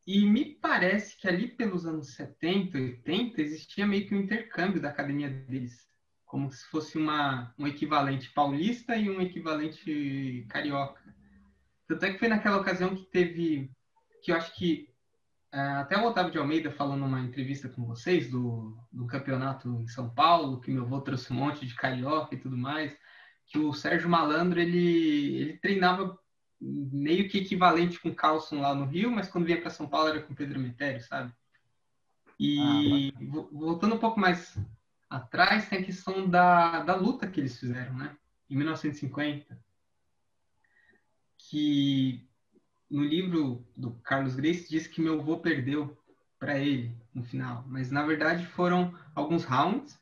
E 0.07 0.27
me 0.27 0.57
parece 0.57 1.17
que 1.17 1.29
ali 1.29 1.49
pelos 1.49 1.87
anos 1.87 2.15
70, 2.15 2.77
80, 2.77 3.41
existia 3.41 3.87
meio 3.87 4.07
que 4.07 4.15
um 4.15 4.21
intercâmbio 4.21 4.81
da 4.81 4.89
academia 4.89 5.31
deles. 5.31 5.89
Como 6.27 6.51
se 6.51 6.65
fosse 6.67 6.99
uma, 6.99 7.55
um 7.59 7.67
equivalente 7.67 8.31
paulista 8.33 8.97
e 8.97 9.09
um 9.09 9.21
equivalente 9.21 10.47
carioca. 10.49 11.03
Tanto 11.87 12.05
é 12.05 12.13
que 12.13 12.19
foi 12.19 12.29
naquela 12.29 12.59
ocasião 12.59 12.95
que 12.95 13.05
teve, 13.05 13.71
que 14.23 14.33
eu 14.33 14.37
acho 14.37 14.55
que 14.55 14.92
até 15.53 15.99
o 15.99 16.07
Otávio 16.07 16.33
de 16.33 16.39
Almeida 16.39 16.71
falou 16.71 16.97
numa 16.97 17.21
entrevista 17.21 17.69
com 17.69 17.85
vocês 17.85 18.31
do, 18.31 18.75
do 18.91 19.07
campeonato 19.07 19.69
em 19.83 19.87
São 19.87 20.09
Paulo, 20.09 20.61
que 20.61 20.71
meu 20.71 20.85
avô 20.85 21.01
trouxe 21.03 21.31
um 21.31 21.37
monte 21.37 21.67
de 21.67 21.75
carioca 21.75 22.35
e 22.35 22.39
tudo 22.39 22.57
mais, 22.57 22.97
que 23.47 23.59
o 23.59 23.73
Sérgio 23.75 24.09
Malandro 24.09 24.59
ele, 24.59 25.37
ele 25.37 25.59
treinava 25.59 26.19
meio 26.59 27.29
que 27.29 27.39
equivalente 27.39 28.01
com 28.01 28.09
o 28.09 28.15
Carlson 28.15 28.61
lá 28.61 28.75
no 28.75 28.87
Rio, 28.87 29.11
mas 29.11 29.29
quando 29.29 29.45
vinha 29.45 29.61
para 29.61 29.69
São 29.69 29.87
Paulo 29.87 30.09
era 30.09 30.23
com 30.23 30.35
Pedro 30.35 30.59
Metério, 30.59 31.03
sabe? 31.03 31.33
E 32.39 33.13
ah, 33.15 33.19
voltando 33.53 33.97
um 33.97 33.99
pouco 33.99 34.19
mais 34.19 34.57
atrás, 35.11 35.69
tem 35.69 35.81
a 35.81 35.85
questão 35.85 36.29
da, 36.29 36.83
da 36.83 36.95
luta 36.95 37.29
que 37.29 37.39
eles 37.39 37.59
fizeram, 37.59 37.95
né? 37.95 38.17
Em 38.49 38.57
1950. 38.57 39.59
Que 41.37 42.27
no 42.93 43.03
livro 43.03 43.67
do 43.75 43.93
Carlos 44.03 44.37
Grace 44.37 44.69
diz 44.69 44.87
que 44.87 45.01
meu 45.01 45.19
avô 45.19 45.39
perdeu 45.39 45.97
para 46.39 46.59
ele 46.59 46.95
no 47.15 47.25
final, 47.25 47.65
mas 47.67 47.91
na 47.91 48.05
verdade 48.05 48.47
foram 48.47 48.95
alguns 49.15 49.45
rounds. 49.45 49.99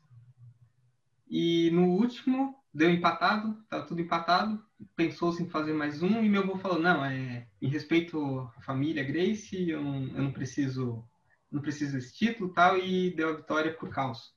E 1.29 1.71
no 1.71 1.85
último 1.85 2.53
deu 2.73 2.89
empatado, 2.89 3.57
estava 3.63 3.85
tudo 3.85 4.01
empatado, 4.01 4.61
pensou-se 4.93 5.41
em 5.41 5.49
fazer 5.49 5.73
mais 5.73 6.03
um 6.03 6.21
e 6.21 6.27
meu 6.27 6.43
avô 6.43 6.57
falou: 6.57 6.79
"Não, 6.79 7.05
é 7.05 7.47
em 7.61 7.69
respeito 7.69 8.51
à 8.57 8.61
família 8.61 9.03
Grace, 9.05 9.69
eu 9.69 9.81
não, 9.81 10.07
eu 10.07 10.23
não 10.23 10.31
preciso 10.33 11.07
não 11.49 11.61
preciso 11.61 11.93
desse 11.93 12.13
título, 12.13 12.53
tal" 12.53 12.77
e 12.77 13.15
deu 13.15 13.29
a 13.29 13.37
vitória 13.37 13.73
por 13.73 13.89
Caos. 13.89 14.35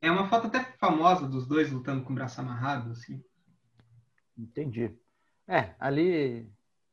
É 0.00 0.10
uma 0.10 0.28
foto 0.28 0.46
até 0.46 0.62
famosa 0.78 1.28
dos 1.28 1.46
dois 1.46 1.72
lutando 1.72 2.04
com 2.04 2.12
o 2.12 2.14
braço 2.14 2.40
amarrado, 2.40 2.92
assim. 2.92 3.20
Entendi. 4.38 4.96
É, 5.48 5.74
ali 5.78 6.48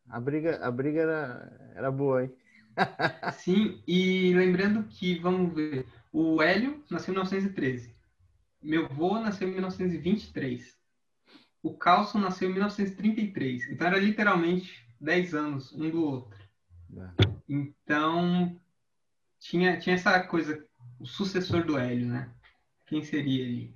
a 0.09 0.19
briga, 0.19 0.65
a 0.65 0.71
briga 0.71 1.01
era, 1.01 1.73
era 1.75 1.91
boa, 1.91 2.23
hein? 2.23 2.31
Sim, 3.33 3.81
e 3.87 4.33
lembrando 4.33 4.83
que, 4.83 5.19
vamos 5.19 5.53
ver, 5.53 5.85
o 6.11 6.41
Hélio 6.41 6.83
nasceu 6.89 7.11
em 7.11 7.15
1913. 7.15 7.93
Meu 8.61 8.85
avô 8.85 9.19
nasceu 9.19 9.47
em 9.47 9.51
1923. 9.51 10.77
O 11.61 11.75
Carlson 11.75 12.19
nasceu 12.19 12.49
em 12.49 12.53
1933. 12.53 13.69
Então 13.69 13.87
era 13.87 13.97
literalmente 13.97 14.85
10 14.99 15.33
anos 15.33 15.73
um 15.73 15.89
do 15.89 16.03
outro. 16.03 16.37
É. 16.95 17.09
Então 17.47 18.59
tinha, 19.39 19.77
tinha 19.79 19.95
essa 19.95 20.21
coisa, 20.23 20.65
o 20.99 21.05
sucessor 21.05 21.65
do 21.65 21.77
Hélio, 21.77 22.07
né? 22.07 22.31
Quem 22.85 23.03
seria 23.03 23.43
ele? 23.43 23.75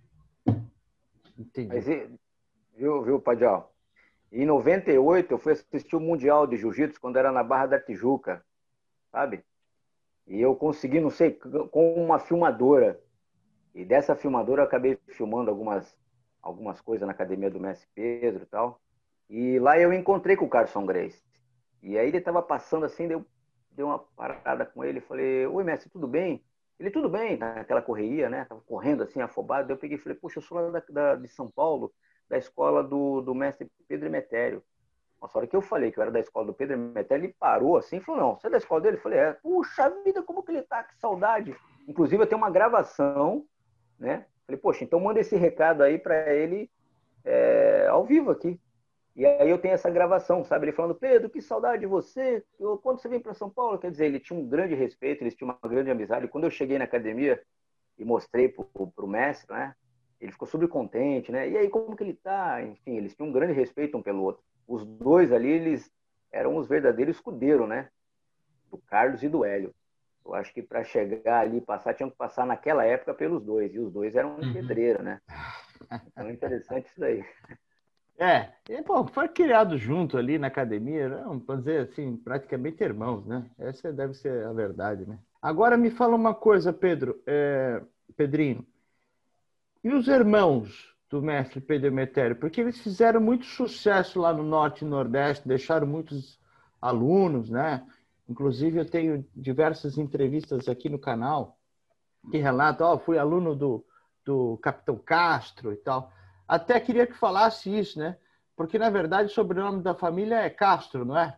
Entendi. 1.38 1.68
Mas, 1.68 1.86
viu, 2.78 3.04
viu, 3.04 3.20
Padial? 3.20 3.77
Em 4.32 4.46
98 4.46 5.34
eu 5.34 5.38
fui 5.38 5.54
assistir 5.54 5.96
o 5.96 6.00
Mundial 6.00 6.46
de 6.46 6.58
Jiu-Jitsu 6.58 7.00
quando 7.00 7.18
era 7.18 7.32
na 7.32 7.44
Barra 7.44 7.68
da 7.68 7.80
Tijuca, 7.80 8.44
sabe? 9.12 9.44
E 10.28 10.42
eu 10.42 10.56
consegui, 10.56 11.00
não 11.00 11.10
sei, 11.10 11.32
com 11.32 11.94
uma 11.94 12.20
filmadora. 12.20 13.02
E 13.74 13.86
dessa 13.86 14.16
filmadora 14.16 14.62
eu 14.62 14.66
acabei 14.66 15.00
filmando 15.08 15.50
algumas, 15.50 15.98
algumas 16.42 16.82
coisas 16.82 17.06
na 17.06 17.14
academia 17.14 17.50
do 17.50 17.60
Mestre 17.60 17.88
Pedro 17.96 18.44
e 18.44 18.48
tal. 18.48 18.82
E 19.30 19.60
lá 19.60 19.80
eu 19.80 19.94
encontrei 19.94 20.36
com 20.36 20.46
o 20.46 20.50
Carson 20.50 20.86
Grace. 20.86 21.22
E 21.82 21.98
aí 21.98 22.08
ele 22.08 22.18
estava 22.18 22.42
passando 22.42 22.86
assim, 22.86 23.08
deu, 23.08 23.26
deu 23.72 23.88
uma 23.88 24.00
parada 24.00 24.66
com 24.66 24.84
ele. 24.84 25.00
Falei, 25.00 25.46
oi, 25.48 25.64
mestre, 25.64 25.90
tudo 25.90 26.08
bem? 26.08 26.44
Ele, 26.80 26.92
tudo 26.92 27.10
bem, 27.10 27.38
naquela 27.38 27.82
correria, 27.82 28.30
né? 28.30 28.46
Tava 28.46 28.62
correndo 28.62 29.04
assim, 29.04 29.22
afobado. 29.22 29.72
Eu 29.72 29.78
peguei 29.78 29.98
e 29.98 30.00
falei, 30.00 30.18
poxa, 30.18 30.40
eu 30.40 30.44
sou 30.44 30.60
lá 30.60 30.70
da, 30.70 30.84
da, 30.90 31.16
de 31.16 31.28
São 31.28 31.50
Paulo, 31.50 31.94
da 32.30 32.38
escola 32.38 32.84
do, 32.84 33.22
do 33.22 33.34
mestre 33.34 33.68
Pedro 33.88 34.08
Emetério. 34.08 34.64
Nossa, 35.22 35.38
a 35.38 35.40
hora 35.40 35.48
que 35.48 35.56
eu 35.56 35.62
falei 35.62 35.92
que 35.92 35.98
eu 35.98 36.04
era 36.04 36.12
da 36.12 36.20
escola 36.20 36.46
do 36.46 36.54
Pedro 36.54 36.76
Emetério, 36.76 37.26
ele 37.26 37.36
parou 37.40 37.78
assim 37.78 37.98
e 37.98 38.02
falou, 38.02 38.22
não, 38.22 38.36
você 38.36 38.48
é 38.48 38.50
da 38.50 38.58
escola 38.58 38.82
dele? 38.82 38.98
Eu 38.98 39.02
falei, 39.02 39.20
é. 39.20 39.34
Puxa 39.34 39.90
vida, 40.04 40.22
como 40.22 40.44
que 40.44 40.52
ele 40.52 40.62
tá, 40.62 40.84
que 40.84 40.96
saudade. 40.98 41.56
Inclusive, 41.88 42.22
eu 42.22 42.28
tenho 42.28 42.40
uma 42.40 42.52
gravação 42.52 43.46
né? 44.00 44.26
Falei, 44.46 44.60
poxa, 44.60 44.84
então 44.84 45.00
manda 45.00 45.20
esse 45.20 45.36
recado 45.36 45.84
aí 45.84 45.98
para 45.98 46.34
ele 46.34 46.70
é, 47.26 47.88
ao 47.88 48.06
vivo 48.06 48.32
aqui. 48.32 48.60
E 49.16 49.26
aí 49.26 49.50
eu 49.50 49.58
tenho 49.58 49.74
essa 49.74 49.90
gravação, 49.90 50.44
sabe? 50.44 50.66
Ele 50.66 50.72
falando, 50.74 50.94
Pedro, 50.94 51.30
que 51.30 51.42
saudade 51.42 51.80
de 51.80 51.88
você. 51.88 52.44
Eu, 52.60 52.78
quando 52.78 53.02
você 53.02 53.10
vem 53.10 53.20
para 53.20 53.34
São 53.34 53.50
Paulo, 53.50 53.80
quer 53.80 53.90
dizer, 53.90 54.06
ele 54.06 54.20
tinha 54.20 54.40
um 54.40 54.48
grande 54.48 54.76
respeito, 54.76 55.24
eles 55.24 55.36
tinham 55.36 55.50
uma 55.50 55.70
grande 55.70 55.90
amizade. 55.90 56.28
Quando 56.28 56.44
eu 56.44 56.52
cheguei 56.52 56.78
na 56.78 56.84
academia 56.84 57.42
e 57.98 58.06
mostrei 58.06 58.48
pro, 58.48 58.66
pro 58.96 59.08
mestre, 59.08 59.52
né? 59.52 59.76
Ele 60.20 60.32
ficou 60.32 60.48
super 60.48 60.68
contente, 60.68 61.32
né? 61.32 61.50
E 61.50 61.58
aí, 61.58 61.70
como 61.70 61.96
que 61.96 62.04
ele 62.04 62.14
tá? 62.14 62.62
Enfim, 62.64 62.98
eles 62.98 63.16
tinham 63.16 63.30
um 63.30 63.32
grande 63.32 63.54
respeito 63.54 63.98
um 63.98 64.02
pelo 64.02 64.24
outro. 64.24 64.42
Os 64.68 64.86
dois 64.86 65.32
ali, 65.32 65.50
eles 65.50 65.92
eram 66.32 66.56
os 66.58 66.68
verdadeiros 66.68 67.18
escudeiros, 67.18 67.68
né? 67.68 67.90
Do 68.72 68.78
Carlos 68.80 69.22
e 69.24 69.30
do 69.30 69.46
Hélio. 69.46 69.74
Eu 70.26 70.34
acho 70.34 70.54
que 70.54 70.62
para 70.62 70.84
chegar 70.84 71.40
ali, 71.42 71.62
passar, 71.62 71.94
tinham 71.94 72.10
que 72.10 72.18
passar 72.18 72.46
naquela 72.46 72.84
época 72.84 73.14
pelos 73.14 73.44
dois. 73.44 73.74
E 73.74 73.80
os 73.80 73.92
dois 73.92 74.16
eram 74.16 74.32
um 74.32 74.42
uhum. 74.44 74.54
pedreiro, 74.54 75.02
né? 75.02 75.22
Então, 76.08 76.30
interessante 76.30 76.88
isso 76.88 77.00
daí. 77.00 77.24
É, 78.20 78.50
e, 78.68 78.82
pô, 78.82 79.06
foi 79.06 79.28
criado 79.28 79.78
junto 79.78 80.18
ali 80.18 80.40
na 80.40 80.48
academia, 80.48 81.08
não, 81.08 81.38
vamos 81.38 81.64
dizer 81.64 81.88
assim, 81.88 82.18
praticamente 82.18 82.84
irmãos, 82.84 83.24
né? 83.28 83.46
Essa 83.60 83.94
deve 83.94 84.16
ser 84.16 84.44
a 84.44 84.52
verdade, 84.52 85.08
né? 85.08 85.20
Agora 85.40 85.78
me 85.78 85.92
fala 85.92 86.16
uma 86.16 86.34
coisa, 86.34 86.74
Pedro, 86.74 87.22
é, 87.28 87.80
Pedrinho. 88.16 88.66
E 89.88 89.94
os 89.94 90.10
irmãos 90.10 90.94
do 91.10 91.22
mestre 91.22 91.62
Pedro 91.62 91.88
Emetério? 91.88 92.36
Porque 92.36 92.60
eles 92.60 92.78
fizeram 92.82 93.22
muito 93.22 93.46
sucesso 93.46 94.20
lá 94.20 94.34
no 94.34 94.44
Norte 94.44 94.84
e 94.84 94.86
Nordeste, 94.86 95.48
deixaram 95.48 95.88
muitos 95.88 96.38
alunos, 96.82 97.50
né? 97.50 97.88
Inclusive, 98.28 98.80
eu 98.80 98.86
tenho 98.86 99.26
diversas 99.34 99.98
entrevistas 99.98 100.68
aqui 100.68 100.90
no 100.90 101.00
canal 101.00 101.58
que 102.30 102.38
relatam, 102.38 102.86
ó, 102.86 102.96
oh, 102.96 103.00
fui 103.00 103.18
aluno 103.18 103.56
do, 103.56 103.86
do 104.26 104.58
Capitão 104.58 104.98
Castro 104.98 105.72
e 105.72 105.78
tal. 105.78 106.12
Até 106.46 106.78
queria 106.82 107.08
que 107.08 107.14
falasse 107.14 107.74
isso, 107.74 107.98
né? 107.98 108.18
Porque, 108.58 108.78
na 108.78 108.90
verdade, 108.90 109.30
o 109.30 109.34
sobrenome 109.34 109.82
da 109.82 109.96
família 109.96 110.42
é 110.42 110.50
Castro, 110.50 111.06
não 111.06 111.18
é? 111.18 111.38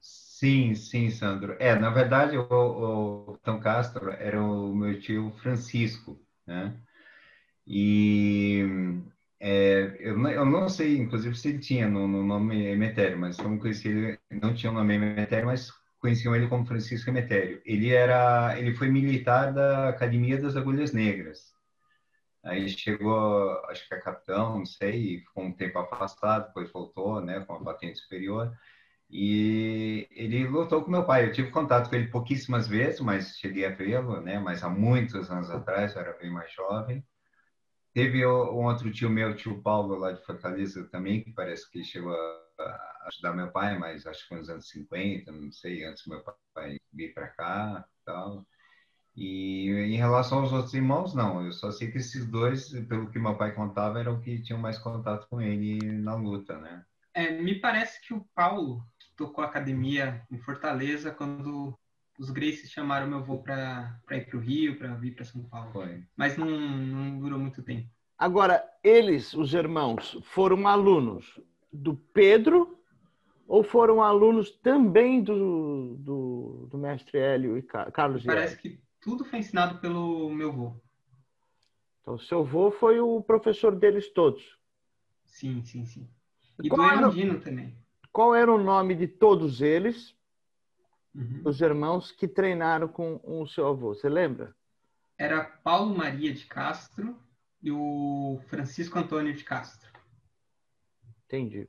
Sim, 0.00 0.74
sim, 0.74 1.10
Sandro. 1.10 1.54
É, 1.60 1.76
na 1.78 1.90
verdade, 1.90 2.36
o, 2.36 2.42
o 2.42 3.26
Capitão 3.34 3.60
Castro 3.60 4.10
era 4.10 4.42
o 4.42 4.74
meu 4.74 4.98
tio 4.98 5.30
Francisco, 5.40 6.18
né? 6.46 6.76
E 7.66 8.62
é, 9.40 9.96
eu, 10.00 10.28
eu, 10.28 10.44
não 10.44 10.68
sei, 10.68 10.98
inclusive, 10.98 11.34
se 11.36 11.48
ele 11.48 11.58
tinha 11.58 11.88
no, 11.88 12.06
no 12.06 12.24
nome 12.24 12.64
Emetério, 12.66 13.18
mas 13.18 13.36
como 13.36 13.58
conheci 13.58 13.88
ele, 13.88 14.18
não 14.30 14.54
tinha 14.54 14.70
o 14.70 14.74
nome 14.74 14.94
Emetério, 14.94 15.46
mas 15.46 15.70
conheciam 15.98 16.34
ele 16.34 16.48
como 16.48 16.66
Francisco 16.66 17.10
Emetério. 17.10 17.60
Ele 17.64 17.90
era, 17.92 18.58
ele 18.58 18.74
foi 18.74 18.88
militar 18.88 19.52
da 19.52 19.88
Academia 19.88 20.40
das 20.40 20.56
Agulhas 20.56 20.92
Negras. 20.92 21.52
Aí 22.44 22.68
chegou, 22.68 23.50
acho 23.66 23.88
que 23.88 23.94
a 23.94 24.00
capitão, 24.00 24.58
não 24.58 24.66
sei, 24.66 25.20
ficou 25.20 25.44
um 25.44 25.52
tempo 25.52 25.78
afastado, 25.78 26.48
depois 26.48 26.72
voltou, 26.72 27.20
né, 27.20 27.40
com 27.40 27.54
a 27.54 27.64
patente 27.64 28.00
superior. 28.00 28.52
E 29.12 30.08
ele 30.10 30.46
lutou 30.48 30.82
com 30.82 30.90
meu 30.90 31.04
pai. 31.04 31.26
Eu 31.26 31.32
tive 31.32 31.50
contato 31.50 31.90
com 31.90 31.96
ele 31.96 32.08
pouquíssimas 32.08 32.66
vezes, 32.66 32.98
mas 33.00 33.36
cheguei 33.36 33.66
a 33.66 33.70
vê-lo, 33.70 34.22
né, 34.22 34.38
mas 34.38 34.64
há 34.64 34.70
muitos 34.70 35.30
anos 35.30 35.50
atrás, 35.50 35.94
eu 35.94 36.00
era 36.00 36.16
bem 36.16 36.30
mais 36.30 36.50
jovem. 36.52 37.04
Teve 37.92 38.24
um 38.26 38.64
outro 38.64 38.90
tio 38.90 39.10
meu, 39.10 39.36
tio 39.36 39.60
Paulo, 39.60 39.96
lá 39.96 40.12
de 40.12 40.24
Fortaleza 40.24 40.88
também, 40.88 41.22
que 41.22 41.30
parece 41.30 41.70
que 41.70 41.84
chegou 41.84 42.10
a 42.10 43.08
ajudar 43.08 43.34
meu 43.34 43.50
pai, 43.52 43.78
mas 43.78 44.06
acho 44.06 44.22
que 44.22 44.28
foi 44.28 44.38
nos 44.38 44.48
anos 44.48 44.70
50, 44.70 45.30
não 45.30 45.52
sei, 45.52 45.84
antes 45.84 46.06
meu 46.06 46.24
pai 46.54 46.78
vir 46.90 47.12
para 47.12 47.28
cá 47.28 47.86
tal. 48.06 48.46
E 49.14 49.68
em 49.68 49.96
relação 49.96 50.38
aos 50.38 50.52
outros 50.52 50.72
irmãos, 50.72 51.14
não. 51.14 51.44
Eu 51.44 51.52
só 51.52 51.70
sei 51.70 51.90
que 51.90 51.98
esses 51.98 52.24
dois, 52.24 52.70
pelo 52.86 53.10
que 53.10 53.18
meu 53.18 53.36
pai 53.36 53.54
contava, 53.54 54.00
eram 54.00 54.18
que 54.22 54.40
tinham 54.40 54.58
mais 54.58 54.78
contato 54.78 55.28
com 55.28 55.38
ele 55.38 55.78
na 55.98 56.14
luta, 56.14 56.56
né? 56.58 56.82
É, 57.12 57.30
me 57.30 57.60
parece 57.60 58.00
que 58.00 58.14
o 58.14 58.24
Paulo 58.34 58.82
tocou 59.16 59.44
academia 59.44 60.22
em 60.30 60.38
Fortaleza 60.38 61.10
quando 61.10 61.76
os 62.18 62.30
Graces 62.30 62.70
chamaram 62.70 63.08
meu 63.08 63.18
avô 63.18 63.38
para 63.38 64.00
ir 64.10 64.26
para 64.26 64.36
o 64.36 64.40
Rio, 64.40 64.78
para 64.78 64.94
vir 64.94 65.14
para 65.14 65.24
São 65.24 65.42
Paulo. 65.44 65.72
Foi. 65.72 66.04
Mas 66.16 66.36
não, 66.36 66.46
não 66.48 67.18
durou 67.18 67.38
muito 67.38 67.62
tempo. 67.62 67.88
Agora, 68.18 68.64
eles, 68.84 69.34
os 69.34 69.52
irmãos, 69.52 70.18
foram 70.22 70.68
alunos 70.68 71.40
do 71.72 71.96
Pedro 71.96 72.78
ou 73.48 73.64
foram 73.64 74.02
alunos 74.02 74.50
também 74.50 75.22
do, 75.22 75.96
do, 75.98 76.68
do 76.70 76.78
mestre 76.78 77.18
Hélio 77.18 77.58
e 77.58 77.62
Carlos 77.62 78.24
Parece 78.24 78.56
que 78.56 78.80
tudo 79.00 79.24
foi 79.24 79.40
ensinado 79.40 79.78
pelo 79.80 80.30
meu 80.30 80.50
avô. 80.50 80.76
Então, 82.00 82.18
seu 82.18 82.40
avô 82.40 82.70
foi 82.70 83.00
o 83.00 83.20
professor 83.20 83.74
deles 83.74 84.08
todos? 84.12 84.56
Sim, 85.24 85.64
sim, 85.64 85.84
sim. 85.84 86.08
E 86.62 86.68
qual 86.68 86.88
do 86.88 87.04
Erundino 87.04 87.40
também. 87.40 87.76
Qual 88.12 88.34
era 88.34 88.52
o 88.52 88.62
nome 88.62 88.94
de 88.94 89.08
todos 89.08 89.62
eles, 89.62 90.14
uhum. 91.14 91.42
os 91.44 91.60
irmãos 91.60 92.12
que 92.12 92.28
treinaram 92.28 92.86
com 92.86 93.20
o 93.24 93.46
seu 93.46 93.66
avô? 93.66 93.94
Você 93.94 94.08
lembra? 94.08 94.54
Era 95.18 95.44
Paulo 95.44 95.96
Maria 95.96 96.32
de 96.34 96.44
Castro 96.46 97.16
e 97.62 97.70
o 97.70 98.40
Francisco 98.48 98.98
Antônio 98.98 99.34
de 99.34 99.44
Castro. 99.44 99.90
Entendi. 101.24 101.68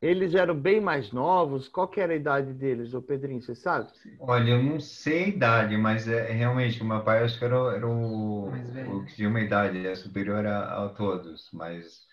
Eles 0.00 0.34
eram 0.34 0.54
bem 0.54 0.80
mais 0.80 1.10
novos. 1.10 1.68
Qual 1.68 1.88
que 1.88 2.00
era 2.00 2.12
a 2.12 2.16
idade 2.16 2.52
deles, 2.52 2.92
ô 2.92 3.00
Pedrinho? 3.00 3.40
Você 3.40 3.54
sabe? 3.54 3.90
Olha, 4.20 4.50
eu 4.50 4.62
não 4.62 4.78
sei 4.78 5.24
a 5.24 5.28
idade, 5.28 5.76
mas 5.78 6.06
é, 6.06 6.30
realmente 6.30 6.82
o 6.82 6.84
meu 6.84 7.02
pai 7.02 7.24
acho 7.24 7.38
que 7.38 7.44
era, 7.44 7.56
era 7.74 7.86
o, 7.86 8.48
o, 8.48 9.04
que 9.06 9.14
tinha 9.14 9.28
uma 9.28 9.40
idade 9.40 9.86
é, 9.86 9.94
superior 9.94 10.46
a, 10.46 10.84
a, 10.84 10.88
todos, 10.90 11.48
mas 11.52 12.05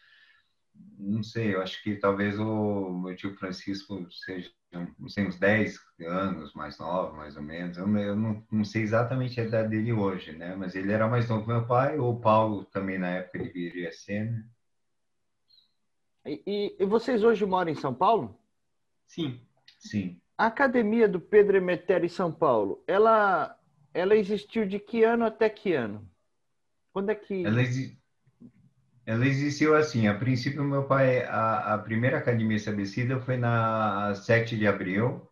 não 0.98 1.24
sei, 1.24 1.56
eu 1.56 1.62
acho 1.62 1.82
que 1.84 1.96
talvez 1.96 2.40
o 2.40 2.92
meu 2.92 3.16
tio 3.16 3.36
Francisco 3.36 4.08
seja 4.12 4.52
sei, 5.08 5.28
uns 5.28 5.38
10 5.38 5.80
anos 6.08 6.54
mais 6.54 6.78
novo, 6.80 7.16
mais 7.16 7.36
ou 7.36 7.44
menos. 7.44 7.78
Eu, 7.78 7.98
eu 7.98 8.16
não, 8.16 8.44
não, 8.52 8.66
sei 8.66 8.82
exatamente 8.82 9.40
a 9.40 9.44
idade 9.44 9.70
dele 9.70 9.94
hoje, 9.94 10.32
né? 10.32 10.56
Mas 10.56 10.76
ele 10.76 10.92
era 10.92 11.08
mais 11.08 11.28
novo 11.30 11.44
que 11.44 11.48
meu 11.48 11.66
pai, 11.66 11.98
ou 11.98 12.14
o 12.14 12.20
Paulo 12.20 12.66
também 12.66 12.98
na 12.98 13.10
época 13.10 13.38
ele 13.38 13.50
viria 13.50 13.92
ser, 13.92 14.32
né? 14.32 14.46
E, 16.26 16.76
e, 16.80 16.86
vocês 16.86 17.22
hoje 17.22 17.46
moram 17.46 17.72
em 17.72 17.76
São 17.76 17.94
Paulo? 17.94 18.40
Sim. 19.06 19.42
Sim. 19.78 20.22
A 20.38 20.46
academia 20.48 21.08
do 21.08 21.20
Pedro 21.20 21.58
Emetério 21.58 22.06
em 22.06 22.10
São 22.10 22.32
Paulo, 22.32 22.82
ela, 22.88 23.60
ela 23.94 24.16
existiu 24.16 24.66
de 24.66 24.80
que 24.80 25.04
ano 25.04 25.26
até 25.26 25.50
que 25.50 25.74
ano? 25.74 26.10
Quando 26.94 27.10
é 27.10 27.16
que... 27.16 27.46
Ela, 27.46 27.62
exi... 27.62 28.00
ela 29.06 29.26
existiu 29.28 29.76
assim, 29.76 30.08
a 30.08 30.14
princípio 30.18 30.64
meu 30.64 30.86
pai, 30.86 31.24
a, 31.26 31.76
a 31.76 31.78
primeira 31.78 32.18
academia 32.18 32.58
estabelecida 32.58 33.20
foi 33.22 33.38
na 33.38 34.14
7 34.16 34.58
de 34.58 34.68
abril, 34.68 35.30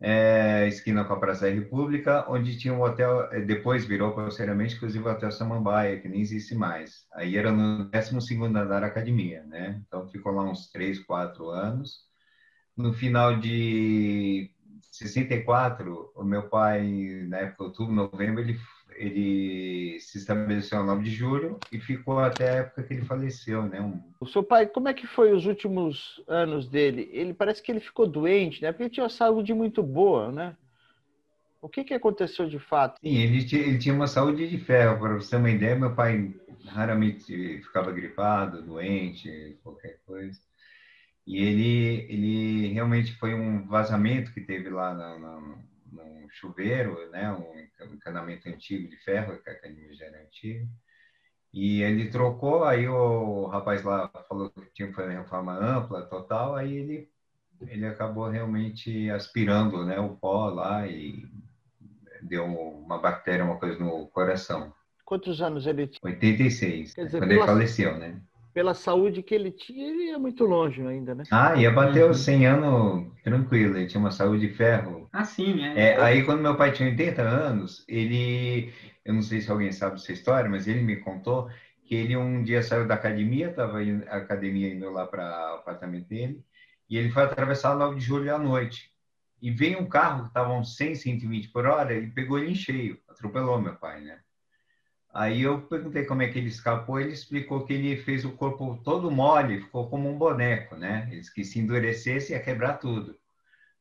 é, 0.00 0.66
esquina 0.66 1.04
com 1.04 1.12
a 1.12 1.20
Praça 1.20 1.46
da 1.46 1.52
República, 1.52 2.24
onde 2.28 2.58
tinha 2.58 2.72
um 2.72 2.80
hotel, 2.80 3.30
é, 3.32 3.40
depois 3.40 3.84
virou 3.84 4.14
posteriormente, 4.14 4.76
inclusive 4.76 5.06
o 5.06 5.10
Hotel 5.10 5.30
Samambaia, 5.30 6.00
que 6.00 6.08
nem 6.08 6.22
existe 6.22 6.54
mais. 6.54 7.06
Aí 7.12 7.36
era 7.36 7.52
no 7.52 7.84
12 7.90 8.42
andar 8.42 8.64
da 8.64 8.86
academia, 8.86 9.44
né? 9.44 9.82
Então 9.86 10.08
ficou 10.08 10.32
lá 10.32 10.42
uns 10.44 10.70
3, 10.70 11.00
4 11.00 11.50
anos. 11.50 12.08
No 12.76 12.94
final 12.94 13.38
de 13.38 14.50
64, 14.90 16.12
o 16.16 16.24
meu 16.24 16.48
pai, 16.48 17.26
na 17.28 17.38
época, 17.38 17.64
outubro, 17.64 17.94
novembro, 17.94 18.40
ele 18.40 18.58
ele 19.00 19.98
se 19.98 20.18
estabeleceu 20.18 20.78
no 20.80 20.86
9 20.86 21.04
de 21.04 21.10
julho 21.10 21.58
e 21.72 21.80
ficou 21.80 22.18
até 22.18 22.50
a 22.50 22.54
época 22.56 22.82
que 22.82 22.92
ele 22.92 23.04
faleceu, 23.04 23.62
né? 23.62 23.80
Um... 23.80 23.98
O 24.20 24.26
seu 24.26 24.42
pai, 24.42 24.66
como 24.66 24.88
é 24.88 24.94
que 24.94 25.06
foi 25.06 25.32
os 25.32 25.46
últimos 25.46 26.22
anos 26.28 26.68
dele? 26.68 27.08
Ele 27.10 27.32
parece 27.32 27.62
que 27.62 27.72
ele 27.72 27.80
ficou 27.80 28.06
doente, 28.06 28.60
né? 28.60 28.70
Porque 28.70 28.82
ele 28.84 28.90
tinha 28.90 29.04
uma 29.04 29.10
saúde 29.10 29.54
muito 29.54 29.82
boa, 29.82 30.30
né? 30.30 30.54
O 31.62 31.68
que, 31.68 31.82
que 31.82 31.94
aconteceu 31.94 32.46
de 32.46 32.58
fato? 32.58 32.98
Sim, 33.00 33.16
ele 33.16 33.44
tinha, 33.44 33.62
ele 33.62 33.78
tinha 33.78 33.94
uma 33.94 34.06
saúde 34.06 34.46
de 34.48 34.58
ferro. 34.58 34.98
Para 34.98 35.14
você 35.14 35.30
ter 35.30 35.36
uma 35.36 35.50
ideia, 35.50 35.74
meu 35.76 35.94
pai 35.94 36.34
raramente 36.66 37.62
ficava 37.62 37.90
gripado, 37.92 38.62
doente, 38.62 39.58
qualquer 39.62 39.98
coisa. 40.06 40.38
E 41.26 41.38
ele, 41.38 42.06
ele 42.08 42.72
realmente 42.72 43.12
foi 43.14 43.34
um 43.34 43.66
vazamento 43.66 44.32
que 44.32 44.40
teve 44.42 44.68
lá 44.68 44.94
na, 44.94 45.18
na, 45.18 45.58
no 45.92 46.28
chuveiro, 46.30 47.10
né? 47.10 47.30
Um 47.32 47.60
um 47.86 47.94
encanamento 47.94 48.48
antigo 48.48 48.88
de 48.88 48.96
ferro, 48.98 49.38
que 49.42 49.50
a 49.50 49.52
academia 49.52 49.94
já 49.94 50.06
era 50.06 50.22
antiga. 50.22 50.66
E 51.52 51.82
ele 51.82 52.10
trocou, 52.10 52.64
aí 52.64 52.86
o 52.88 53.46
rapaz 53.46 53.82
lá 53.82 54.08
falou 54.28 54.50
que 54.50 54.72
tinha 54.72 54.88
que 54.88 54.94
fazer 54.94 55.16
reforma 55.16 55.52
ampla, 55.52 56.02
total, 56.02 56.54
aí 56.54 56.76
ele, 56.76 57.10
ele 57.66 57.86
acabou 57.86 58.28
realmente 58.28 59.10
aspirando 59.10 59.84
né, 59.84 59.98
o 59.98 60.10
pó 60.10 60.48
lá 60.48 60.86
e 60.86 61.26
deu 62.22 62.44
uma 62.44 62.98
bactéria, 62.98 63.44
uma 63.44 63.58
coisa 63.58 63.78
no 63.78 64.06
coração. 64.08 64.72
Quantos 65.04 65.42
anos 65.42 65.66
ele 65.66 65.88
tinha? 65.88 66.00
86, 66.04 66.94
dizer, 66.94 67.18
quando 67.18 67.32
ele 67.32 67.44
faleceu, 67.44 67.98
né? 67.98 68.22
Pela 68.60 68.74
saúde 68.74 69.22
que 69.22 69.34
ele 69.34 69.50
tinha, 69.50 69.88
ele 69.88 70.08
ia 70.08 70.18
muito 70.18 70.44
longe 70.44 70.86
ainda, 70.86 71.14
né? 71.14 71.24
Ah, 71.30 71.56
ia 71.56 71.70
bater 71.70 72.04
uhum. 72.04 72.10
os 72.10 72.20
100 72.20 72.46
anos 72.46 73.06
tranquilo, 73.24 73.78
ele 73.78 73.86
tinha 73.86 73.98
uma 73.98 74.10
saúde 74.10 74.46
de 74.46 74.52
ferro. 74.52 75.08
Ah, 75.10 75.24
sim, 75.24 75.64
é. 75.64 75.92
é. 75.92 76.02
Aí, 76.02 76.22
quando 76.22 76.42
meu 76.42 76.54
pai 76.54 76.70
tinha 76.70 76.90
80 76.90 77.22
anos, 77.22 77.82
ele, 77.88 78.70
eu 79.02 79.14
não 79.14 79.22
sei 79.22 79.40
se 79.40 79.50
alguém 79.50 79.72
sabe 79.72 79.94
dessa 79.94 80.12
história, 80.12 80.50
mas 80.50 80.68
ele 80.68 80.82
me 80.82 80.96
contou 80.96 81.48
que 81.86 81.94
ele 81.94 82.14
um 82.18 82.42
dia 82.42 82.62
saiu 82.62 82.86
da 82.86 82.96
academia, 82.96 83.48
estava 83.48 83.78
a 83.80 84.16
academia 84.18 84.68
indo 84.68 84.90
lá 84.90 85.06
para 85.06 85.54
o 85.54 85.54
apartamento 85.60 86.08
dele, 86.08 86.44
e 86.86 86.98
ele 86.98 87.08
foi 87.08 87.22
atravessar 87.22 87.74
o 87.74 87.78
9 87.78 87.96
de 87.96 88.04
julho 88.04 88.34
à 88.34 88.38
noite. 88.38 88.90
E 89.40 89.50
veio 89.50 89.80
um 89.80 89.88
carro 89.88 90.24
que 90.24 90.28
estava 90.28 90.52
uns 90.52 90.76
100, 90.76 90.96
120 90.96 91.48
por 91.48 91.64
hora, 91.64 91.94
e 91.94 92.10
pegou 92.10 92.38
ele 92.38 92.50
em 92.50 92.54
cheio, 92.54 92.98
atropelou 93.08 93.58
meu 93.58 93.76
pai, 93.76 94.02
né? 94.02 94.18
Aí 95.12 95.42
eu 95.42 95.62
perguntei 95.62 96.04
como 96.04 96.22
é 96.22 96.28
que 96.28 96.38
ele 96.38 96.48
escapou, 96.48 97.00
ele 97.00 97.12
explicou 97.12 97.66
que 97.66 97.72
ele 97.72 97.96
fez 97.96 98.24
o 98.24 98.32
corpo 98.32 98.80
todo 98.84 99.10
mole, 99.10 99.60
ficou 99.60 99.90
como 99.90 100.08
um 100.08 100.16
boneco, 100.16 100.76
né? 100.76 101.08
Ele 101.10 101.22
que 101.34 101.44
se 101.44 101.58
endurecesse 101.58 102.32
ia 102.32 102.40
quebrar 102.40 102.74
tudo. 102.74 103.18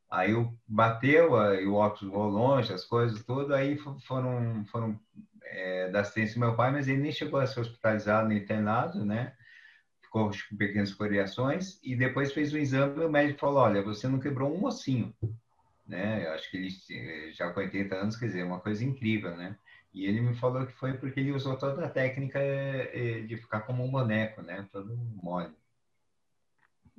Aí 0.10 0.34
o 0.34 0.52
bateu, 0.68 1.38
aí 1.38 1.68
o 1.68 1.76
óculos 1.76 2.12
voou 2.12 2.30
longe, 2.30 2.74
as 2.74 2.84
coisas 2.84 3.24
tudo, 3.24 3.54
aí 3.54 3.78
foram, 4.08 4.66
foram 4.66 5.00
é, 5.44 5.90
da 5.90 6.02
assistência 6.02 6.34
do 6.34 6.40
meu 6.40 6.56
pai, 6.56 6.72
mas 6.72 6.88
ele 6.88 7.02
nem 7.02 7.12
chegou 7.12 7.40
a 7.40 7.46
ser 7.46 7.60
hospitalizado 7.60 8.28
nem 8.28 8.40
internado, 8.40 9.06
né? 9.06 9.34
Ficou 10.02 10.32
com 10.32 10.58
pequenas 10.58 10.92
coriações 10.96 11.80
e 11.84 11.96
depois 11.96 12.34
fez 12.34 12.52
o 12.52 12.58
exame 12.58 13.04
e 13.04 13.06
o 13.06 13.12
médico 13.12 13.40
falou, 13.40 13.60
olha, 13.60 13.84
você 13.84 14.08
não 14.08 14.20
quebrou 14.20 14.52
um 14.52 14.66
ossinho, 14.66 15.14
né? 15.88 16.26
Eu 16.26 16.32
acho 16.34 16.50
que 16.50 16.58
ele 16.58 17.32
já 17.34 17.52
com 17.52 17.60
80 17.60 17.96
anos, 17.96 18.16
quer 18.16 18.26
dizer, 18.26 18.40
é 18.40 18.46
uma 18.46 18.60
coisa 18.60 18.84
incrível, 18.84 19.38
né? 19.38 19.56
E 19.94 20.06
ele 20.06 20.22
me 20.22 20.36
falou 20.36 20.66
que 20.66 20.74
foi 20.74 20.94
porque 20.94 21.20
ele 21.20 21.32
usou 21.32 21.58
toda 21.58 21.86
a 21.86 21.90
técnica 21.90 22.40
eh, 22.40 23.22
de 23.28 23.38
ficar 23.38 23.62
como 23.62 23.84
um 23.84 23.90
boneco, 23.90 24.42
né? 24.42 24.68
Todo 24.72 24.96
mole. 25.22 25.54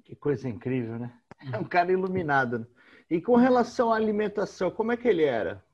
Que 0.05 0.17
coisa 0.17 0.49
incrível, 0.49 0.99
né? 0.99 1.13
É 1.53 1.59
um 1.59 1.65
cara 1.65 1.93
iluminado. 1.93 2.61
Né? 2.61 2.67
E 3.09 3.21
com 3.21 3.37
relação 3.37 3.93
à 3.93 3.97
alimentação, 3.97 4.71
como 4.71 4.93
é 4.93 4.97
que 4.97 5.07
ele 5.07 5.25
era? 5.25 5.65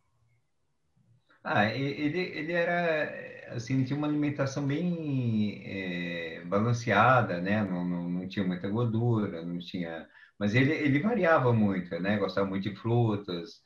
Ah, 1.42 1.64
ele, 1.66 2.18
ele 2.18 2.52
era, 2.52 3.54
assim, 3.54 3.74
ele 3.74 3.84
tinha 3.84 3.96
uma 3.96 4.08
alimentação 4.08 4.66
bem 4.66 5.62
é, 5.64 6.44
balanceada, 6.44 7.40
né? 7.40 7.62
Não, 7.62 7.84
não, 7.84 8.08
não 8.10 8.28
tinha 8.28 8.44
muita 8.44 8.68
gordura, 8.68 9.42
não 9.42 9.58
tinha... 9.58 10.06
Mas 10.38 10.54
ele, 10.54 10.72
ele 10.72 10.98
variava 11.00 11.52
muito, 11.52 11.98
né? 12.00 12.18
Gostava 12.18 12.46
muito 12.46 12.68
de 12.68 12.76
frutas. 12.76 13.62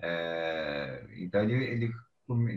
É, 0.00 1.06
então, 1.18 1.42
ele, 1.42 1.64
ele 1.64 1.92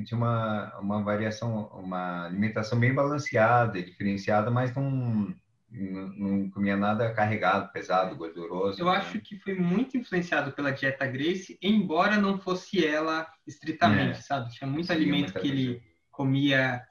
tinha 0.05 0.17
uma, 0.17 0.79
uma 0.79 1.03
variação, 1.03 1.67
uma 1.73 2.25
alimentação 2.25 2.79
bem 2.79 2.93
balanceada, 2.93 3.81
diferenciada, 3.81 4.51
mas 4.51 4.73
não, 4.75 5.33
não, 5.69 6.07
não 6.09 6.49
comia 6.49 6.75
nada 6.75 7.13
carregado, 7.13 7.71
pesado, 7.71 8.15
gorduroso. 8.15 8.81
Eu 8.81 8.87
né? 8.87 8.97
acho 8.97 9.19
que 9.21 9.37
foi 9.37 9.55
muito 9.55 9.97
influenciado 9.97 10.51
pela 10.51 10.71
dieta 10.71 11.05
Grace, 11.07 11.57
embora 11.61 12.17
não 12.17 12.37
fosse 12.37 12.85
ela 12.85 13.27
estritamente, 13.47 14.19
é. 14.19 14.21
sabe? 14.21 14.51
Tinha 14.51 14.69
muito 14.69 14.87
Sim, 14.87 14.93
alimento 14.93 15.33
que 15.33 15.47
ele 15.47 15.81
comia 16.11 16.85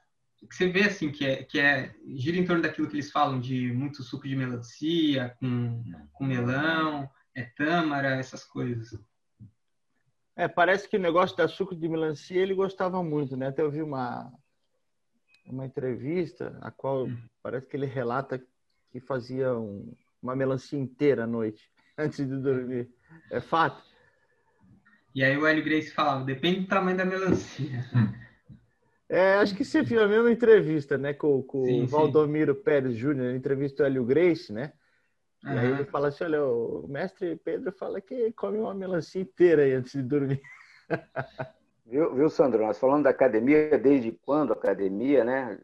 que 0.49 0.55
você 0.55 0.67
vê 0.69 0.85
assim 0.85 1.11
que 1.11 1.25
é 1.25 1.43
que 1.43 1.59
é 1.59 1.93
gira 2.15 2.37
em 2.37 2.45
torno 2.45 2.63
daquilo 2.63 2.87
que 2.87 2.95
eles 2.95 3.11
falam 3.11 3.39
de 3.39 3.71
muito 3.73 4.01
suco 4.01 4.27
de 4.27 4.35
melancia 4.35 5.35
com, 5.39 5.83
com 6.11 6.25
melão, 6.25 7.07
é 7.35 7.43
tâmara, 7.43 8.15
essas 8.15 8.43
coisas. 8.43 8.99
É, 10.41 10.47
parece 10.47 10.89
que 10.89 10.97
o 10.97 10.99
negócio 10.99 11.37
da 11.37 11.47
suco 11.47 11.75
de 11.75 11.87
melancia 11.87 12.41
ele 12.41 12.55
gostava 12.55 13.03
muito, 13.03 13.37
né? 13.37 13.49
Até 13.49 13.61
eu 13.61 13.69
vi 13.69 13.83
uma, 13.83 14.33
uma 15.45 15.67
entrevista 15.67 16.57
a 16.61 16.71
qual 16.71 17.05
hum. 17.05 17.15
parece 17.43 17.67
que 17.67 17.77
ele 17.77 17.85
relata 17.85 18.41
que 18.91 18.99
fazia 18.99 19.55
um, 19.55 19.93
uma 20.19 20.35
melancia 20.35 20.79
inteira 20.79 21.25
à 21.25 21.27
noite, 21.27 21.69
antes 21.95 22.27
de 22.27 22.37
dormir. 22.37 22.89
É 23.29 23.39
fato. 23.39 23.83
E 25.13 25.23
aí 25.23 25.37
o 25.37 25.45
Hélio 25.45 25.63
Grace 25.63 25.91
falava, 25.91 26.25
depende 26.25 26.61
do 26.61 26.67
tamanho 26.67 26.97
da 26.97 27.05
melancia. 27.05 27.85
É, 29.13 29.33
acho 29.33 29.53
que 29.53 29.65
você 29.65 29.81
viu 29.81 30.01
a 30.01 30.07
mesma 30.07 30.31
entrevista, 30.31 30.97
né, 30.97 31.13
com, 31.13 31.43
com 31.43 31.65
sim, 31.65 31.83
o 31.83 31.85
Valdomiro 31.85 32.55
sim. 32.55 32.61
Pérez 32.61 32.95
Júnior, 32.95 33.35
entrevista 33.35 33.83
o 33.83 33.85
Hélio 33.85 34.05
Grace, 34.05 34.53
né? 34.53 34.71
E 35.43 35.47
uhum. 35.47 35.59
aí 35.59 35.71
ele 35.71 35.85
fala 35.85 36.09
assim, 36.09 36.23
olha, 36.23 36.45
o 36.45 36.85
mestre 36.87 37.35
Pedro 37.37 37.71
fala 37.71 37.99
que 37.99 38.31
come 38.33 38.59
uma 38.59 38.73
melancia 38.73 39.21
inteira 39.21 39.63
aí 39.63 39.73
antes 39.73 39.93
de 39.93 40.03
dormir. 40.03 40.41
Viu, 41.91 42.15
viu, 42.15 42.29
Sandro? 42.29 42.65
Nós 42.65 42.79
falando 42.79 43.03
da 43.03 43.09
academia, 43.09 43.77
desde 43.77 44.13
quando 44.13 44.51
a 44.51 44.55
academia, 44.55 45.25
né? 45.25 45.59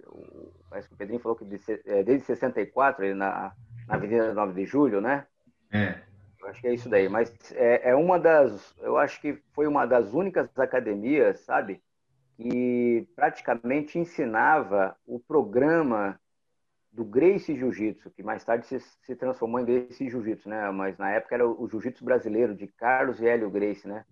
Parece 0.70 0.90
que 0.90 0.94
o 0.94 0.98
Pedrinho 0.98 1.22
falou 1.22 1.38
que 1.38 1.46
é, 1.86 2.04
desde 2.04 2.26
64, 2.26 3.16
na, 3.16 3.54
na 3.88 3.96
Avenida 3.96 4.34
9 4.34 4.54
de 4.54 4.66
Julho, 4.66 5.00
né? 5.00 5.26
É. 5.72 6.02
Eu 6.42 6.50
acho 6.50 6.60
que 6.60 6.68
é 6.68 6.74
isso 6.74 6.90
daí. 6.90 7.08
Mas 7.08 7.34
é, 7.54 7.92
é 7.92 7.96
uma 7.96 8.20
das. 8.20 8.76
Eu 8.80 8.98
acho 8.98 9.22
que 9.22 9.42
foi 9.54 9.68
uma 9.68 9.86
das 9.86 10.14
únicas 10.14 10.50
academias, 10.60 11.40
sabe? 11.46 11.82
Que 12.36 13.08
praticamente 13.16 13.98
ensinava 13.98 14.98
o 15.06 15.22
programa 15.22 16.20
do 16.92 17.06
Gracie 17.06 17.56
Jiu-Jitsu, 17.56 18.10
que 18.12 18.24
mais 18.24 18.44
tarde 18.44 18.66
se, 18.66 18.80
se 18.80 19.16
transformou 19.16 19.60
em 19.60 19.66
Gracie 19.66 20.10
Jiu-Jitsu, 20.10 20.50
né? 20.50 20.70
Mas 20.72 20.98
na 20.98 21.12
época 21.12 21.36
era 21.36 21.48
o 21.48 21.68
Jiu-Jitsu 21.68 22.04
brasileiro, 22.04 22.56
de 22.56 22.68
Carlos 22.68 23.20
e 23.20 23.28
Hélio 23.28 23.50
Gracie, 23.50 23.88
né? 23.88 24.06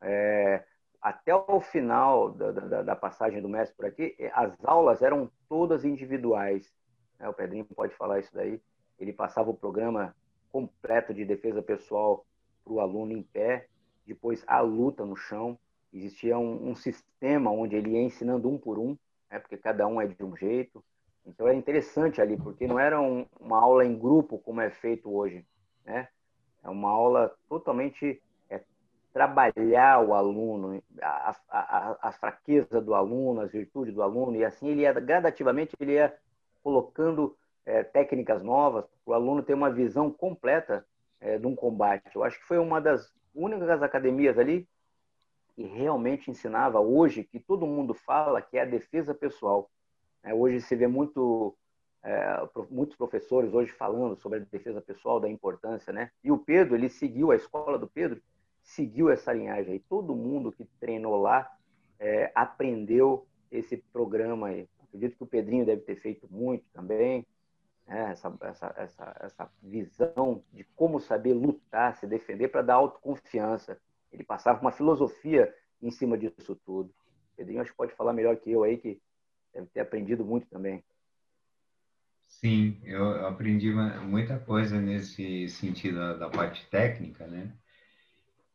É, 0.00 0.64
até 1.02 1.34
o 1.34 1.60
final 1.60 2.30
da, 2.30 2.52
da, 2.52 2.82
da, 2.82 2.96
passagem 2.96 3.42
do 3.42 3.48
mestre 3.48 3.76
por 3.76 3.86
aqui, 3.86 4.16
as 4.32 4.52
aulas 4.64 5.02
eram 5.02 5.28
todas 5.48 5.84
individuais. 5.84 6.72
Né? 7.18 7.28
O 7.28 7.34
Pedrinho 7.34 7.64
pode 7.64 7.92
falar 7.94 8.20
isso 8.20 8.32
daí. 8.32 8.62
Ele 8.98 9.12
passava 9.12 9.50
o 9.50 9.56
programa 9.56 10.14
completo 10.50 11.12
de 11.12 11.24
defesa 11.24 11.60
pessoal 11.60 12.24
para 12.62 12.72
o 12.72 12.80
aluno 12.80 13.12
em 13.12 13.22
pé, 13.22 13.66
depois 14.06 14.44
a 14.46 14.60
luta 14.60 15.04
no 15.04 15.16
chão. 15.16 15.58
Existia 15.92 16.38
um, 16.38 16.70
um, 16.70 16.74
sistema 16.74 17.50
onde 17.50 17.74
ele 17.74 17.90
ia 17.90 18.02
ensinando 18.02 18.48
um 18.48 18.56
por 18.56 18.78
um, 18.78 18.96
né? 19.30 19.40
porque 19.40 19.56
cada 19.56 19.86
um 19.86 20.00
é 20.00 20.06
de 20.06 20.24
um 20.24 20.36
jeito. 20.36 20.84
Então 21.26 21.46
é 21.46 21.54
interessante 21.54 22.20
ali, 22.20 22.36
porque 22.36 22.66
não 22.66 22.78
era 22.78 23.00
um, 23.00 23.26
uma 23.40 23.60
aula 23.60 23.84
em 23.84 23.96
grupo 23.96 24.38
como 24.38 24.60
é 24.60 24.70
feito 24.70 25.14
hoje. 25.14 25.44
Né? 25.84 26.08
É 26.62 26.70
uma 26.70 26.90
aula 26.90 27.34
totalmente 27.48 28.20
trabalhar 29.12 30.00
o 30.00 30.14
aluno, 30.14 30.82
a, 31.00 31.36
a, 32.00 32.12
fraqueza 32.12 32.80
do 32.80 32.94
aluno, 32.94 33.42
as 33.42 33.52
virtudes 33.52 33.94
do 33.94 34.02
aluno, 34.02 34.36
e 34.36 34.44
assim 34.44 34.68
ele 34.68 34.82
ia, 34.82 34.92
gradativamente, 34.92 35.76
ele 35.78 35.92
ia 35.92 36.16
colocando 36.62 37.36
é, 37.66 37.82
técnicas 37.82 38.42
novas 38.42 38.86
para 39.04 39.12
o 39.12 39.14
aluno 39.14 39.42
ter 39.42 39.54
uma 39.54 39.70
visão 39.70 40.10
completa 40.10 40.86
é, 41.20 41.38
de 41.38 41.46
um 41.46 41.54
combate. 41.54 42.16
Eu 42.16 42.24
acho 42.24 42.38
que 42.38 42.46
foi 42.46 42.58
uma 42.58 42.80
das 42.80 43.12
únicas 43.34 43.82
academias 43.82 44.38
ali 44.38 44.66
que 45.54 45.64
realmente 45.64 46.30
ensinava 46.30 46.80
hoje, 46.80 47.24
que 47.24 47.38
todo 47.38 47.66
mundo 47.66 47.92
fala, 47.92 48.40
que 48.40 48.56
é 48.56 48.62
a 48.62 48.66
defesa 48.66 49.14
pessoal. 49.14 49.70
É, 50.22 50.32
hoje 50.34 50.60
se 50.60 50.76
vê 50.76 50.86
muito 50.86 51.56
é, 52.02 52.48
muitos 52.70 52.96
professores 52.96 53.52
hoje 53.54 53.70
falando 53.72 54.16
sobre 54.16 54.38
a 54.38 54.42
defesa 54.42 54.80
pessoal, 54.80 55.20
da 55.20 55.28
importância, 55.28 55.92
né? 55.92 56.10
E 56.22 56.32
o 56.32 56.38
Pedro, 56.38 56.74
ele 56.74 56.88
seguiu 56.88 57.30
a 57.30 57.36
escola 57.36 57.78
do 57.78 57.86
Pedro, 57.86 58.20
seguiu 58.62 59.08
essa 59.08 59.32
linhagem 59.32 59.74
aí. 59.74 59.78
Todo 59.78 60.14
mundo 60.14 60.52
que 60.52 60.64
treinou 60.80 61.20
lá 61.20 61.50
é, 61.98 62.32
aprendeu 62.34 63.26
esse 63.50 63.76
programa 63.76 64.48
aí. 64.48 64.68
Acredito 64.82 65.16
que 65.16 65.22
o 65.22 65.26
Pedrinho 65.26 65.64
deve 65.64 65.82
ter 65.82 65.96
feito 65.96 66.26
muito 66.30 66.64
também. 66.72 67.24
Né? 67.86 68.10
Essa, 68.10 68.36
essa, 68.42 68.74
essa, 68.76 69.16
essa 69.20 69.50
visão 69.62 70.42
de 70.52 70.64
como 70.76 70.98
saber 70.98 71.34
lutar, 71.34 71.96
se 71.96 72.06
defender 72.06 72.48
para 72.48 72.62
dar 72.62 72.74
autoconfiança. 72.74 73.80
Ele 74.12 74.24
passava 74.24 74.60
uma 74.60 74.72
filosofia 74.72 75.54
em 75.80 75.90
cima 75.90 76.18
disso 76.18 76.56
tudo. 76.64 76.92
Pedrinho 77.36 77.60
acho 77.60 77.70
que 77.70 77.76
pode 77.76 77.94
falar 77.94 78.12
melhor 78.12 78.36
que 78.36 78.50
eu 78.50 78.62
aí, 78.62 78.76
que 78.76 79.00
deve 79.52 79.66
ter 79.66 79.80
aprendido 79.80 80.24
muito 80.24 80.46
também. 80.48 80.82
Sim, 82.26 82.80
eu 82.84 83.26
aprendi 83.26 83.70
muita 83.72 84.38
coisa 84.38 84.80
nesse 84.80 85.48
sentido 85.48 86.18
da, 86.18 86.28
parte 86.28 86.66
técnica, 86.70 87.26
né? 87.26 87.52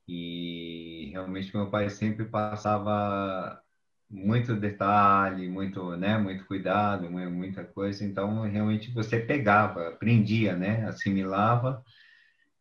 E 0.07 1.09
realmente 1.11 1.55
meu 1.55 1.69
pai 1.69 1.89
sempre 1.89 2.25
passava 2.25 3.61
muito 4.09 4.55
detalhe, 4.55 5.49
muito, 5.49 5.95
né, 5.97 6.17
muito 6.17 6.45
cuidado, 6.45 7.09
muita 7.09 7.63
coisa. 7.63 8.03
Então 8.03 8.41
realmente 8.41 8.91
você 8.91 9.19
pegava, 9.19 9.89
aprendia, 9.89 10.55
né, 10.55 10.85
assimilava 10.85 11.83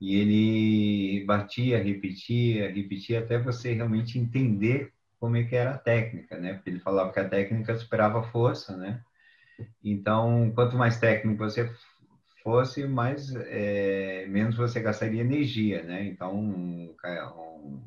e 0.00 0.16
ele 0.16 1.24
batia, 1.24 1.82
repetia, 1.82 2.70
repetia 2.70 3.20
até 3.20 3.38
você 3.38 3.72
realmente 3.72 4.18
entender 4.18 4.92
como 5.18 5.36
é 5.36 5.44
que 5.44 5.56
era 5.56 5.72
a 5.72 5.78
técnica, 5.78 6.38
né? 6.38 6.54
Porque 6.54 6.70
ele 6.70 6.80
falava 6.80 7.12
que 7.12 7.20
a 7.20 7.28
técnica 7.28 7.74
superava 7.76 8.20
a 8.20 8.30
força, 8.30 8.76
né? 8.76 9.02
Então, 9.82 10.52
quanto 10.54 10.76
mais 10.76 10.98
técnico 10.98 11.38
você 11.38 11.70
fosse, 12.42 12.86
mais 12.86 13.34
é, 13.34 14.26
menos 14.28 14.56
você 14.56 14.80
gastaria 14.80 15.22
energia, 15.22 15.82
né? 15.82 16.04
Então, 16.04 16.34
um, 16.34 16.94
um, 16.94 17.82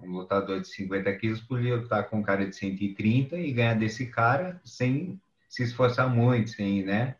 um 0.00 0.10
lutador 0.10 0.60
de 0.60 0.68
50 0.68 1.12
quilos 1.18 1.40
podia 1.40 1.76
lutar 1.76 2.08
com 2.08 2.18
um 2.18 2.22
cara 2.22 2.46
de 2.46 2.56
130 2.56 3.36
e 3.36 3.52
ganhar 3.52 3.74
desse 3.74 4.06
cara 4.06 4.60
sem 4.64 5.20
se 5.48 5.62
esforçar 5.62 6.08
muito, 6.08 6.50
sem, 6.50 6.82
né? 6.82 7.16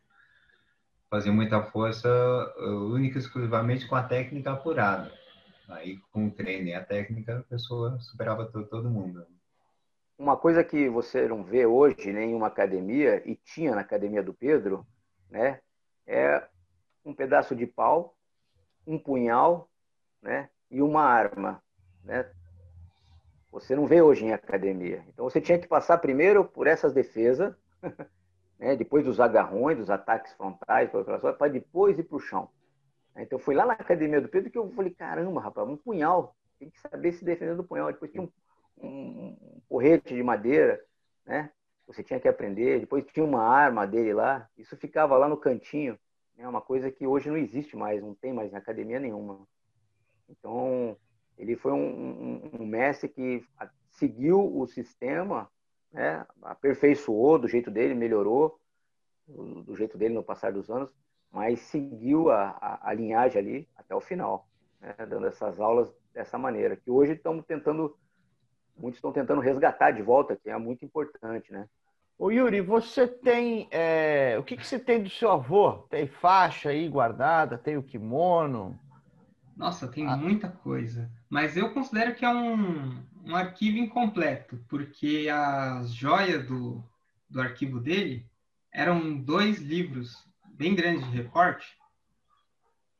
Fazer 1.11 1.30
muita 1.30 1.62
força, 1.62 2.09
única 2.59 3.18
e 3.18 3.20
exclusivamente 3.20 3.86
com 3.86 3.94
a 3.94 4.03
técnica 4.03 4.53
apurada. 4.53 5.12
Aí, 5.68 5.98
com 6.11 6.26
o 6.26 6.30
treino 6.30 6.68
e 6.68 6.74
a 6.74 6.82
técnica, 6.82 7.38
a 7.38 7.42
pessoa 7.42 7.98
superava 8.00 8.46
todo, 8.46 8.66
todo 8.66 8.90
mundo. 8.90 9.26
Uma 10.22 10.36
coisa 10.36 10.62
que 10.62 10.88
você 10.88 11.26
não 11.26 11.42
vê 11.42 11.66
hoje 11.66 12.12
né, 12.12 12.22
em 12.22 12.32
uma 12.32 12.46
academia, 12.46 13.20
e 13.28 13.34
tinha 13.34 13.74
na 13.74 13.80
academia 13.80 14.22
do 14.22 14.32
Pedro, 14.32 14.86
né? 15.28 15.60
É 16.06 16.46
um 17.04 17.12
pedaço 17.12 17.56
de 17.56 17.66
pau, 17.66 18.16
um 18.86 19.00
punhal, 19.00 19.68
né? 20.22 20.48
E 20.70 20.80
uma 20.80 21.02
arma, 21.02 21.60
né? 22.04 22.30
Você 23.50 23.74
não 23.74 23.84
vê 23.84 24.00
hoje 24.00 24.24
em 24.24 24.32
academia. 24.32 25.04
Então 25.08 25.28
você 25.28 25.40
tinha 25.40 25.58
que 25.58 25.66
passar 25.66 25.98
primeiro 25.98 26.44
por 26.44 26.68
essas 26.68 26.92
defesas, 26.92 27.52
né? 28.60 28.76
Depois 28.76 29.04
dos 29.04 29.18
agarrões, 29.18 29.76
dos 29.76 29.90
ataques 29.90 30.32
frontais, 30.34 30.88
para 30.88 31.48
depois 31.48 31.98
ir 31.98 32.04
para 32.04 32.16
o 32.16 32.20
chão. 32.20 32.48
Então 33.16 33.40
fui 33.40 33.56
lá 33.56 33.66
na 33.66 33.72
academia 33.72 34.20
do 34.20 34.28
Pedro 34.28 34.52
que 34.52 34.58
eu 34.58 34.70
falei, 34.70 34.94
caramba, 34.94 35.40
rapaz, 35.40 35.68
um 35.68 35.76
punhal, 35.76 36.36
tem 36.60 36.70
que 36.70 36.78
saber 36.78 37.10
se 37.10 37.24
defender 37.24 37.56
do 37.56 37.64
punhal. 37.64 37.90
Depois 37.90 38.12
tinha 38.12 38.22
um, 38.22 38.30
um, 38.87 39.61
porrete 39.68 40.14
de 40.14 40.22
madeira, 40.22 40.80
né? 41.24 41.51
Você 41.87 42.03
tinha 42.03 42.20
que 42.20 42.28
aprender. 42.28 42.80
Depois 42.80 43.05
tinha 43.07 43.24
uma 43.24 43.43
arma 43.43 43.87
dele 43.87 44.14
lá. 44.14 44.49
Isso 44.57 44.76
ficava 44.76 45.16
lá 45.16 45.28
no 45.28 45.37
cantinho. 45.37 45.99
É 46.39 46.49
uma 46.49 46.61
coisa 46.61 46.91
que 46.91 47.07
hoje 47.07 47.28
não 47.28 47.37
existe 47.37 47.76
mais, 47.76 48.03
não 48.03 48.14
tem 48.14 48.33
mais 48.33 48.53
em 48.53 48.57
academia 48.57 48.99
nenhuma. 48.99 49.47
Então, 50.28 50.97
ele 51.37 51.57
foi 51.57 51.72
um, 51.72 51.76
um, 51.76 52.51
um 52.61 52.66
mestre 52.66 53.09
que 53.09 53.45
seguiu 53.91 54.57
o 54.57 54.66
sistema, 54.66 55.51
né, 55.93 56.26
aperfeiçoou 56.43 57.39
do 57.39 57.49
jeito 57.49 57.70
dele, 57.70 57.95
melhorou 57.95 58.59
do 59.26 59.76
jeito 59.76 59.97
dele 59.97 60.14
no 60.14 60.22
passar 60.22 60.53
dos 60.53 60.70
anos, 60.70 60.91
mas 61.30 61.61
seguiu 61.61 62.30
a, 62.30 62.51
a, 62.51 62.91
a 62.91 62.95
linhagem 62.95 63.39
ali 63.39 63.68
até 63.76 63.95
o 63.95 64.01
final, 64.01 64.49
né, 64.80 64.95
dando 65.07 65.26
essas 65.26 65.61
aulas 65.61 65.93
dessa 66.12 66.39
maneira, 66.39 66.76
que 66.76 66.91
hoje 66.91 67.12
estamos 67.12 67.45
tentando, 67.45 67.97
muitos 68.76 68.98
estão 68.98 69.12
tentando 69.12 69.40
resgatar 69.40 69.90
de 69.90 70.02
volta, 70.02 70.36
que 70.36 70.50
é 70.50 70.58
muito 70.58 70.84
importante, 70.84 71.52
né? 71.52 71.66
Ô 72.18 72.30
Yuri, 72.30 72.60
você 72.60 73.06
tem. 73.06 73.66
É... 73.70 74.36
O 74.38 74.44
que, 74.44 74.56
que 74.56 74.66
você 74.66 74.78
tem 74.78 75.02
do 75.02 75.10
seu 75.10 75.30
avô? 75.30 75.72
Tem 75.90 76.06
faixa 76.06 76.70
aí 76.70 76.88
guardada? 76.88 77.58
Tem 77.58 77.76
o 77.76 77.82
kimono? 77.82 78.78
Nossa, 79.56 79.88
tem 79.88 80.06
ah. 80.08 80.16
muita 80.16 80.48
coisa. 80.48 81.10
Mas 81.28 81.56
eu 81.56 81.72
considero 81.72 82.14
que 82.14 82.24
é 82.24 82.28
um, 82.28 83.02
um 83.24 83.36
arquivo 83.36 83.78
incompleto, 83.78 84.58
porque 84.68 85.28
as 85.32 85.92
joias 85.92 86.46
do, 86.46 86.82
do 87.28 87.40
arquivo 87.40 87.80
dele 87.80 88.26
eram 88.72 89.16
dois 89.16 89.60
livros 89.60 90.26
bem 90.54 90.74
grandes 90.74 91.04
de 91.10 91.16
recorte, 91.16 91.66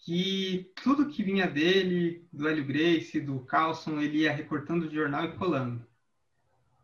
que 0.05 0.71
tudo 0.83 1.09
que 1.09 1.23
vinha 1.23 1.47
dele, 1.47 2.27
do 2.33 2.49
Hélio 2.49 2.67
Grace, 2.67 3.21
do 3.21 3.41
Carlson, 3.41 4.01
ele 4.01 4.19
ia 4.19 4.33
recortando 4.33 4.89
de 4.89 4.95
jornal 4.95 5.25
e 5.25 5.37
colando 5.37 5.87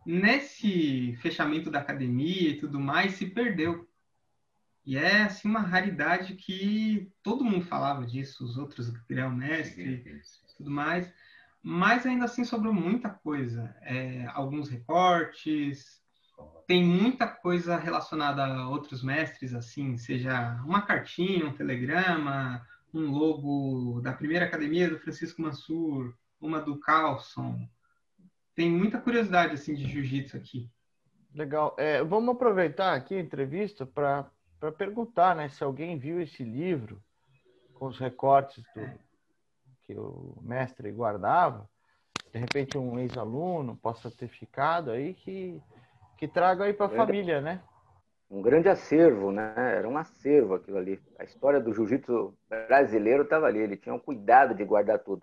nesse 0.09 1.15
fechamento 1.21 1.71
da 1.71 1.81
academia 1.81 2.49
e 2.49 2.57
tudo 2.57 2.81
mais, 2.81 3.13
se 3.13 3.27
perdeu. 3.27 3.87
E 4.87 4.97
é 4.97 5.23
assim 5.25 5.47
uma 5.47 5.61
raridade 5.61 6.35
que 6.35 7.13
todo 7.23 7.45
mundo 7.45 7.67
falava 7.67 8.07
disso, 8.07 8.43
os 8.43 8.57
outros 8.57 8.89
grão-mestre 9.07 10.03
e 10.07 10.57
tudo 10.57 10.71
mais, 10.71 11.13
mas 11.63 12.07
ainda 12.07 12.25
assim 12.25 12.43
sobrou 12.43 12.73
muita 12.73 13.11
coisa. 13.11 13.77
É, 13.83 14.25
alguns 14.29 14.71
recortes, 14.71 16.01
tem 16.67 16.83
muita 16.83 17.27
coisa 17.27 17.77
relacionada 17.77 18.47
a 18.47 18.67
outros 18.67 19.03
mestres, 19.03 19.53
assim, 19.53 19.99
seja 19.99 20.63
uma 20.65 20.81
cartinha, 20.81 21.47
um 21.47 21.53
telegrama, 21.53 22.67
um 22.93 23.11
logo 23.11 24.01
da 24.01 24.13
primeira 24.13 24.47
academia 24.47 24.89
do 24.89 24.99
Francisco 24.99 25.43
Mansur, 25.43 26.15
uma 26.41 26.61
do 26.61 26.79
Carlson, 26.79 27.69
tem 28.55 28.71
muita 28.71 29.01
curiosidade 29.01 29.55
assim 29.55 29.75
de 29.75 29.87
jiu-jitsu 29.87 30.37
aqui. 30.37 30.71
Legal. 31.35 31.75
É, 31.79 32.03
vamos 32.03 32.35
aproveitar 32.35 32.95
aqui 32.95 33.15
a 33.15 33.21
entrevista 33.21 33.87
para 33.87 34.31
perguntar 34.77 35.37
né, 35.37 35.49
se 35.49 35.63
alguém 35.63 35.99
viu 35.99 36.21
esse 36.21 36.43
livro 36.43 37.03
com 37.75 37.87
os 37.87 37.99
recortes 37.99 38.65
do, 38.75 38.91
que 39.85 39.95
o 39.95 40.37
mestre 40.43 40.91
guardava. 40.91 41.69
De 42.33 42.39
repente, 42.39 42.77
um 42.77 42.99
ex-aluno 42.99 43.77
possa 43.77 44.11
ter 44.11 44.29
ficado 44.29 44.91
aí 44.91 45.15
que, 45.15 45.63
que 46.17 46.29
traga 46.29 46.65
aí 46.65 46.73
para 46.73 46.87
a 46.87 46.97
família, 46.97 47.41
né? 47.41 47.63
Um 48.31 48.43
grande 48.43 48.69
acervo, 48.69 49.33
né? 49.33 49.55
Era 49.57 49.89
um 49.89 49.97
acervo 49.97 50.55
aquilo 50.55 50.77
ali. 50.77 51.01
A 51.19 51.25
história 51.25 51.61
do 51.61 51.73
jiu-jitsu 51.73 52.35
brasileiro 52.49 53.23
estava 53.23 53.47
ali. 53.47 53.59
Ele 53.59 53.77
tinha 53.77 53.95
um 53.95 53.99
cuidado 53.99 54.55
de 54.55 54.65
guardar 54.65 54.99
tudo. 54.99 55.23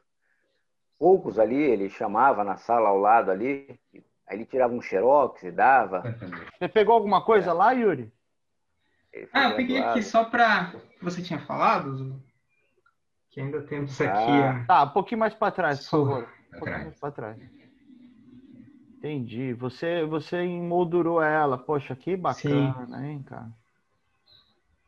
Poucos 0.97 1.37
ali, 1.37 1.61
ele 1.61 1.89
chamava 1.89 2.43
na 2.43 2.57
sala 2.57 2.89
ao 2.89 2.97
lado 2.97 3.29
ali, 3.29 3.79
aí 3.93 4.37
ele 4.37 4.45
tirava 4.45 4.73
um 4.73 4.81
xerox 4.81 5.43
e 5.43 5.51
dava. 5.51 6.01
Você 6.57 6.67
pegou 6.67 6.95
alguma 6.95 7.23
coisa 7.23 7.51
é. 7.51 7.53
lá, 7.53 7.71
Yuri? 7.73 8.11
Ah, 9.31 9.49
eu 9.49 9.55
peguei 9.55 9.77
aqui 9.81 10.03
só 10.03 10.25
para 10.25 10.73
você 11.01 11.21
tinha 11.21 11.39
falado, 11.39 12.21
que 13.29 13.39
ainda 13.39 13.61
temos 13.61 13.99
aqui. 14.01 14.31
Ah. 14.31 14.65
Tá, 14.67 14.83
um 14.83 14.89
pouquinho 14.89 15.19
mais 15.19 15.33
para 15.33 15.51
trás, 15.51 15.87
por 15.89 16.05
favor. 16.05 16.29
Um 16.53 16.59
pouquinho 16.59 16.83
mais 16.83 16.99
para 16.99 17.11
trás. 17.11 17.37
Entendi. 19.05 19.53
Você, 19.53 20.03
você 20.03 20.37
emoldurou 20.37 21.21
ela. 21.21 21.59
Poxa, 21.59 21.95
que 21.95 22.17
bacana, 22.17 22.87
Sim. 22.87 23.05
hein, 23.05 23.23
cara? 23.23 23.51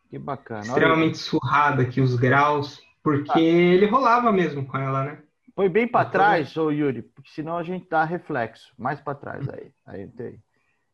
Que 0.10 0.18
bacana. 0.18 0.64
Extremamente 0.64 1.20
surrada 1.20 1.84
aqui 1.84 2.02
os 2.02 2.16
graus, 2.16 2.82
porque 3.04 3.32
ah. 3.32 3.40
ele 3.40 3.86
rolava 3.86 4.32
mesmo 4.32 4.66
com 4.66 4.76
ela, 4.76 5.04
né? 5.04 5.22
Foi 5.56 5.70
bem 5.70 5.88
para 5.88 6.10
trás, 6.10 6.58
ô 6.58 6.72
Yuri, 6.72 7.04
porque 7.04 7.30
senão 7.30 7.58
a 7.58 7.64
gente 7.64 7.88
dá 7.88 8.04
reflexo. 8.04 8.74
Mais 8.76 9.00
para 9.00 9.14
trás 9.14 9.48
aí. 9.50 9.72
Aí 9.86 10.08
tem. 10.08 10.42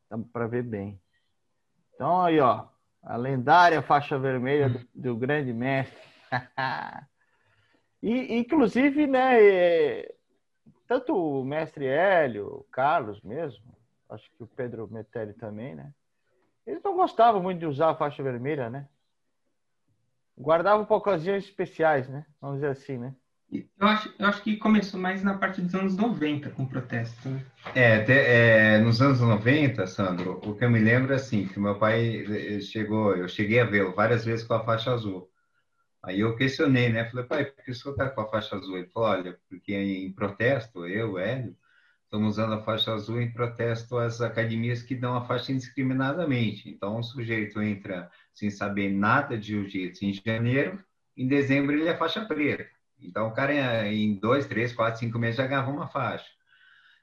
Dá 0.09 0.17
para 0.31 0.47
ver 0.47 0.63
bem. 0.63 0.99
Então 1.95 2.23
aí, 2.23 2.41
ó. 2.41 2.65
A 3.01 3.15
lendária 3.15 3.81
faixa 3.81 4.19
vermelha 4.19 4.69
do, 4.69 4.79
do 4.93 5.15
grande 5.15 5.53
mestre. 5.53 5.97
e, 8.03 8.37
inclusive, 8.37 9.07
né, 9.07 9.41
é, 9.41 10.15
tanto 10.93 11.15
o 11.15 11.43
mestre 11.43 11.85
Hélio, 11.87 12.45
o 12.45 12.63
Carlos 12.71 13.19
mesmo, 13.21 13.75
acho 14.11 14.29
que 14.37 14.43
o 14.43 14.47
Pedro 14.47 14.87
Metelli 14.91 15.33
também, 15.33 15.73
né? 15.73 15.91
Eles 16.67 16.83
não 16.83 16.95
gostavam 16.95 17.41
muito 17.41 17.59
de 17.59 17.65
usar 17.65 17.89
a 17.89 17.95
faixa 17.95 18.21
vermelha, 18.21 18.69
né? 18.69 18.87
Guardavam 20.37 20.85
para 20.85 20.95
ocasiões 20.95 21.45
especiais, 21.45 22.07
né? 22.07 22.25
Vamos 22.39 22.57
dizer 22.57 22.67
assim, 22.67 22.97
né? 22.99 23.15
Eu 23.51 23.87
acho, 23.87 24.13
eu 24.19 24.27
acho 24.27 24.43
que 24.43 24.57
começou 24.57 24.99
mais 24.99 25.23
na 25.23 25.35
parte 25.35 25.61
dos 25.61 25.73
anos 25.73 25.97
90 25.97 26.51
com 26.51 26.63
o 26.63 26.69
protesto. 26.69 27.27
Né? 27.27 27.45
É, 27.73 27.95
até, 27.97 28.75
é, 28.75 28.77
nos 28.79 29.01
anos 29.01 29.19
90, 29.19 29.85
Sandro, 29.87 30.39
o 30.45 30.55
que 30.55 30.63
eu 30.63 30.69
me 30.69 30.79
lembro 30.79 31.13
é 31.13 31.15
assim, 31.15 31.47
que 31.47 31.59
meu 31.59 31.77
pai 31.77 32.23
chegou, 32.61 33.15
eu 33.15 33.27
cheguei 33.27 33.59
a 33.59 33.65
vê-lo 33.65 33.93
várias 33.93 34.25
vezes 34.25 34.45
com 34.45 34.53
a 34.53 34.63
faixa 34.63 34.91
azul. 34.91 35.29
Aí 36.03 36.19
eu 36.19 36.35
questionei, 36.35 36.89
né? 36.89 37.09
Falei, 37.09 37.25
pai, 37.25 37.45
por 37.45 37.63
que 37.63 37.71
o 37.71 37.75
senhor 37.75 37.93
está 37.93 38.09
com 38.09 38.21
a 38.21 38.29
faixa 38.29 38.57
azul? 38.57 38.77
Ele 38.77 38.87
falou, 38.87 39.09
olha, 39.09 39.39
porque 39.49 39.73
em 39.73 40.11
protesto, 40.11 40.85
eu, 40.85 41.17
Hélio, 41.17 41.55
estamos 42.03 42.33
usando 42.33 42.53
a 42.53 42.61
faixa 42.61 42.93
azul 42.93 43.21
em 43.21 43.31
protesto 43.31 43.97
às 43.97 44.19
academias 44.19 44.83
que 44.83 44.95
dão 44.95 45.15
a 45.15 45.25
faixa 45.25 45.53
indiscriminadamente. 45.53 46.69
Então, 46.69 46.99
o 46.99 47.03
sujeito 47.03 47.61
entra 47.61 48.11
sem 48.33 48.49
saber 48.49 48.91
nada 48.91 49.37
de 49.37 49.47
jiu-jitsu 49.47 50.05
em 50.05 50.13
janeiro, 50.13 50.83
em 51.15 51.27
dezembro 51.27 51.73
ele 51.73 51.87
é 51.87 51.95
faixa 51.95 52.25
preta. 52.25 52.67
Então, 52.99 53.27
o 53.27 53.33
cara 53.33 53.87
em 53.87 54.15
dois, 54.15 54.45
três, 54.45 54.73
quatro, 54.73 54.99
cinco 54.99 55.17
meses 55.17 55.37
já 55.37 55.45
agarrou 55.45 55.73
uma 55.73 55.87
faixa. 55.87 56.29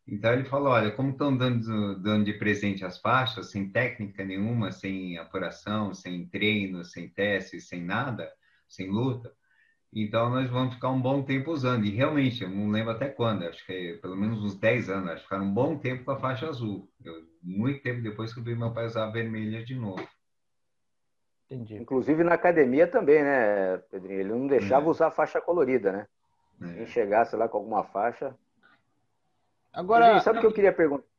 Então, 0.07 0.32
ele 0.32 0.44
falou: 0.44 0.72
olha, 0.72 0.90
como 0.90 1.11
estão 1.11 1.36
dando, 1.36 1.98
dando 2.01 2.24
de 2.24 2.34
presente 2.34 2.84
as 2.84 2.98
faixas, 2.98 3.51
sem 3.51 3.70
técnica 3.70 4.24
nenhuma, 4.24 4.72
sem 4.72 5.18
apuração, 5.18 5.94
sem 5.94 6.26
treino, 6.26 6.84
sem 6.84 7.09
teste, 7.09 7.61
sem 7.61 7.82
nada, 7.82 8.30
sem 8.70 8.88
luta, 8.88 9.30
então 9.92 10.30
nós 10.30 10.48
vamos 10.48 10.74
ficar 10.74 10.90
um 10.90 11.00
bom 11.00 11.22
tempo 11.22 11.50
usando. 11.50 11.84
E 11.84 11.90
realmente, 11.90 12.42
eu 12.42 12.48
não 12.48 12.70
lembro 12.70 12.92
até 12.92 13.08
quando, 13.08 13.44
acho 13.44 13.64
que 13.66 13.72
é 13.72 13.96
pelo 13.98 14.16
menos 14.16 14.42
uns 14.42 14.56
10 14.56 14.88
anos, 14.88 15.10
acho 15.10 15.16
que 15.16 15.24
ficaram 15.24 15.44
um 15.46 15.52
bom 15.52 15.76
tempo 15.76 16.04
com 16.04 16.12
a 16.12 16.20
faixa 16.20 16.48
azul. 16.48 16.88
Eu, 17.04 17.14
muito 17.42 17.82
tempo 17.82 18.00
depois 18.00 18.32
que 18.32 18.38
eu 18.38 18.44
vi 18.44 18.54
meu 18.54 18.72
pai 18.72 18.86
usar 18.86 19.04
a 19.04 19.10
vermelha 19.10 19.64
de 19.64 19.74
novo. 19.74 20.06
Entendi. 21.50 21.76
Inclusive 21.76 22.22
na 22.22 22.34
academia 22.34 22.86
também, 22.86 23.24
né, 23.24 23.78
Pedrinho? 23.90 24.20
Ele 24.20 24.28
não 24.28 24.46
deixava 24.46 24.86
é. 24.86 24.88
usar 24.88 25.10
faixa 25.10 25.40
colorida, 25.40 25.90
né? 25.90 26.06
É. 26.62 26.74
Quem 26.74 26.86
chegasse 26.86 27.34
lá 27.34 27.48
com 27.48 27.58
alguma 27.58 27.82
faixa. 27.82 28.36
Agora. 29.72 30.04
Pedrinho, 30.04 30.22
sabe 30.22 30.38
o 30.38 30.40
que 30.40 30.46
eu 30.46 30.52
queria 30.52 30.72
perguntar? 30.72 31.09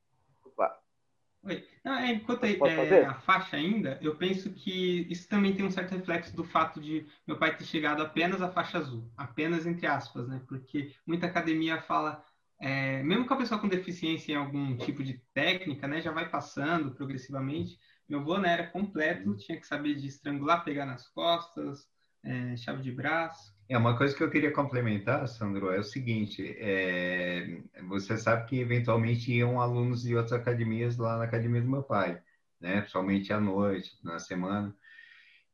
Oi. 1.43 1.67
Não, 1.83 1.93
é, 1.93 2.11
enquanto 2.11 2.43
é, 2.43 3.05
a 3.05 3.15
faixa 3.15 3.55
ainda, 3.55 3.97
eu 4.01 4.15
penso 4.15 4.51
que 4.51 5.07
isso 5.09 5.27
também 5.27 5.55
tem 5.55 5.65
um 5.65 5.71
certo 5.71 5.95
reflexo 5.95 6.35
do 6.35 6.43
fato 6.43 6.79
de 6.79 7.07
meu 7.25 7.37
pai 7.37 7.57
ter 7.57 7.65
chegado 7.65 8.03
apenas 8.03 8.41
à 8.41 8.51
faixa 8.51 8.77
azul, 8.77 9.11
apenas 9.17 9.65
entre 9.65 9.87
aspas, 9.87 10.27
né? 10.27 10.41
Porque 10.47 10.93
muita 11.05 11.25
academia 11.25 11.81
fala, 11.81 12.23
é, 12.59 13.01
mesmo 13.01 13.25
com 13.25 13.33
a 13.33 13.37
pessoa 13.37 13.59
com 13.59 13.67
deficiência 13.67 14.33
em 14.33 14.35
algum 14.35 14.77
tipo 14.77 15.03
de 15.03 15.19
técnica, 15.33 15.87
né, 15.87 15.99
já 15.99 16.11
vai 16.11 16.29
passando 16.29 16.91
progressivamente, 16.91 17.79
meu 18.07 18.19
avô 18.19 18.37
né, 18.37 18.53
era 18.53 18.67
completo, 18.67 19.35
tinha 19.37 19.59
que 19.59 19.65
saber 19.65 19.95
de 19.95 20.07
estrangular, 20.07 20.63
pegar 20.63 20.85
nas 20.85 21.07
costas, 21.07 21.89
é, 22.23 22.55
chave 22.55 22.83
de 22.83 22.91
braço. 22.91 23.51
É 23.71 23.77
uma 23.77 23.97
coisa 23.97 24.13
que 24.13 24.21
eu 24.21 24.29
queria 24.29 24.51
complementar, 24.51 25.25
Sandro, 25.29 25.71
é 25.71 25.79
o 25.79 25.83
seguinte: 25.83 26.55
é, 26.59 27.61
você 27.87 28.17
sabe 28.17 28.45
que 28.49 28.59
eventualmente 28.59 29.31
iam 29.31 29.61
alunos 29.61 30.03
de 30.03 30.13
outras 30.13 30.33
academias 30.33 30.97
lá 30.97 31.17
na 31.17 31.23
academia 31.23 31.61
do 31.61 31.69
meu 31.69 31.81
pai, 31.81 32.21
né? 32.59 32.81
Principalmente 32.81 33.31
à 33.31 33.39
noite, 33.39 33.97
na 34.03 34.19
semana. 34.19 34.75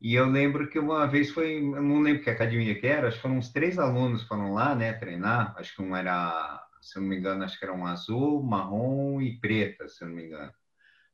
E 0.00 0.16
eu 0.16 0.26
lembro 0.26 0.68
que 0.68 0.80
uma 0.80 1.06
vez 1.06 1.30
foi, 1.30 1.60
não 1.62 2.00
lembro 2.00 2.24
que 2.24 2.30
academia 2.30 2.74
que 2.80 2.88
era, 2.88 3.08
acho 3.08 3.18
que 3.18 3.22
foram 3.22 3.38
uns 3.38 3.52
três 3.52 3.78
alunos 3.78 4.24
foram 4.24 4.52
lá, 4.54 4.74
né, 4.74 4.92
treinar. 4.94 5.54
Acho 5.56 5.76
que 5.76 5.82
um 5.82 5.94
era, 5.96 6.60
se 6.82 6.98
eu 6.98 7.02
não 7.02 7.08
me 7.10 7.16
engano, 7.18 7.44
acho 7.44 7.58
que 7.58 7.64
era 7.64 7.74
um 7.74 7.86
azul, 7.86 8.42
marrom 8.42 9.20
e 9.22 9.38
preta, 9.40 9.88
se 9.88 10.02
eu 10.04 10.08
não 10.08 10.16
me 10.16 10.26
engano. 10.26 10.52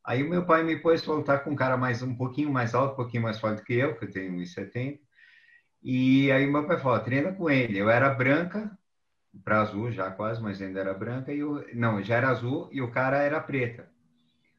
Aí 0.05 0.23
o 0.23 0.31
meu 0.31 0.47
pai 0.47 0.63
me 0.65 0.77
pôs 0.79 1.03
para 1.05 1.15
lutar 1.15 1.45
com 1.45 1.51
um 1.53 1.57
cara 1.57 1.77
mais 1.77 2.03
um 2.03 2.17
pouquinho 2.17 2.51
mais 2.53 2.75
alto, 2.75 2.95
um 2.95 2.97
pouquinho 2.97 3.23
mais 3.25 3.41
forte 3.41 3.63
que 3.65 3.75
eu, 3.75 3.97
que 3.97 4.07
eu 4.07 4.11
tenho 4.11 4.33
1,70. 4.33 5.04
E 5.85 6.33
aí 6.33 6.47
meu 6.47 6.67
pai 6.67 6.79
falou, 6.79 7.01
treina 7.01 7.33
com 7.33 7.51
ele. 7.51 7.79
Eu 7.79 7.91
era 7.91 8.11
branca, 8.15 8.77
para 9.45 9.61
azul 9.63 9.93
já 9.93 10.11
quase, 10.11 10.43
mas 10.43 10.61
ainda 10.63 10.81
era 10.81 10.95
branca. 10.95 11.33
E 11.33 11.41
eu, 11.41 11.65
não, 11.75 12.03
já 12.03 12.17
era 12.17 12.31
azul 12.31 12.69
e 12.73 12.81
o 12.83 12.91
cara 12.91 13.19
era 13.23 13.41
preta. 13.41 13.89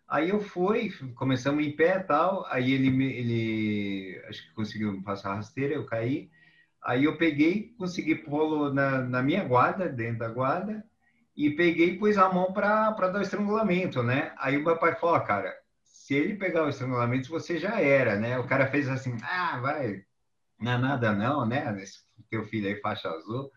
Aí 0.08 0.30
eu 0.30 0.40
fui, 0.40 0.92
começamos 1.16 1.66
em 1.66 1.76
pé 1.76 2.00
tal. 2.00 2.46
Aí 2.50 2.72
ele, 2.74 2.90
ele 3.06 4.24
acho 4.30 4.48
que 4.48 4.54
conseguiu 4.54 5.02
passar 5.04 5.32
a 5.32 5.36
rasteira, 5.36 5.74
eu 5.76 5.86
caí. 5.86 6.30
Aí 6.84 7.06
eu 7.06 7.18
peguei, 7.18 7.74
consegui 7.78 8.16
pô-lo 8.16 8.74
na, 8.74 9.02
na 9.02 9.24
minha 9.24 9.44
guarda, 9.44 9.90
dentro 9.90 10.20
da 10.20 10.30
guarda 10.30 10.86
e 11.36 11.52
peguei 11.52 11.90
e 11.92 11.98
pus 12.00 12.18
a 12.18 12.32
mão 12.32 12.54
para 12.54 12.92
dar 12.92 13.20
o 13.20 13.22
estrangulamento, 13.22 14.02
né? 14.02 14.34
Aí 14.38 14.58
o 14.58 14.64
meu 14.64 14.78
pai 14.78 14.96
falou, 14.96 15.20
cara, 15.22 15.54
se 15.84 16.14
ele 16.14 16.36
pegar 16.36 16.64
o 16.66 16.70
estrangulamento, 16.70 17.30
você 17.30 17.58
já 17.58 17.82
era, 17.82 18.16
né? 18.16 18.38
O 18.40 18.48
cara 18.48 18.68
fez 18.68 18.88
assim, 18.88 19.18
ah, 19.24 19.60
vai, 19.60 20.04
não 20.60 20.72
é 20.72 20.78
nada 20.78 21.14
não, 21.14 21.46
né? 21.46 21.76
Esse 21.82 22.00
teu 22.30 22.46
filho 22.46 22.68
aí, 22.68 22.80
faixa 22.82 23.10
azul. 23.10 23.52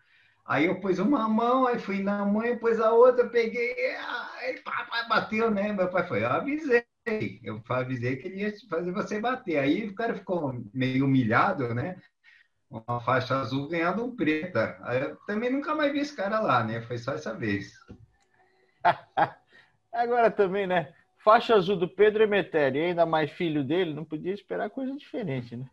Aí 0.45 0.65
eu 0.65 0.79
pus 0.79 0.97
uma 0.99 1.27
mão, 1.29 1.67
aí 1.67 1.77
fui 1.77 2.01
na 2.01 2.25
mãe, 2.25 2.57
pus 2.57 2.79
a 2.79 2.91
outra, 2.91 3.29
peguei, 3.29 3.75
aí 4.41 4.59
papai 4.63 5.07
bateu, 5.07 5.51
né? 5.51 5.71
Meu 5.71 5.89
pai 5.89 6.07
foi, 6.07 6.23
eu 6.23 6.29
avisei, 6.29 6.83
eu 7.43 7.61
avisei 7.69 8.15
que 8.15 8.27
ele 8.27 8.41
ia 8.41 8.53
fazer 8.69 8.91
você 8.91 9.19
bater. 9.19 9.59
Aí 9.59 9.87
o 9.87 9.95
cara 9.95 10.15
ficou 10.15 10.59
meio 10.73 11.05
humilhado, 11.05 11.73
né? 11.75 12.01
uma 12.69 13.01
faixa 13.01 13.35
azul 13.39 13.67
ganhando 13.67 14.05
um 14.05 14.15
preta. 14.15 14.77
Eu 14.93 15.15
também 15.25 15.49
nunca 15.49 15.73
mais 15.73 15.91
vi 15.91 15.99
esse 15.99 16.15
cara 16.15 16.39
lá, 16.39 16.63
né? 16.63 16.81
Foi 16.81 16.97
só 16.97 17.13
essa 17.13 17.33
vez. 17.33 17.73
Agora 19.91 20.29
também, 20.29 20.67
né? 20.67 20.93
Faixa 21.17 21.55
azul 21.55 21.75
do 21.75 21.87
Pedro 21.87 22.23
Emetério, 22.23 22.81
ainda 22.81 23.05
mais 23.05 23.31
filho 23.31 23.63
dele, 23.63 23.93
não 23.93 24.05
podia 24.05 24.33
esperar 24.33 24.69
coisa 24.69 24.95
diferente, 24.95 25.57
né? 25.57 25.67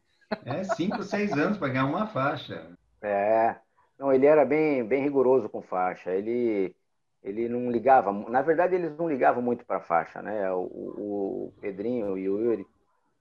É, 0.45 0.65
cinco, 0.65 1.03
seis 1.03 1.33
anos 1.33 1.59
para 1.59 1.69
ganhar 1.69 1.87
uma 1.87 2.07
faixa. 2.07 2.77
É. 3.03 3.57
Não, 3.99 4.13
ele 4.13 4.27
era 4.27 4.45
bem, 4.45 4.85
bem 4.85 5.03
rigoroso 5.03 5.49
com 5.49 5.63
faixa. 5.63 6.11
Ele, 6.13 6.75
ele 7.23 7.49
não 7.49 7.71
ligava. 7.71 8.13
Na 8.13 8.43
verdade, 8.43 8.75
eles 8.75 8.97
não 8.97 9.09
ligavam 9.09 9.43
muito 9.43 9.65
para 9.65 9.81
faixa, 9.81 10.21
né? 10.21 10.51
O, 10.53 10.63
o 10.63 11.55
Pedrinho 11.61 12.19
e 12.19 12.29
o 12.29 12.43
Yuri 12.43 12.67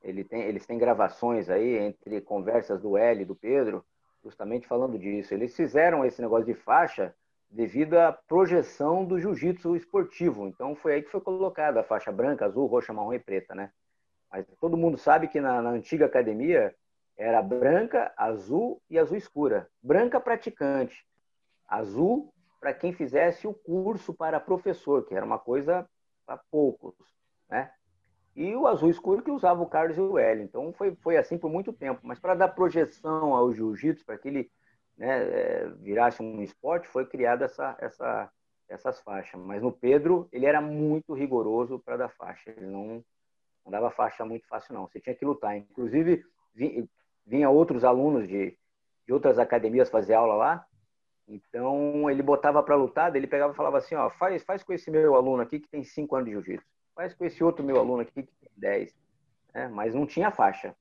ele 0.06 0.24
tem, 0.24 0.42
eles 0.44 0.66
têm 0.66 0.78
gravações 0.78 1.50
aí 1.50 1.78
entre 1.78 2.22
conversas 2.22 2.80
do 2.80 2.96
L 2.96 3.22
e 3.22 3.26
do 3.26 3.36
Pedro, 3.36 3.84
justamente 4.24 4.68
falando 4.68 5.00
disso. 5.00 5.34
Eles 5.34 5.56
fizeram 5.56 6.06
esse 6.06 6.22
negócio 6.22 6.46
de 6.46 6.54
faixa 6.54 7.14
devido 7.50 7.96
à 7.96 8.12
projeção 8.12 9.04
do 9.04 9.20
jiu-jitsu 9.20 9.76
esportivo. 9.76 10.48
Então 10.48 10.76
foi 10.76 10.94
aí 10.94 11.02
que 11.02 11.10
foi 11.10 11.22
colocada 11.22 11.80
a 11.80 11.84
faixa 11.84 12.12
branca, 12.12 12.46
azul, 12.46 12.68
roxa, 12.68 12.94
marrom 12.94 13.14
e 13.14 13.20
preta, 13.20 13.56
né? 13.56 13.72
Mas 14.32 14.46
todo 14.60 14.78
mundo 14.78 14.98
sabe 14.98 15.28
que 15.28 15.40
na, 15.40 15.62
na 15.62 15.72
antiga 15.72 16.06
academia 16.06 16.76
era 17.18 17.42
branca, 17.42 18.14
azul 18.18 18.82
e 18.90 19.00
azul 19.00 19.18
escura. 19.18 19.70
Branca 19.82 20.20
praticante, 20.20 21.06
azul 21.68 22.34
para 22.60 22.74
quem 22.74 22.94
fizesse 22.94 23.48
o 23.48 23.54
curso 23.54 24.14
para 24.14 24.40
professor, 24.40 25.06
que 25.06 25.16
era 25.16 25.26
uma 25.26 25.40
coisa 25.40 25.88
para 26.26 26.38
poucos, 26.50 26.96
né? 27.50 27.72
e 28.36 28.54
o 28.54 28.68
azul 28.68 28.90
escuro 28.90 29.24
que 29.24 29.32
usava 29.32 29.64
o 29.64 29.70
Carlos 29.70 29.98
e 29.98 30.02
o 30.02 30.18
Hélio. 30.18 30.44
Então 30.44 30.74
foi, 30.74 30.94
foi 30.96 31.16
assim 31.16 31.38
por 31.38 31.50
muito 31.50 31.72
tempo. 31.72 32.02
Mas 32.04 32.20
para 32.20 32.36
dar 32.36 32.50
projeção 32.50 33.34
ao 33.34 33.54
jiu-jitsu, 33.54 34.06
para 34.06 34.18
que 34.18 34.28
ele 34.28 34.52
né, 34.98 35.24
é, 35.24 35.70
virasse 35.80 36.22
um 36.22 36.42
esporte, 36.42 36.88
foi 36.88 37.06
criada 37.06 37.46
essa, 37.46 37.78
essa, 37.80 38.30
essas 38.68 39.00
faixas. 39.00 39.40
Mas 39.40 39.62
no 39.62 39.72
Pedro, 39.72 40.28
ele 40.34 40.46
era 40.46 40.60
muito 40.60 41.14
rigoroso 41.14 41.80
para 41.80 41.96
dar 41.96 42.10
faixa. 42.10 42.52
Ele 42.52 42.66
não, 42.66 43.04
Não 43.64 43.72
dava 43.72 43.90
faixa 43.90 44.26
muito 44.26 44.46
fácil, 44.48 44.74
não. 44.74 44.86
Você 44.86 45.00
tinha 45.00 45.16
que 45.16 45.24
lutar. 45.24 45.56
Inclusive, 45.56 46.26
vinha 47.26 47.50
outros 47.50 47.84
alunos 47.84 48.28
de, 48.28 48.58
de 49.06 49.14
outras 49.14 49.40
academias 49.40 49.90
fazer 49.90 50.14
aula 50.14 50.36
lá. 50.36 50.66
Então, 51.28 52.10
ele 52.10 52.22
botava 52.22 52.62
para 52.62 52.76
lutar, 52.76 53.16
ele 53.16 53.26
pegava 53.26 53.52
e 53.52 53.56
falava 53.56 53.78
assim, 53.78 53.96
ó, 53.96 54.10
faz, 54.12 54.44
faz 54.44 54.64
com 54.64 54.74
esse 54.74 54.92
meu 54.92 55.16
aluno 55.16 55.42
aqui 55.42 55.60
que 55.60 55.68
tem 55.68 55.84
5 55.84 56.16
anos 56.16 56.28
de 56.28 56.32
jiu-jitsu. 56.34 56.66
Faz 56.94 57.14
com 57.14 57.26
esse 57.26 57.44
outro 57.44 57.66
meu 57.66 57.80
aluno 57.80 58.02
aqui 58.02 58.24
que 58.24 58.34
tem 58.40 58.50
10. 58.56 58.96
É, 59.54 59.68
mas 59.68 59.96
não 59.96 60.06
tinha 60.06 60.32
faixa. 60.32 60.76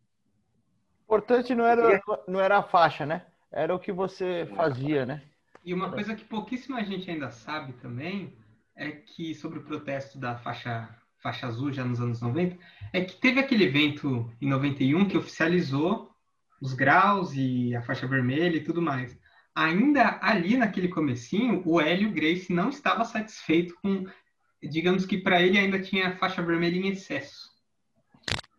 Importante 1.05 1.55
não 1.55 1.65
era, 1.65 2.01
não 2.27 2.41
era 2.41 2.59
a 2.59 2.63
faixa, 2.63 3.07
né? 3.07 3.27
Era 3.51 3.75
o 3.75 3.79
que 3.79 3.93
você 3.93 4.47
fazia, 4.55 5.07
né? 5.07 5.23
E 5.65 5.73
uma 5.73 5.91
coisa 5.91 6.15
que 6.15 6.25
pouquíssima 6.25 6.85
gente 6.85 7.11
ainda 7.11 7.31
sabe 7.31 7.73
também 7.75 8.37
é 8.77 8.91
que 8.91 9.35
sobre 9.35 9.59
o 9.59 9.65
protesto 9.65 10.19
da 10.19 10.37
faixa 10.37 10.89
faixa 11.25 11.47
azul 11.47 11.73
já 11.73 11.83
nos 11.83 12.03
anos 12.03 12.21
90, 12.21 12.59
é 12.93 13.03
que 13.03 13.17
teve 13.17 13.41
aquele 13.41 13.65
evento 13.65 14.31
em 14.43 14.47
91 14.47 15.09
que 15.09 15.17
oficializou 15.17 16.14
os 16.65 16.73
graus 16.73 17.35
e 17.35 17.77
a 17.77 17.83
faixa 17.83 18.07
vermelha 18.07 18.57
e 18.57 18.65
tudo 18.65 18.81
mais. 18.81 19.19
Ainda 19.55 20.19
ali 20.23 20.57
naquele 20.57 20.89
comecinho, 20.89 21.63
o 21.67 21.79
Hélio 21.79 22.11
Grace 22.11 22.51
não 22.51 22.71
estava 22.71 23.05
satisfeito 23.05 23.75
com, 23.83 24.07
digamos 24.63 25.05
que 25.05 25.19
para 25.19 25.43
ele 25.43 25.59
ainda 25.59 25.79
tinha 25.79 26.17
faixa 26.17 26.43
vermelha 26.43 26.79
em 26.79 26.89
excesso. 26.89 27.53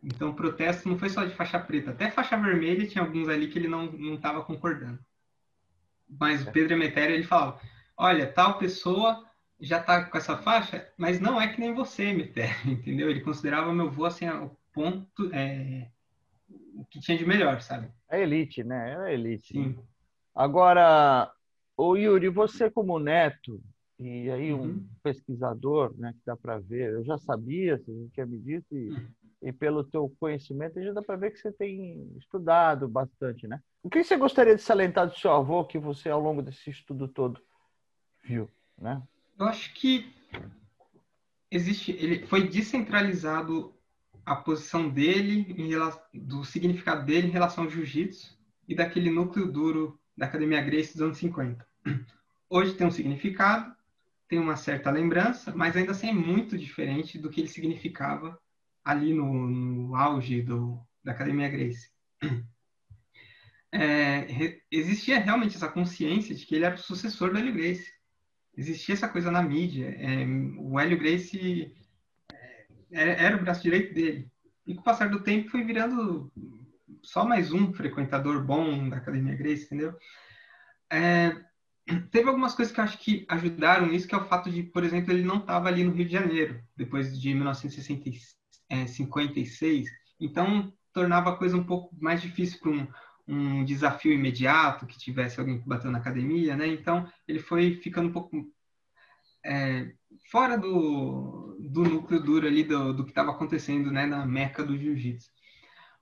Então 0.03 0.30
o 0.30 0.36
protesto 0.36 0.88
não 0.88 0.99
foi 0.99 1.10
só 1.10 1.26
de 1.26 1.34
faixa 1.34 1.58
preta, 1.58 1.89
até 1.89 2.12
faixa 2.12 2.38
vermelha 2.38 2.86
tinha 2.86 3.03
alguns 3.03 3.28
ali 3.28 3.47
que 3.47 3.58
ele 3.58 3.68
não 3.68 4.14
estava 4.14 4.43
concordando. 4.43 4.99
Mas 6.08 6.43
o 6.43 6.51
Pedro 6.51 6.74
Emetério 6.76 7.16
ele 7.16 7.24
falava, 7.24 7.60
olha, 7.97 8.32
tal 8.32 8.60
pessoa 8.60 9.26
já 9.60 9.80
está 9.80 10.06
com 10.06 10.16
essa 10.16 10.38
faixa, 10.38 10.88
mas 10.95 11.20
não 11.20 11.41
é 11.41 11.47
que 11.47 11.60
nem 11.60 11.74
você, 11.74 12.14
Meter, 12.14 12.56
entendeu? 12.70 13.10
Ele 13.10 13.22
considerava 13.22 13.74
meu 13.74 13.88
avô 13.88 14.06
assim, 14.06 14.30
o 14.30 14.56
ponto, 14.72 15.32
é, 15.34 15.89
o 16.49 16.85
que 16.85 16.99
tinha 16.99 17.17
de 17.17 17.25
melhor, 17.25 17.61
sabe? 17.61 17.91
É 18.09 18.21
elite, 18.21 18.63
né? 18.63 19.09
É 19.09 19.13
elite. 19.13 19.53
Sim. 19.53 19.77
Agora, 20.33 21.31
o 21.77 21.95
Yuri, 21.95 22.29
você 22.29 22.69
como 22.69 22.99
neto, 22.99 23.61
e 23.99 24.29
aí 24.29 24.53
um 24.53 24.61
uhum. 24.61 24.89
pesquisador, 25.01 25.93
né, 25.97 26.13
que 26.13 26.21
dá 26.25 26.35
para 26.35 26.59
ver, 26.59 26.93
eu 26.93 27.05
já 27.05 27.17
sabia, 27.17 27.77
você 27.77 28.09
tinha 28.13 28.25
me 28.25 28.37
dito, 28.39 28.75
e, 28.75 28.89
uhum. 28.89 29.07
e 29.41 29.53
pelo 29.53 29.83
teu 29.83 30.13
conhecimento 30.19 30.81
já 30.81 30.91
dá 30.91 31.01
para 31.01 31.15
ver 31.15 31.31
que 31.31 31.37
você 31.39 31.51
tem 31.51 32.11
estudado 32.17 32.87
bastante, 32.87 33.47
né? 33.47 33.61
O 33.81 33.89
que 33.89 34.03
você 34.03 34.17
gostaria 34.17 34.55
de 34.55 34.61
salientar 34.61 35.07
do 35.07 35.17
seu 35.17 35.31
avô 35.31 35.63
que 35.63 35.77
você, 35.77 36.09
ao 36.09 36.19
longo 36.19 36.41
desse 36.41 36.69
estudo 36.69 37.07
todo, 37.07 37.41
viu, 38.23 38.49
né? 38.77 39.01
Eu 39.37 39.45
acho 39.45 39.73
que 39.73 40.13
existe, 41.51 41.91
ele 41.91 42.25
foi 42.25 42.47
descentralizado 42.47 43.74
a 44.26 44.36
posição 44.36 44.89
dele 44.89 45.53
em 45.57 45.69
relação, 45.69 46.01
do 46.13 46.43
significado 46.43 47.05
dele 47.05 47.28
em 47.28 47.32
relação 47.32 47.63
ao 47.63 47.69
jiu-jitsu 47.69 48.38
e 48.67 48.76
daquele 48.76 49.09
núcleo 49.09 49.51
duro 49.51 49.99
da 50.17 50.26
Academia 50.26 50.61
Grace 50.61 50.93
dos 50.93 51.01
anos 51.01 51.17
50. 51.17 51.65
Hoje 52.49 52.73
tem 52.73 52.88
um 52.88 52.91
significado, 52.91 53.76
tem 54.28 54.39
uma 54.39 54.55
certa 54.55 54.89
lembrança, 54.89 55.53
mas 55.55 55.76
ainda 55.76 55.91
assim 55.91 56.09
é 56.09 56.13
muito 56.13 56.57
diferente 56.57 57.19
do 57.19 57.30
que 57.30 57.41
ele 57.41 57.47
significava 57.47 58.39
ali 58.84 59.13
no, 59.13 59.47
no 59.47 59.95
auge 59.95 60.41
do, 60.41 60.80
da 61.03 61.11
Academia 61.11 61.49
Grace. 61.49 61.89
É, 63.71 64.61
existia 64.71 65.19
realmente 65.19 65.57
essa 65.57 65.67
consciência 65.67 66.34
de 66.34 66.45
que 66.45 66.55
ele 66.55 66.63
era 66.63 66.76
o 66.76 66.78
sucessor 66.78 67.32
do 67.32 67.38
Hélio 67.38 67.53
Grace 67.53 67.95
existia 68.57 68.93
essa 68.93 69.07
coisa 69.07 69.30
na 69.30 69.41
mídia. 69.41 69.95
É, 69.99 70.26
o 70.57 70.80
Hélio 70.80 70.97
Grace 70.97 71.76
era, 72.95 73.37
o 73.37 73.41
braço 73.41 73.61
direito 73.61 73.93
dele. 73.93 74.27
E 74.65 74.73
com 74.73 74.81
o 74.81 74.83
passar 74.83 75.09
do 75.09 75.21
tempo 75.21 75.49
foi 75.49 75.63
virando 75.63 76.31
só 77.03 77.23
mais 77.25 77.51
um 77.51 77.73
frequentador 77.73 78.43
bom 78.43 78.89
da 78.89 78.97
Academia 78.97 79.35
Grace, 79.35 79.65
entendeu? 79.65 79.95
É, 80.91 81.35
teve 82.09 82.27
algumas 82.29 82.55
coisas 82.55 82.73
que 82.73 82.79
eu 82.79 82.83
acho 82.83 82.97
que 82.97 83.25
ajudaram 83.29 83.85
nisso, 83.87 84.07
que 84.07 84.15
é 84.15 84.17
o 84.17 84.25
fato 84.25 84.49
de, 84.49 84.63
por 84.63 84.83
exemplo, 84.83 85.11
ele 85.11 85.23
não 85.23 85.37
estava 85.37 85.67
ali 85.67 85.83
no 85.83 85.91
Rio 85.91 86.05
de 86.05 86.13
Janeiro, 86.13 86.59
depois 86.75 87.19
de 87.19 87.33
1956. 87.33 89.89
Então, 90.19 90.73
tornava 90.93 91.31
a 91.31 91.35
coisa 91.35 91.57
um 91.57 91.63
pouco 91.63 91.95
mais 91.99 92.21
difícil 92.21 92.59
para 92.59 92.71
um, 92.71 92.87
um 93.27 93.65
desafio 93.65 94.13
imediato, 94.13 94.87
que 94.87 94.97
tivesse 94.97 95.39
alguém 95.39 95.59
que 95.59 95.67
bateu 95.67 95.91
na 95.91 95.99
academia, 95.99 96.55
né? 96.55 96.65
Então, 96.67 97.07
ele 97.27 97.39
foi 97.39 97.75
ficando 97.75 98.09
um 98.09 98.13
pouco 98.13 98.49
é, 99.45 99.91
fora 100.32 100.57
do, 100.57 101.57
do 101.59 101.84
núcleo 101.84 102.21
duro 102.21 102.47
ali 102.47 102.63
do, 102.63 102.93
do 102.93 103.03
que 103.03 103.11
estava 103.11 103.32
acontecendo, 103.32 103.91
né? 103.91 104.05
Na 104.05 104.26
meca 104.26 104.63
do 104.63 104.78
jiu-jitsu. 104.78 105.30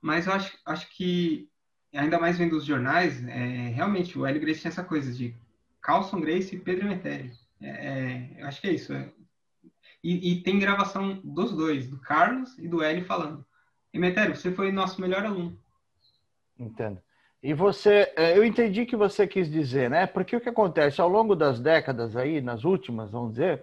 Mas 0.00 0.26
eu 0.26 0.32
acho, 0.34 0.58
acho 0.66 0.88
que, 0.90 1.48
ainda 1.92 2.18
mais 2.18 2.36
vendo 2.36 2.56
os 2.56 2.64
jornais, 2.64 3.26
é, 3.26 3.68
realmente 3.68 4.18
o 4.18 4.26
Hélio 4.26 4.40
Grace 4.40 4.60
tinha 4.60 4.70
essa 4.70 4.84
coisa 4.84 5.12
de 5.12 5.34
Carlson 5.80 6.20
Grace 6.20 6.54
e 6.54 6.60
Pedro 6.60 6.86
Emetério. 6.86 7.30
É, 7.60 7.68
é, 7.68 8.36
eu 8.38 8.46
acho 8.46 8.60
que 8.60 8.68
é 8.68 8.72
isso. 8.72 8.92
É. 8.92 9.10
E, 10.02 10.32
e, 10.32 10.42
tem 10.42 10.58
gravação 10.58 11.20
dos 11.24 11.52
dois, 11.52 11.88
do 11.88 11.98
Carlos 11.98 12.58
e 12.58 12.68
do 12.68 12.82
Hélio 12.82 13.06
falando. 13.06 13.44
Emetério, 13.92 14.36
você 14.36 14.52
foi 14.52 14.70
nosso 14.70 15.00
melhor 15.00 15.24
aluno. 15.24 15.58
Entendo. 16.58 17.00
E 17.42 17.54
você, 17.54 18.12
é, 18.16 18.36
eu 18.36 18.44
entendi 18.44 18.86
que 18.86 18.96
você 18.96 19.26
quis 19.26 19.50
dizer, 19.50 19.88
né? 19.88 20.06
Porque 20.06 20.36
o 20.36 20.40
que 20.40 20.48
acontece 20.48 21.00
ao 21.00 21.08
longo 21.08 21.34
das 21.34 21.60
décadas 21.60 22.16
aí, 22.16 22.40
nas 22.40 22.64
últimas, 22.64 23.10
vamos 23.10 23.32
dizer, 23.32 23.62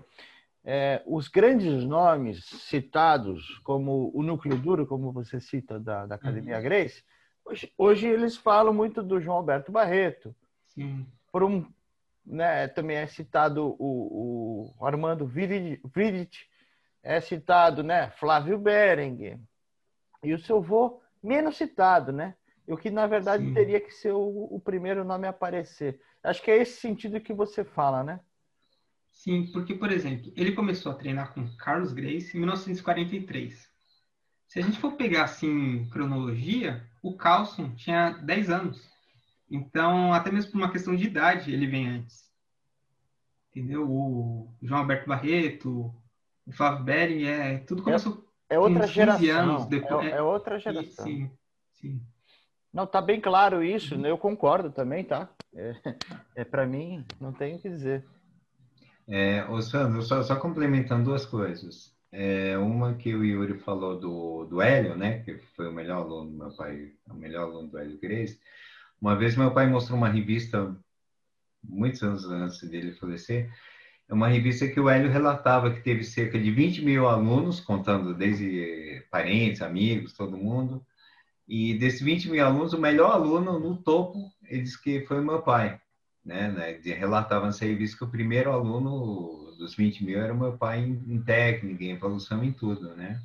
é, 0.64 1.02
os 1.06 1.28
grandes 1.28 1.84
nomes 1.84 2.46
citados, 2.46 3.60
como 3.60 4.12
o 4.14 4.22
núcleo 4.22 4.58
duro, 4.58 4.86
como 4.86 5.12
você 5.12 5.40
cita 5.40 5.80
da, 5.80 6.06
da 6.06 6.16
Academia 6.16 6.58
uhum. 6.58 6.64
Grace, 6.64 7.04
hoje, 7.44 7.74
hoje, 7.78 8.08
eles 8.08 8.38
falam 8.38 8.74
muito 8.74 9.02
do 9.02 9.20
João 9.20 9.38
Alberto 9.38 9.72
Barreto. 9.72 10.36
Sim. 10.68 11.06
Por 11.32 11.44
um, 11.44 11.66
né, 12.26 12.68
também 12.68 12.98
é 12.98 13.08
citado 13.08 13.76
o, 13.80 14.74
o 14.80 14.86
Armando 14.86 15.26
Vidit, 15.26 16.50
é 17.04 17.20
citado, 17.20 17.82
né, 17.82 18.12
Flávio 18.12 18.58
Berenguer. 18.60 19.40
E 20.24 20.34
o 20.34 20.40
seu 20.40 20.58
avô 20.58 21.02
menos 21.24 21.58
citado, 21.58 22.12
né? 22.12 22.36
o 22.68 22.78
que 22.78 22.90
na 22.90 23.08
verdade 23.08 23.44
Sim. 23.44 23.54
teria 23.54 23.80
que 23.80 23.92
ser 23.92 24.14
o, 24.14 24.48
o, 24.52 24.60
primeiro 24.60 25.04
nome 25.04 25.28
a 25.28 25.32
aparecer. 25.32 26.00
Acho 26.24 26.42
que 26.42 26.52
é 26.52 26.58
esse 26.58 26.80
sentido 26.80 27.20
que 27.20 27.34
você 27.34 27.64
fala, 27.64 28.04
né? 28.04 28.20
Sim, 29.22 29.46
porque, 29.52 29.76
por 29.76 29.92
exemplo, 29.92 30.34
ele 30.36 30.52
começou 30.54 30.92
a 30.92 30.96
treinar 30.96 31.32
com 31.32 31.48
Carlos 31.56 31.94
Grace 31.94 32.36
em 32.36 32.40
1943. 32.40 33.70
Se 34.48 34.58
a 34.58 34.64
gente 34.64 34.80
for 34.80 34.94
pegar 34.94 35.26
assim 35.26 35.88
cronologia, 35.92 36.84
o 37.04 37.16
Carlson 37.16 37.70
tinha 37.76 38.14
10 38.14 38.50
anos. 38.50 38.92
Então, 39.48 40.12
até 40.12 40.32
mesmo 40.32 40.52
por 40.52 40.58
uma 40.58 40.72
questão 40.72 40.96
de 40.96 41.06
idade, 41.06 41.54
ele 41.54 41.68
vem 41.68 41.88
antes. 41.88 42.32
Entendeu? 43.52 43.88
O 43.88 44.52
João 44.60 44.80
Alberto 44.80 45.08
Barreto, 45.08 45.94
o 46.44 46.52
Flávio 46.52 46.84
Bering, 46.84 47.26
é, 47.26 47.58
tudo 47.60 47.84
começou 47.84 48.28
é, 48.50 48.56
é 48.56 48.60
outra 48.60 48.88
geração. 48.88 49.30
anos 49.30 49.66
depois. 49.68 50.08
É, 50.08 50.18
é 50.18 50.22
outra 50.24 50.58
geração. 50.58 51.06
sim, 51.06 51.32
sim. 51.74 52.02
Não, 52.74 52.88
tá 52.88 53.00
bem 53.00 53.22
claro 53.22 53.64
isso, 53.64 53.96
né? 53.96 54.10
eu 54.10 54.18
concordo 54.18 54.72
também, 54.72 55.04
tá? 55.04 55.30
É, 55.54 55.74
é 56.38 56.44
para 56.44 56.66
mim, 56.66 57.06
não 57.20 57.32
tenho 57.32 57.58
o 57.58 57.62
que 57.62 57.70
dizer. 57.70 58.04
É, 59.12 59.46
só, 59.62 60.24
só 60.24 60.36
complementando 60.38 61.04
duas 61.04 61.26
coisas. 61.26 61.94
É, 62.14 62.58
uma 62.58 62.96
que 62.96 63.14
o 63.14 63.26
Yuri 63.26 63.60
falou 63.60 64.00
do, 64.00 64.46
do 64.46 64.62
Hélio, 64.62 64.96
né? 64.96 65.20
Que 65.24 65.38
foi 65.56 65.68
o 65.68 65.74
melhor 65.74 65.98
aluno 66.04 66.32
do 66.32 66.38
meu 66.38 66.52
pai, 66.56 66.94
o 67.10 67.14
melhor 67.14 67.44
aluno 67.44 67.68
do 67.68 67.78
Hélio 67.78 68.00
Grace. 68.00 68.40
Uma 69.02 69.16
vez 69.18 69.36
meu 69.36 69.52
pai 69.54 69.68
mostrou 69.68 69.98
uma 69.98 70.08
revista, 70.08 70.74
muitos 71.64 72.02
anos 72.04 72.26
antes 72.26 72.70
dele 72.70 72.94
falecer, 72.94 73.52
é 74.08 74.14
uma 74.14 74.28
revista 74.30 74.68
que 74.68 74.80
o 74.80 74.90
Hélio 74.90 75.12
relatava 75.12 75.74
que 75.74 75.82
teve 75.82 76.04
cerca 76.04 76.40
de 76.40 76.52
20 76.52 76.84
mil 76.86 77.08
alunos, 77.08 77.60
contando 77.60 78.14
desde 78.14 79.06
parentes, 79.10 79.62
amigos, 79.62 80.14
todo 80.14 80.38
mundo, 80.38 80.86
e 81.48 81.74
desses 81.78 82.02
20 82.02 82.30
mil 82.30 82.46
alunos, 82.46 82.74
o 82.74 82.80
melhor 82.80 83.12
aluno 83.12 83.60
no 83.60 83.78
topo, 83.78 84.32
ele 84.44 84.62
disse 84.62 84.82
que 84.82 85.02
foi 85.06 85.22
meu 85.22 85.42
pai. 85.42 85.81
Né, 86.24 86.50
né? 86.50 86.94
Relatava 86.94 87.48
nessa 87.48 87.66
revista 87.66 87.98
que 87.98 88.04
o 88.04 88.12
primeiro 88.12 88.52
aluno 88.52 89.56
dos 89.58 89.76
20 89.76 90.06
mil 90.06 90.20
era 90.20 90.34
o 90.34 90.38
meu 90.38 90.58
pai 90.58 90.80
em, 90.80 91.04
em 91.08 91.22
técnica, 91.22 91.84
em 91.84 91.92
evolução, 91.92 92.44
em 92.44 92.54
tudo, 92.54 92.96
né? 92.96 93.20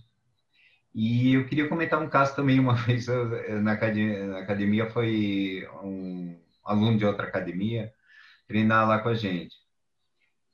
E 0.95 1.35
eu 1.35 1.47
queria 1.47 1.69
comentar 1.69 2.03
um 2.03 2.09
caso 2.09 2.35
também, 2.35 2.59
uma 2.59 2.73
vez 2.87 3.07
na 3.63 3.73
academia, 3.73 4.27
na 4.27 4.39
academia 4.39 4.89
foi 4.91 5.69
um 5.83 6.41
aluno 6.65 6.97
de 6.97 7.05
outra 7.05 7.27
academia 7.27 7.93
treinar 8.49 8.89
lá 8.89 8.99
com 9.01 9.11
a 9.11 9.15
gente. 9.15 9.55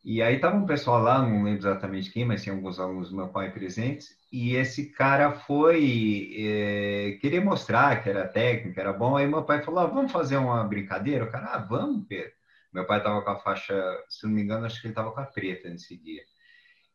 E 0.05 0.21
aí 0.21 0.41
tava 0.41 0.57
um 0.57 0.67
pessoal 0.67 1.01
lá, 1.01 1.23
não 1.23 1.45
lembro 1.45 1.61
exatamente 1.61 2.11
quem, 2.11 2.25
mas 2.25 2.43
tinha 2.43 2.55
alguns 2.55 2.81
alunos 2.81 3.11
do 3.11 3.17
meu 3.17 3.29
pai 3.29 3.53
presentes, 3.53 4.17
e 4.33 4.57
esse 4.57 4.87
cara 4.87 5.33
foi 5.33 6.33
é, 6.39 7.19
querer 7.21 7.45
mostrar 7.45 8.03
que 8.03 8.09
era 8.09 8.27
técnico, 8.27 8.81
era 8.81 8.93
bom, 8.93 9.15
aí 9.15 9.29
meu 9.29 9.45
pai 9.45 9.63
falou, 9.63 9.81
ah, 9.81 9.87
vamos 9.87 10.11
fazer 10.11 10.39
uma 10.39 10.65
brincadeira? 10.65 11.25
O 11.25 11.31
cara, 11.31 11.51
ah, 11.53 11.59
vamos, 11.59 12.07
Pedro. 12.09 12.33
Meu 12.73 12.87
pai 12.87 13.03
tava 13.03 13.21
com 13.21 13.31
a 13.31 13.39
faixa, 13.39 13.75
se 14.09 14.27
não 14.27 14.33
me 14.33 14.43
engano, 14.43 14.65
acho 14.65 14.81
que 14.81 14.87
ele 14.87 14.95
tava 14.95 15.13
com 15.13 15.21
a 15.21 15.27
preta 15.27 15.69
nesse 15.69 15.99
dia. 15.99 16.23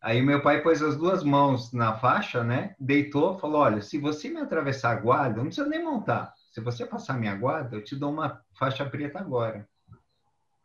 Aí 0.02 0.22
meu 0.22 0.42
pai 0.42 0.62
pôs 0.62 0.82
as 0.82 0.98
duas 0.98 1.24
mãos 1.24 1.72
na 1.74 1.96
faixa, 1.98 2.44
né? 2.44 2.76
Deitou, 2.80 3.38
falou: 3.38 3.62
Olha, 3.62 3.82
se 3.82 4.00
você 4.00 4.30
me 4.30 4.40
atravessar 4.40 4.92
a 4.92 5.00
guarda, 5.00 5.38
não 5.38 5.46
precisa 5.46 5.68
nem 5.68 5.84
montar. 5.84 6.34
Se 6.52 6.62
você 6.62 6.86
passar 6.86 7.14
minha 7.16 7.36
guarda, 7.36 7.76
eu 7.76 7.84
te 7.84 7.96
dou 7.96 8.12
uma 8.12 8.42
faixa 8.58 8.86
preta 8.86 9.20
agora. 9.20 9.68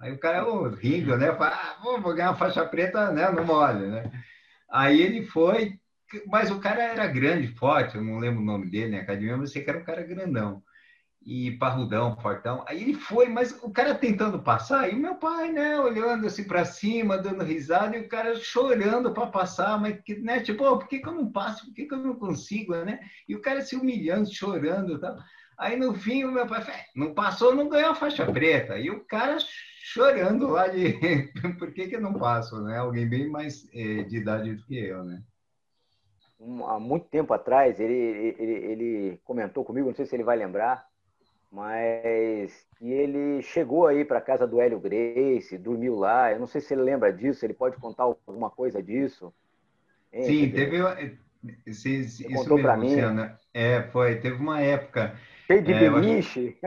Aí 0.00 0.12
o 0.12 0.18
cara, 0.18 0.46
oh, 0.48 0.68
rindo, 0.68 1.16
né? 1.16 1.34
Fala, 1.34 1.54
ah, 1.54 1.78
vou 1.82 2.14
ganhar 2.14 2.30
uma 2.30 2.36
faixa 2.36 2.64
preta, 2.64 3.10
né? 3.10 3.30
No 3.30 3.44
mole, 3.44 3.86
né? 3.86 4.10
Aí 4.70 5.00
ele 5.00 5.24
foi, 5.26 5.78
mas 6.26 6.50
o 6.50 6.60
cara 6.60 6.82
era 6.82 7.06
grande, 7.06 7.48
forte, 7.54 7.96
eu 7.96 8.04
não 8.04 8.18
lembro 8.18 8.40
o 8.40 8.44
nome 8.44 8.70
dele 8.70 8.90
na 8.90 8.96
né? 8.98 9.02
academia, 9.02 9.36
mas 9.36 9.50
eu 9.50 9.52
sei 9.54 9.62
que 9.64 9.70
era 9.70 9.78
um 9.78 9.84
cara 9.84 10.02
grandão 10.02 10.62
e 11.24 11.52
parrudão, 11.52 12.16
fortão. 12.20 12.64
Aí 12.66 12.82
ele 12.82 12.94
foi, 12.94 13.28
mas 13.28 13.52
o 13.62 13.70
cara 13.70 13.94
tentando 13.94 14.42
passar, 14.42 14.90
e 14.90 14.96
meu 14.96 15.14
pai, 15.16 15.52
né, 15.52 15.78
olhando 15.78 16.26
assim 16.26 16.44
para 16.44 16.64
cima, 16.64 17.18
dando 17.18 17.44
risada, 17.44 17.96
e 17.96 18.00
o 18.00 18.08
cara 18.08 18.34
chorando 18.36 19.12
para 19.12 19.26
passar, 19.26 19.80
mas, 19.80 19.98
né, 20.20 20.40
tipo, 20.40 20.64
oh, 20.64 20.78
por 20.78 20.88
que, 20.88 20.98
que 20.98 21.08
eu 21.08 21.14
não 21.14 21.30
passo? 21.30 21.66
Por 21.66 21.74
que, 21.74 21.86
que 21.86 21.94
eu 21.94 21.98
não 21.98 22.14
consigo, 22.14 22.74
né? 22.76 23.00
E 23.28 23.34
o 23.34 23.40
cara 23.40 23.60
se 23.62 23.76
humilhando, 23.76 24.32
chorando 24.32 24.94
e 24.94 25.00
tal. 25.00 25.16
Aí 25.58 25.76
no 25.76 25.94
fim 25.94 26.24
o 26.24 26.32
meu 26.32 26.46
pai 26.46 26.62
falou, 26.62 26.80
é, 26.80 26.84
não 26.96 27.14
passou, 27.14 27.54
não 27.54 27.68
ganhou 27.68 27.90
a 27.90 27.94
faixa 27.94 28.26
preta. 28.30 28.78
E 28.78 28.90
o 28.90 29.04
cara 29.04 29.36
chorando 29.84 30.48
lá 30.48 30.66
de 30.68 30.92
por 31.58 31.72
que, 31.72 31.86
que 31.88 31.96
eu 31.96 32.00
não 32.00 32.14
passo, 32.14 32.60
né? 32.62 32.78
Alguém 32.78 33.08
bem 33.08 33.28
mais 33.28 33.68
é, 33.72 34.02
de 34.02 34.16
idade 34.16 34.54
do 34.54 34.64
que 34.64 34.76
eu, 34.76 35.04
né? 35.04 35.22
Há 36.66 36.80
muito 36.80 37.06
tempo 37.06 37.32
atrás, 37.32 37.78
ele, 37.78 38.34
ele, 38.38 38.52
ele 38.52 39.20
comentou 39.24 39.64
comigo, 39.64 39.88
não 39.88 39.94
sei 39.94 40.06
se 40.06 40.16
ele 40.16 40.24
vai 40.24 40.36
lembrar, 40.36 40.86
mas 41.50 42.66
que 42.78 42.90
ele 42.90 43.42
chegou 43.42 43.86
aí 43.86 44.04
para 44.04 44.20
casa 44.20 44.46
do 44.46 44.60
Hélio 44.60 44.80
Grace, 44.80 45.58
dormiu 45.58 45.94
lá. 45.96 46.32
Eu 46.32 46.40
não 46.40 46.46
sei 46.46 46.60
se 46.60 46.74
ele 46.74 46.82
lembra 46.82 47.12
disso, 47.12 47.44
ele 47.44 47.54
pode 47.54 47.76
contar 47.76 48.04
alguma 48.04 48.50
coisa 48.50 48.82
disso. 48.82 49.32
Hein, 50.12 50.22
Sim, 50.22 50.50
teve. 50.50 50.78
Esse, 51.66 52.00
isso 52.00 52.24
contou 52.30 52.58
mim. 52.76 52.88
Luciana. 52.88 53.38
É, 53.52 53.82
foi. 53.92 54.16
Teve 54.16 54.36
uma 54.36 54.60
época. 54.60 55.16
Cheio 55.46 55.62
de 55.62 55.72
é, 55.72 55.90
beliche. 55.90 56.56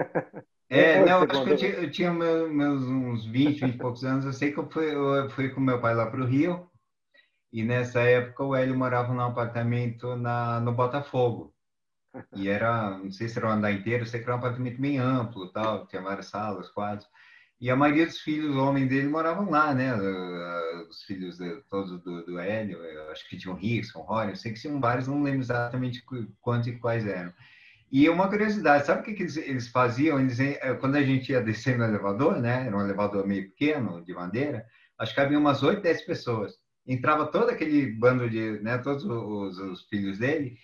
É, 0.67 1.05
não, 1.05 1.21
acho 1.21 1.43
que 1.43 1.51
eu 1.51 1.55
tinha, 1.55 1.71
eu 1.71 1.91
tinha 1.91 2.11
meus, 2.11 2.51
meus, 2.51 2.83
uns 2.85 3.23
20, 3.23 3.59
20 3.59 3.75
e 3.75 3.77
poucos 3.77 4.03
anos. 4.03 4.25
Eu 4.25 4.33
sei 4.33 4.51
que 4.51 4.57
eu 4.57 4.67
fui, 4.67 4.91
eu 4.93 5.29
fui 5.29 5.49
com 5.49 5.61
meu 5.61 5.79
pai 5.79 5.93
lá 5.93 6.07
para 6.07 6.19
o 6.19 6.25
Rio. 6.25 6.67
E 7.55 7.63
nessa 7.63 8.01
época 8.01 8.43
o 8.43 8.53
Hélio 8.53 8.77
morava 8.77 9.13
num 9.13 9.21
apartamento 9.21 10.17
na, 10.17 10.59
no 10.59 10.73
Botafogo. 10.73 11.55
E 12.35 12.49
era, 12.49 12.97
não 12.97 13.09
sei 13.09 13.29
se 13.29 13.37
era 13.37 13.47
um 13.47 13.51
andar 13.51 13.71
inteiro, 13.71 14.05
sei 14.05 14.19
que 14.19 14.25
era 14.25 14.35
um 14.35 14.39
apartamento 14.39 14.81
bem 14.81 14.97
amplo, 14.97 15.49
tal, 15.53 15.87
tinha 15.87 16.01
várias 16.01 16.25
salas, 16.25 16.69
quadros. 16.69 17.07
E 17.61 17.69
a 17.69 17.75
maioria 17.77 18.07
dos 18.07 18.19
filhos, 18.19 18.57
homens 18.57 18.89
dele, 18.89 19.07
moravam 19.07 19.49
lá, 19.49 19.73
né? 19.73 19.95
Os 20.89 21.03
filhos 21.03 21.37
de, 21.37 21.61
todos 21.69 21.97
do, 22.03 22.25
do 22.25 22.37
Hélio, 22.37 22.77
acho 23.09 23.25
que 23.29 23.37
tinham 23.37 23.55
Rickson, 23.55 24.01
Rony, 24.01 24.31
eu 24.31 24.35
sei 24.35 24.51
que 24.51 24.59
tinham 24.59 24.81
vários, 24.81 25.07
não 25.07 25.23
lembro 25.23 25.39
exatamente 25.39 26.03
quantos 26.41 26.67
e 26.67 26.73
quais 26.73 27.07
eram. 27.07 27.33
E 27.89 28.09
uma 28.09 28.27
curiosidade, 28.27 28.85
sabe 28.85 28.99
o 28.99 29.03
que, 29.05 29.13
que 29.13 29.23
eles, 29.23 29.37
eles, 29.37 29.69
faziam? 29.69 30.19
Eles, 30.19 30.41
eh, 30.41 30.73
quando 30.81 30.97
a 30.97 31.03
gente 31.03 31.31
ia 31.31 31.41
descer 31.41 31.77
no 31.77 31.85
elevador, 31.85 32.37
né? 32.41 32.67
Era 32.67 32.75
um 32.75 32.81
elevador 32.81 33.25
meio 33.25 33.49
pequeno, 33.49 34.03
de 34.03 34.13
madeira, 34.13 34.65
acho 34.99 35.15
que 35.15 35.21
havia 35.21 35.39
umas 35.39 35.63
8, 35.63 35.81
10 35.81 36.01
pessoas. 36.01 36.64
Entrava 36.87 37.25
todo 37.27 37.49
aquele 37.49 37.91
bando 37.93 38.29
de, 38.29 38.59
né? 38.61 38.77
Todos 38.77 39.03
os, 39.05 39.57
os 39.57 39.81
filhos 39.87 40.19
dele, 40.19 40.57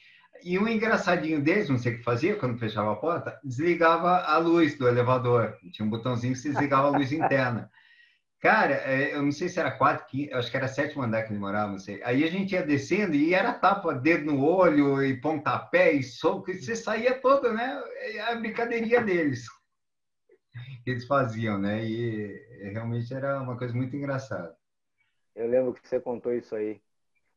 e 0.44 0.58
um 0.58 0.68
engraçadinho 0.68 1.42
deles, 1.42 1.70
não 1.70 1.78
sei 1.78 1.94
o 1.94 1.98
que 1.98 2.04
fazia, 2.04 2.36
quando 2.36 2.58
fechava 2.58 2.92
a 2.92 2.96
porta, 2.96 3.40
desligava 3.44 4.22
a 4.22 4.38
luz 4.38 4.78
do 4.78 4.88
elevador. 4.88 5.58
Tinha 5.72 5.86
um 5.86 5.90
botãozinho 5.90 6.34
que 6.34 6.40
se 6.40 6.50
desligava 6.50 6.88
a 6.88 6.98
luz 6.98 7.12
interna. 7.12 7.70
Cara, 8.40 8.74
é, 8.74 9.14
eu 9.14 9.22
não 9.22 9.32
sei 9.32 9.50
se 9.50 9.60
era 9.60 9.70
quatro, 9.70 10.08
quinto, 10.08 10.36
acho 10.36 10.50
que 10.50 10.58
era 10.58 10.68
sétimo 10.68 11.04
andar 11.04 11.24
que 11.24 11.32
ele 11.32 11.40
morava, 11.40 11.72
não 11.72 11.78
sei. 11.78 12.02
Aí 12.04 12.24
a 12.24 12.28
gente 12.28 12.54
ia 12.54 12.66
descendo 12.66 13.16
e 13.16 13.36
era 13.36 13.54
tapa, 13.54 13.94
dedo 13.94 14.32
no 14.32 14.44
olho 14.44 15.04
e 15.04 15.22
pontapé 15.22 15.92
e 15.92 16.02
soco, 16.02 16.50
e 16.50 16.60
você 16.60 16.76
saía 16.76 17.14
todo, 17.22 17.54
né? 17.54 17.80
É 18.00 18.22
a 18.22 18.36
brincadeirinha 18.36 19.02
deles. 19.02 19.46
Que 20.84 20.90
eles 20.90 21.06
faziam, 21.06 21.60
né? 21.60 21.86
E 21.86 22.72
realmente 22.74 23.14
era 23.14 23.40
uma 23.40 23.56
coisa 23.56 23.74
muito 23.74 23.96
engraçada. 23.96 24.52
Eu 25.36 25.48
lembro 25.48 25.74
que 25.74 25.88
você 25.88 26.00
contou 26.00 26.34
isso 26.34 26.56
aí. 26.56 26.82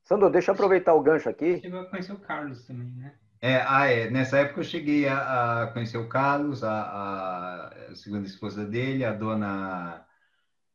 Sandro, 0.05 0.31
deixa 0.31 0.51
eu 0.51 0.55
aproveitar 0.55 0.95
o 0.95 1.03
gancho 1.03 1.29
aqui. 1.29 1.61
Chegou 1.61 1.81
a 1.81 1.87
conhecer 1.87 2.13
o 2.13 2.19
Carlos 2.19 2.67
também, 2.67 2.91
né? 2.93 3.15
É, 3.41 3.63
ah, 3.67 3.87
é. 3.87 4.11
Nessa 4.11 4.39
época 4.39 4.61
eu 4.61 4.65
cheguei 4.65 5.07
a, 5.07 5.63
a 5.63 5.67
conhecer 5.69 5.99
o 5.99 6.09
Carlos, 6.09 6.65
a, 6.65 7.71
a, 7.91 7.95
segunda 7.95 8.27
esposa 8.27 8.65
dele, 8.65 9.05
a 9.05 9.13
dona, 9.13 10.05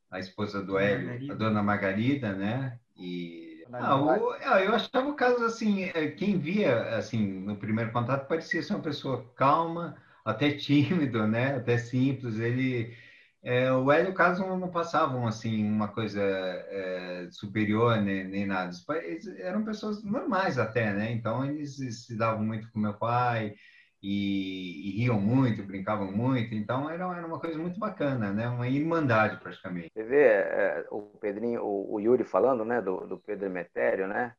a 0.09 0.19
esposa 0.19 0.61
do 0.63 0.77
Hélio, 0.77 1.31
a 1.31 1.35
dona 1.35 1.63
Margarida, 1.63 2.33
né? 2.33 2.79
E 2.95 3.63
ah, 3.73 3.95
o, 4.01 4.31
ah, 4.31 4.63
eu 4.63 4.73
achava 4.73 5.07
o 5.09 5.15
Carlos 5.15 5.43
assim, 5.43 5.83
é, 5.83 6.07
quem 6.07 6.39
via 6.39 6.95
assim 6.97 7.39
no 7.39 7.55
primeiro 7.55 7.91
contato 7.91 8.27
parecia 8.27 8.63
ser 8.63 8.73
uma 8.73 8.81
pessoa 8.81 9.25
calma, 9.35 9.95
até 10.25 10.51
tímido, 10.57 11.27
né? 11.27 11.55
Até 11.55 11.77
simples. 11.77 12.39
Ele 12.39 12.95
é, 13.41 13.71
o 13.71 13.89
Hélio 13.89 14.11
o 14.11 14.13
Carlos 14.13 14.39
não, 14.39 14.69
passavam 14.69 15.25
assim 15.25 15.65
uma 15.65 15.87
coisa 15.87 16.21
é, 16.21 17.27
superior 17.31 18.01
nem, 18.01 18.25
nem 18.25 18.45
nada. 18.45 18.71
Eles 19.03 19.27
eram 19.39 19.63
pessoas 19.63 20.03
normais 20.03 20.57
até, 20.57 20.91
né? 20.91 21.11
Então 21.11 21.45
eles 21.45 21.77
se 22.05 22.17
davam 22.17 22.43
muito 22.43 22.69
com 22.71 22.79
meu 22.79 22.93
pai 22.95 23.55
e, 24.03 24.89
e 24.89 24.91
riam 24.97 25.21
muito, 25.21 25.63
brincavam 25.63 26.11
muito. 26.11 26.53
Então 26.53 26.89
era, 26.89 27.05
era, 27.15 27.25
uma 27.25 27.39
coisa 27.39 27.57
muito 27.57 27.79
bacana, 27.79 28.33
né? 28.33 28.49
Uma 28.49 28.67
irmandade 28.67 29.37
praticamente. 29.37 29.89
Você 29.93 30.03
vê 30.03 30.25
é, 30.25 30.85
o 30.91 31.01
Pedrinho, 31.01 31.63
o, 31.63 31.93
o, 31.93 31.99
Yuri 32.01 32.25
falando, 32.25 32.65
né? 32.65 32.81
Do, 32.81 33.07
do 33.07 33.17
Pedro 33.17 33.45
Emetério, 33.45 34.05
né? 34.05 34.33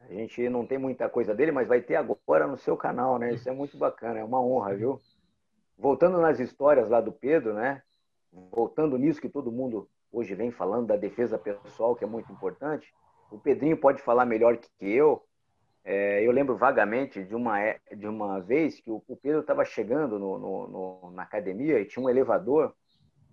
A 0.00 0.12
gente 0.12 0.48
não 0.50 0.66
tem 0.66 0.76
muita 0.76 1.08
coisa 1.08 1.34
dele, 1.34 1.50
mas 1.50 1.66
vai 1.66 1.80
ter 1.80 1.96
agora 1.96 2.46
no 2.46 2.58
seu 2.58 2.76
canal, 2.76 3.18
né? 3.18 3.32
Isso 3.32 3.48
é 3.48 3.52
muito 3.52 3.76
bacana, 3.78 4.18
é 4.20 4.24
uma 4.24 4.40
honra, 4.40 4.74
viu? 4.74 5.00
Voltando 5.78 6.20
nas 6.20 6.38
histórias 6.38 6.90
lá 6.90 7.00
do 7.00 7.10
Pedro, 7.10 7.54
né? 7.54 7.82
Voltando 8.32 8.98
nisso 8.98 9.20
que 9.20 9.28
todo 9.28 9.52
mundo 9.52 9.88
hoje 10.12 10.34
vem 10.34 10.50
falando 10.50 10.86
da 10.86 10.96
defesa 10.96 11.38
pessoal, 11.38 11.94
que 11.94 12.04
é 12.04 12.06
muito 12.06 12.30
importante, 12.32 12.92
o 13.30 13.38
Pedrinho 13.38 13.76
pode 13.76 14.02
falar 14.02 14.24
melhor 14.24 14.56
que 14.56 14.68
eu. 14.80 15.22
É, 15.84 16.26
eu 16.26 16.32
lembro 16.32 16.56
vagamente 16.56 17.24
de 17.24 17.34
uma, 17.34 17.60
é, 17.60 17.78
de 17.96 18.06
uma 18.06 18.40
vez 18.40 18.80
que 18.80 18.90
o, 18.90 19.02
o 19.06 19.16
Pedro 19.16 19.40
estava 19.40 19.64
chegando 19.64 20.18
no, 20.18 20.38
no, 20.38 20.68
no, 20.68 21.10
na 21.12 21.22
academia 21.22 21.80
e 21.80 21.84
tinha 21.84 22.04
um 22.04 22.10
elevador 22.10 22.74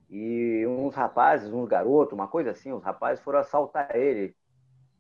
e 0.10 0.66
uns 0.68 0.96
rapazes, 0.96 1.52
uns 1.52 1.68
garotos, 1.68 2.14
uma 2.14 2.28
coisa 2.28 2.52
assim, 2.52 2.72
os 2.72 2.84
rapazes 2.84 3.24
foram 3.24 3.40
assaltar 3.40 3.96
ele. 3.96 4.36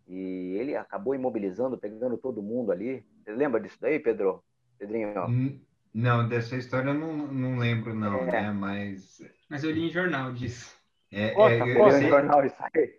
E 0.08 0.56
ele 0.60 0.76
acabou 0.76 1.16
imobilizando, 1.16 1.78
pegando 1.78 2.18
todo 2.18 2.44
mundo 2.44 2.72
ali. 2.72 3.04
Você 3.24 3.32
lembra 3.32 3.60
disso 3.60 3.78
daí, 3.80 4.00
Pedro? 4.00 4.44
Pedrinho? 4.78 5.26
Hum, 5.28 5.60
não, 5.94 6.28
dessa 6.28 6.56
história 6.56 6.90
eu 6.90 6.94
não, 6.94 7.28
não 7.28 7.58
lembro, 7.58 7.94
não, 7.94 8.20
é. 8.20 8.32
né? 8.32 8.52
Mas. 8.52 9.20
Mas 9.50 9.64
eu 9.64 9.72
li 9.72 9.88
em 9.88 9.92
jornal 9.92 10.32
disso. 10.34 10.76
É, 11.12 11.34
Nossa, 11.34 11.54
é, 11.54 11.62
eu, 11.62 11.68
eu 11.68 12.10
jornal 12.10 12.46
isso 12.46 12.56
aí. 12.60 12.96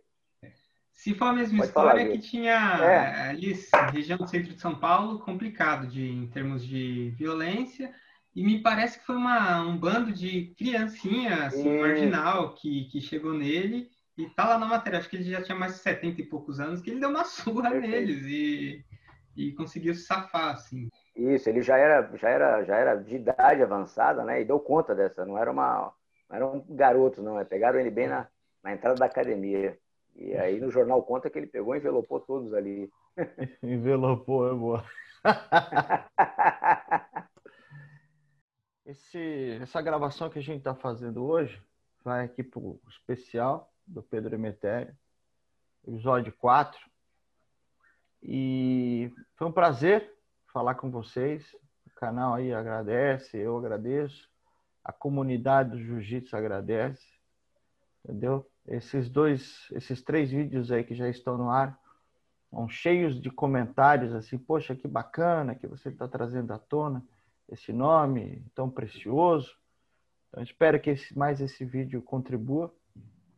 Se 0.93 1.15
for 1.15 1.27
a 1.27 1.33
mesma 1.33 1.59
Pode 1.59 1.69
história 1.69 2.05
falar, 2.05 2.11
que 2.11 2.19
tinha 2.19 2.53
é. 2.53 3.29
ali, 3.29 3.55
região 3.93 4.19
do 4.19 4.27
centro 4.27 4.55
de 4.55 4.61
São 4.61 4.75
Paulo, 4.75 5.19
complicado 5.21 5.87
de, 5.87 6.09
em 6.11 6.27
termos 6.29 6.67
de 6.67 7.11
violência. 7.17 7.95
E 8.35 8.43
me 8.43 8.63
parece 8.63 8.99
que 8.99 9.07
foi 9.07 9.17
uma, 9.17 9.61
um 9.61 9.77
bando 9.77 10.13
de 10.13 10.55
criancinha, 10.59 11.47
assim, 11.47 11.81
marginal, 11.81 12.55
que, 12.55 12.85
que 12.87 13.01
chegou 13.01 13.33
nele. 13.33 13.89
E 14.17 14.27
tá 14.31 14.49
lá 14.49 14.59
na 14.59 14.67
matéria, 14.67 14.99
acho 14.99 15.09
que 15.09 15.17
ele 15.17 15.31
já 15.31 15.43
tinha 15.43 15.57
mais 15.57 15.75
de 15.75 15.81
70 15.81 16.23
e 16.23 16.25
poucos 16.25 16.59
anos, 16.59 16.81
que 16.81 16.91
ele 16.91 17.01
deu 17.01 17.11
uma 17.11 17.25
surra 17.25 17.71
Perfeito. 17.71 17.91
neles 17.91 18.25
e, 18.27 18.85
e 19.37 19.53
conseguiu 19.53 19.95
se 19.95 20.07
safar, 20.07 20.55
assim. 20.55 20.89
Isso, 21.15 21.49
ele 21.49 21.63
já 21.63 21.77
era, 21.77 22.11
já 22.17 22.29
era, 22.29 22.65
já 22.65 22.77
era 22.77 22.95
de 22.97 23.17
idade 23.17 23.63
avançada, 23.63 24.25
né? 24.25 24.41
E 24.41 24.45
deu 24.45 24.59
conta 24.59 24.95
dessa. 24.95 25.25
Não 25.25 25.39
era 25.39 25.51
uma, 25.51 25.93
não 26.29 26.37
eram 26.37 26.65
garotos, 26.69 27.23
não. 27.23 27.39
É, 27.39 27.45
pegaram 27.45 27.79
ele 27.79 27.91
bem 27.91 28.09
na, 28.09 28.27
na 28.63 28.73
entrada 28.73 28.97
da 28.97 29.07
academia. 29.07 29.79
E 30.15 30.35
aí 30.35 30.61
no 30.61 30.71
jornal 30.71 31.03
conta 31.03 31.29
que 31.29 31.39
ele 31.39 31.47
pegou 31.47 31.75
e 31.75 31.79
envelopou 31.79 32.21
todos 32.21 32.55
ali. 32.55 32.91
envelopou, 33.63 34.51
é 34.51 34.55
boa. 34.55 34.85
Esse, 38.87 39.59
essa 39.61 39.83
gravação 39.83 40.31
que 40.31 40.39
a 40.39 40.43
gente 40.43 40.59
está 40.59 40.73
fazendo 40.73 41.25
hoje 41.25 41.61
vai 42.05 42.25
aqui 42.25 42.45
para 42.45 42.61
o 42.61 42.81
especial 42.89 43.75
do 43.85 44.01
Pedro 44.01 44.33
Emetério, 44.33 44.97
episódio 45.85 46.33
4. 46.39 46.79
E 48.23 49.13
foi 49.35 49.49
um 49.49 49.53
prazer 49.53 50.17
falar 50.53 50.77
com 50.77 50.89
vocês. 50.89 51.53
O 51.85 51.91
canal 51.97 52.35
aí 52.35 52.55
agradece, 52.55 53.37
eu 53.37 53.59
agradeço, 53.59 54.31
a 54.87 54.93
comunidade 54.93 55.71
do 55.71 55.83
Jiu-Jitsu 55.83 56.37
agradece, 56.37 57.05
entendeu? 58.05 58.49
Esses 58.69 59.09
dois, 59.09 59.67
esses 59.73 60.01
três 60.01 60.31
vídeos 60.31 60.71
aí 60.71 60.85
que 60.85 60.95
já 60.95 61.09
estão 61.09 61.37
no 61.37 61.51
ar, 61.51 61.77
são 62.49 62.69
cheios 62.69 63.21
de 63.21 63.29
comentários 63.29 64.15
assim, 64.15 64.39
poxa, 64.39 64.77
que 64.77 64.87
bacana 64.87 65.57
que 65.57 65.67
você 65.67 65.89
está 65.89 66.07
trazendo 66.07 66.53
à 66.53 66.59
tona 66.59 67.05
esse 67.49 67.73
nome 67.73 68.45
tão 68.55 68.71
precioso. 68.71 69.57
Então, 70.29 70.41
espero 70.41 70.79
que 70.79 70.91
esse, 70.91 71.19
mais 71.19 71.41
esse 71.41 71.65
vídeo 71.65 72.01
contribua. 72.01 72.73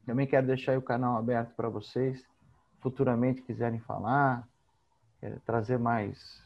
Também 0.04 0.26
quero 0.26 0.46
deixar 0.46 0.76
o 0.76 0.82
canal 0.82 1.16
aberto 1.16 1.54
para 1.54 1.70
vocês. 1.70 2.22
futuramente 2.80 3.42
quiserem 3.42 3.80
falar, 3.80 4.46
trazer 5.46 5.78
mais, 5.78 6.42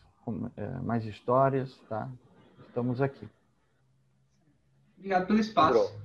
é, 0.57 0.68
mais 0.78 1.05
histórias, 1.05 1.76
tá? 1.88 2.09
Estamos 2.68 3.03
aqui. 3.03 3.28
Obrigado 5.03 5.26
pelo 5.26 5.40
espaço. 5.40 6.00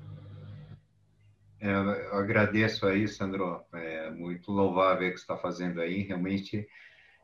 É, 1.62 1.72
eu 1.72 2.16
agradeço 2.16 2.88
aí, 2.88 3.08
Sandro. 3.08 3.62
É 3.72 4.10
muito 4.10 4.52
louvável 4.52 5.08
o 5.08 5.12
que 5.12 5.20
você 5.20 5.24
está 5.24 5.38
fazendo 5.38 5.80
aí. 5.80 6.02
Realmente, 6.02 6.68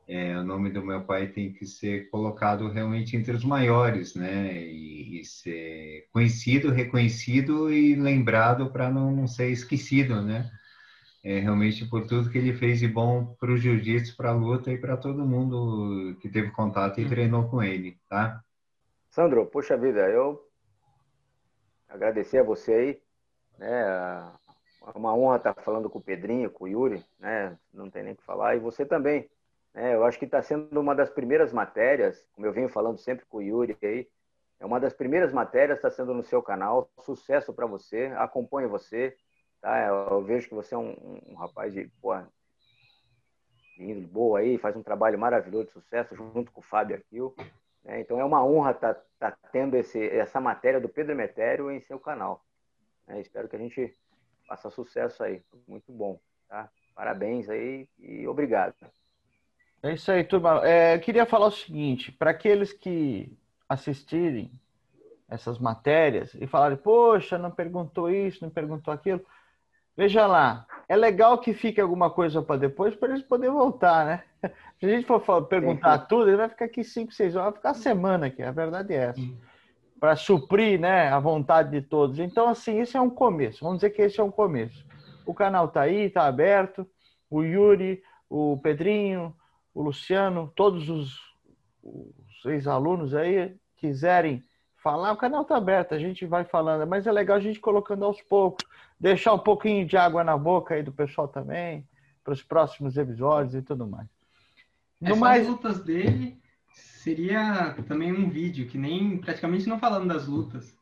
é, 0.08 0.38
o 0.38 0.44
nome 0.44 0.70
do 0.70 0.86
meu 0.86 1.04
pai 1.04 1.30
tem 1.30 1.52
que 1.52 1.66
ser 1.66 2.12
colocado 2.12 2.70
realmente 2.70 3.18
entre 3.18 3.32
os 3.36 3.44
maiores, 3.44 4.14
né? 4.14 4.56
E, 4.56 5.20
e 5.20 5.26
ser 5.26 6.08
conhecido, 6.14 6.70
reconhecido 6.70 7.74
e 7.74 7.96
lembrado 7.96 8.72
para 8.72 8.92
não, 8.92 9.12
não, 9.12 9.28
ser 9.28 9.50
esquecido, 9.50 10.22
né? 10.22 10.52
É, 11.24 11.40
realmente 11.40 11.86
por 11.88 12.06
tudo 12.06 12.30
que 12.30 12.38
ele 12.38 12.54
fez 12.54 12.82
de 12.82 12.88
bom 12.88 13.36
para 13.40 13.52
o 13.52 13.58
jiu-jitsu, 13.58 14.16
para 14.16 14.30
a 14.30 14.36
luta 14.36 14.72
e 14.72 14.78
para 14.78 14.96
todo 14.96 15.26
mundo 15.26 16.16
que 16.22 16.30
teve 16.30 16.52
contato 16.52 17.00
e 17.00 17.04
uhum. 17.04 17.10
treinou 17.10 17.50
com 17.50 17.64
ele, 17.64 17.98
tá? 18.08 18.44
Sandro, 19.10 19.48
puxa 19.48 19.76
vida, 19.76 20.02
eu 20.02 20.53
agradecer 21.94 22.40
a 22.40 22.44
você 22.44 22.74
aí, 22.74 23.02
né? 23.58 23.82
É 24.94 24.98
uma 24.98 25.16
honra 25.16 25.38
estar 25.38 25.54
falando 25.54 25.90
com 25.90 26.00
o 26.00 26.04
Pedrinho, 26.04 26.50
com 26.50 26.66
o 26.66 26.68
Yuri, 26.68 27.06
né? 27.20 27.58
Não 27.72 27.90
tem 27.90 28.04
nem 28.04 28.14
o 28.14 28.18
que 28.18 28.24
falar. 28.24 28.56
E 28.56 28.60
você 28.60 28.86
também, 28.86 29.30
né? 29.74 29.96
Eu 29.96 30.04
acho 30.04 30.20
que 30.20 30.26
está 30.26 30.42
sendo 30.42 30.80
uma 30.80 30.96
das 30.96 31.10
primeiras 31.10 31.54
matérias, 31.54 32.28
como 32.34 32.46
eu 32.46 32.52
venho 32.52 32.68
falando 32.68 32.98
sempre 32.98 33.26
com 33.26 33.38
o 33.38 33.42
Yuri 33.42 33.78
aí, 33.82 34.08
é 34.60 34.66
uma 34.66 34.80
das 34.80 34.94
primeiras 34.94 35.32
matérias 35.32 35.78
está 35.78 35.90
sendo 35.90 36.14
no 36.14 36.24
seu 36.24 36.42
canal. 36.42 36.90
Sucesso 37.00 37.54
para 37.54 37.66
você, 37.66 38.14
acompanhe 38.18 38.68
você, 38.68 39.16
tá? 39.62 39.88
Eu 39.88 40.24
vejo 40.24 40.48
que 40.50 40.56
você 40.56 40.76
é 40.76 40.78
um, 40.78 41.22
um 41.28 41.36
rapaz 41.36 41.74
de, 41.74 41.88
porra, 42.02 42.30
de 43.78 43.94
boa 44.02 44.40
aí, 44.40 44.58
faz 44.58 44.76
um 44.76 44.84
trabalho 44.84 45.18
maravilhoso 45.18 45.66
de 45.66 45.72
sucesso 45.72 46.16
junto 46.16 46.52
com 46.52 46.60
o 46.60 46.64
Fábio 46.64 46.96
aqui. 46.96 47.20
Né? 47.84 48.02
Então 48.02 48.20
é 48.20 48.24
uma 48.24 48.46
honra 48.46 48.72
estar 48.72 48.94
tá, 48.94 49.32
tá 49.32 49.38
tendo 49.52 49.76
esse, 49.76 50.08
essa 50.10 50.40
matéria 50.40 50.80
do 50.80 50.90
Pedro 50.90 51.12
Emetério 51.12 51.72
em 51.72 51.82
seu 51.82 52.00
canal. 52.00 52.44
Né? 53.08 53.20
Espero 53.22 53.48
que 53.48 53.56
a 53.56 53.60
gente 53.60 53.94
faça 54.48 54.70
sucesso 54.70 55.24
aí. 55.24 55.44
Muito 55.68 55.92
bom. 55.92 56.20
Tá? 56.48 56.70
Parabéns 56.96 57.50
aí 57.50 57.88
e 58.00 58.28
obrigado. 58.28 58.76
É 59.82 59.94
isso 59.94 60.12
aí, 60.12 60.24
turma. 60.24 60.66
É, 60.66 60.96
eu 60.96 61.00
queria 61.02 61.26
falar 61.26 61.48
o 61.48 61.52
seguinte: 61.52 62.12
para 62.12 62.32
aqueles 62.32 62.72
que 62.72 63.38
assistirem 63.68 64.52
essas 65.28 65.58
matérias 65.58 66.34
e 66.36 66.46
falarem, 66.46 66.78
poxa, 66.78 67.38
não 67.38 67.52
perguntou 67.52 68.10
isso, 68.10 68.44
não 68.44 68.52
perguntou 68.52 68.94
aquilo. 68.94 69.26
Veja 69.98 70.26
lá, 70.28 70.66
é 70.94 70.96
legal 70.96 71.40
que 71.40 71.56
fique 71.56 71.82
alguma 71.82 72.12
coisa 72.12 72.40
para 72.40 72.56
depois, 72.56 72.96
para 72.96 73.10
eles 73.10 73.24
poderem 73.24 73.52
voltar, 73.52 74.06
né? 74.06 74.24
Se 74.80 74.86
a 74.86 74.90
gente 74.90 75.08
for 75.08 75.42
perguntar 75.48 75.98
tudo, 76.06 76.30
ele 76.30 76.38
vai 76.38 76.48
ficar 76.48 76.66
aqui 76.66 76.84
5, 76.84 77.12
6 77.12 77.36
horas, 77.36 77.46
vai 77.46 77.58
ficar 77.58 77.74
semana 77.74 78.28
aqui, 78.28 78.44
a 78.44 78.52
verdade 78.52 78.94
é 78.94 78.98
essa. 79.06 79.22
Para 80.00 80.16
suprir 80.16 80.80
né, 80.80 81.08
a 81.08 81.20
vontade 81.20 81.72
de 81.72 81.82
todos. 81.82 82.20
Então, 82.20 82.48
assim, 82.48 82.80
isso 82.80 82.96
é 82.96 83.02
um 83.02 83.10
começo. 83.10 83.64
Vamos 83.64 83.80
dizer 83.80 83.90
que 83.90 84.04
esse 84.04 84.20
é 84.20 84.24
um 84.24 84.30
começo. 84.30 84.86
O 85.26 85.34
canal 85.34 85.66
está 85.66 85.82
aí, 85.82 86.02
está 86.04 86.28
aberto. 86.28 86.88
O 87.28 87.42
Yuri, 87.42 88.04
o 88.30 88.60
Pedrinho, 88.62 89.36
o 89.74 89.82
Luciano, 89.82 90.54
todos 90.56 90.90
os, 90.90 91.18
os 91.82 92.46
ex-alunos 92.46 93.16
aí 93.16 93.56
quiserem 93.78 94.44
falar, 94.84 95.14
o 95.14 95.18
canal 95.18 95.42
está 95.44 95.56
aberto, 95.56 95.96
a 95.96 96.00
gente 96.00 96.26
vai 96.26 96.44
falando, 96.44 96.86
mas 96.86 97.08
é 97.08 97.12
legal 97.12 97.38
a 97.38 97.40
gente 97.40 97.60
colocando 97.60 98.04
aos 98.04 98.22
poucos, 98.22 98.64
deixar 99.04 99.34
um 99.34 99.40
pouquinho 99.40 99.86
de 99.86 99.98
água 99.98 100.24
na 100.24 100.38
boca 100.38 100.76
aí 100.76 100.82
do 100.82 100.94
pessoal 100.94 101.28
também, 101.28 101.86
para 102.24 102.32
os 102.32 102.42
próximos 102.42 102.96
episódios 102.96 103.54
e 103.54 103.62
tudo 103.62 103.86
mais. 103.86 104.08
No 105.02 105.18
mais 105.18 105.46
lutas 105.46 105.84
dele 105.84 106.42
seria 106.74 107.76
também 107.86 108.14
um 108.14 108.30
vídeo 108.30 108.66
que 108.66 108.78
nem 108.78 109.18
praticamente 109.18 109.68
não 109.68 109.78
falando 109.78 110.08
das 110.08 110.26
lutas. 110.26 110.74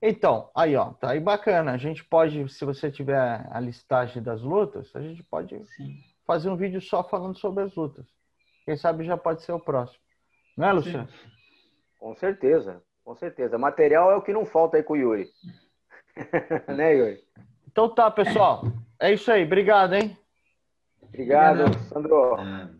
Então, 0.00 0.50
aí 0.56 0.74
ó, 0.76 0.94
tá 0.94 1.10
aí 1.10 1.20
bacana. 1.20 1.72
A 1.72 1.76
gente 1.76 2.02
pode, 2.02 2.48
se 2.48 2.64
você 2.64 2.90
tiver 2.90 3.46
a 3.50 3.60
listagem 3.60 4.22
das 4.22 4.40
lutas, 4.40 4.90
a 4.96 5.02
gente 5.02 5.22
pode 5.22 5.62
Sim. 5.76 5.94
fazer 6.26 6.48
um 6.48 6.56
vídeo 6.56 6.80
só 6.80 7.04
falando 7.04 7.36
sobre 7.36 7.64
as 7.64 7.74
lutas. 7.74 8.06
Quem 8.64 8.78
sabe 8.78 9.04
já 9.04 9.18
pode 9.18 9.42
ser 9.42 9.52
o 9.52 9.60
próximo. 9.60 10.00
Não 10.56 10.68
é, 10.68 10.72
Luciano? 10.72 11.08
Com 11.98 12.14
certeza. 12.14 12.82
Com 13.04 13.14
certeza. 13.14 13.58
Material 13.58 14.10
é 14.10 14.16
o 14.16 14.22
que 14.22 14.32
não 14.32 14.46
falta 14.46 14.78
aí 14.78 14.82
com 14.82 14.94
o 14.94 14.96
Yuri. 14.96 15.28
né, 16.74 16.94
Yuri? 16.96 17.28
Então 17.78 17.88
tá, 17.88 18.10
pessoal. 18.10 18.64
É 19.00 19.12
isso 19.12 19.30
aí. 19.30 19.44
Obrigado, 19.44 19.94
hein? 19.94 20.18
Obrigado, 21.00 21.60
Obrigado. 21.60 21.84
Sandro. 21.84 22.36
É. 22.40 22.77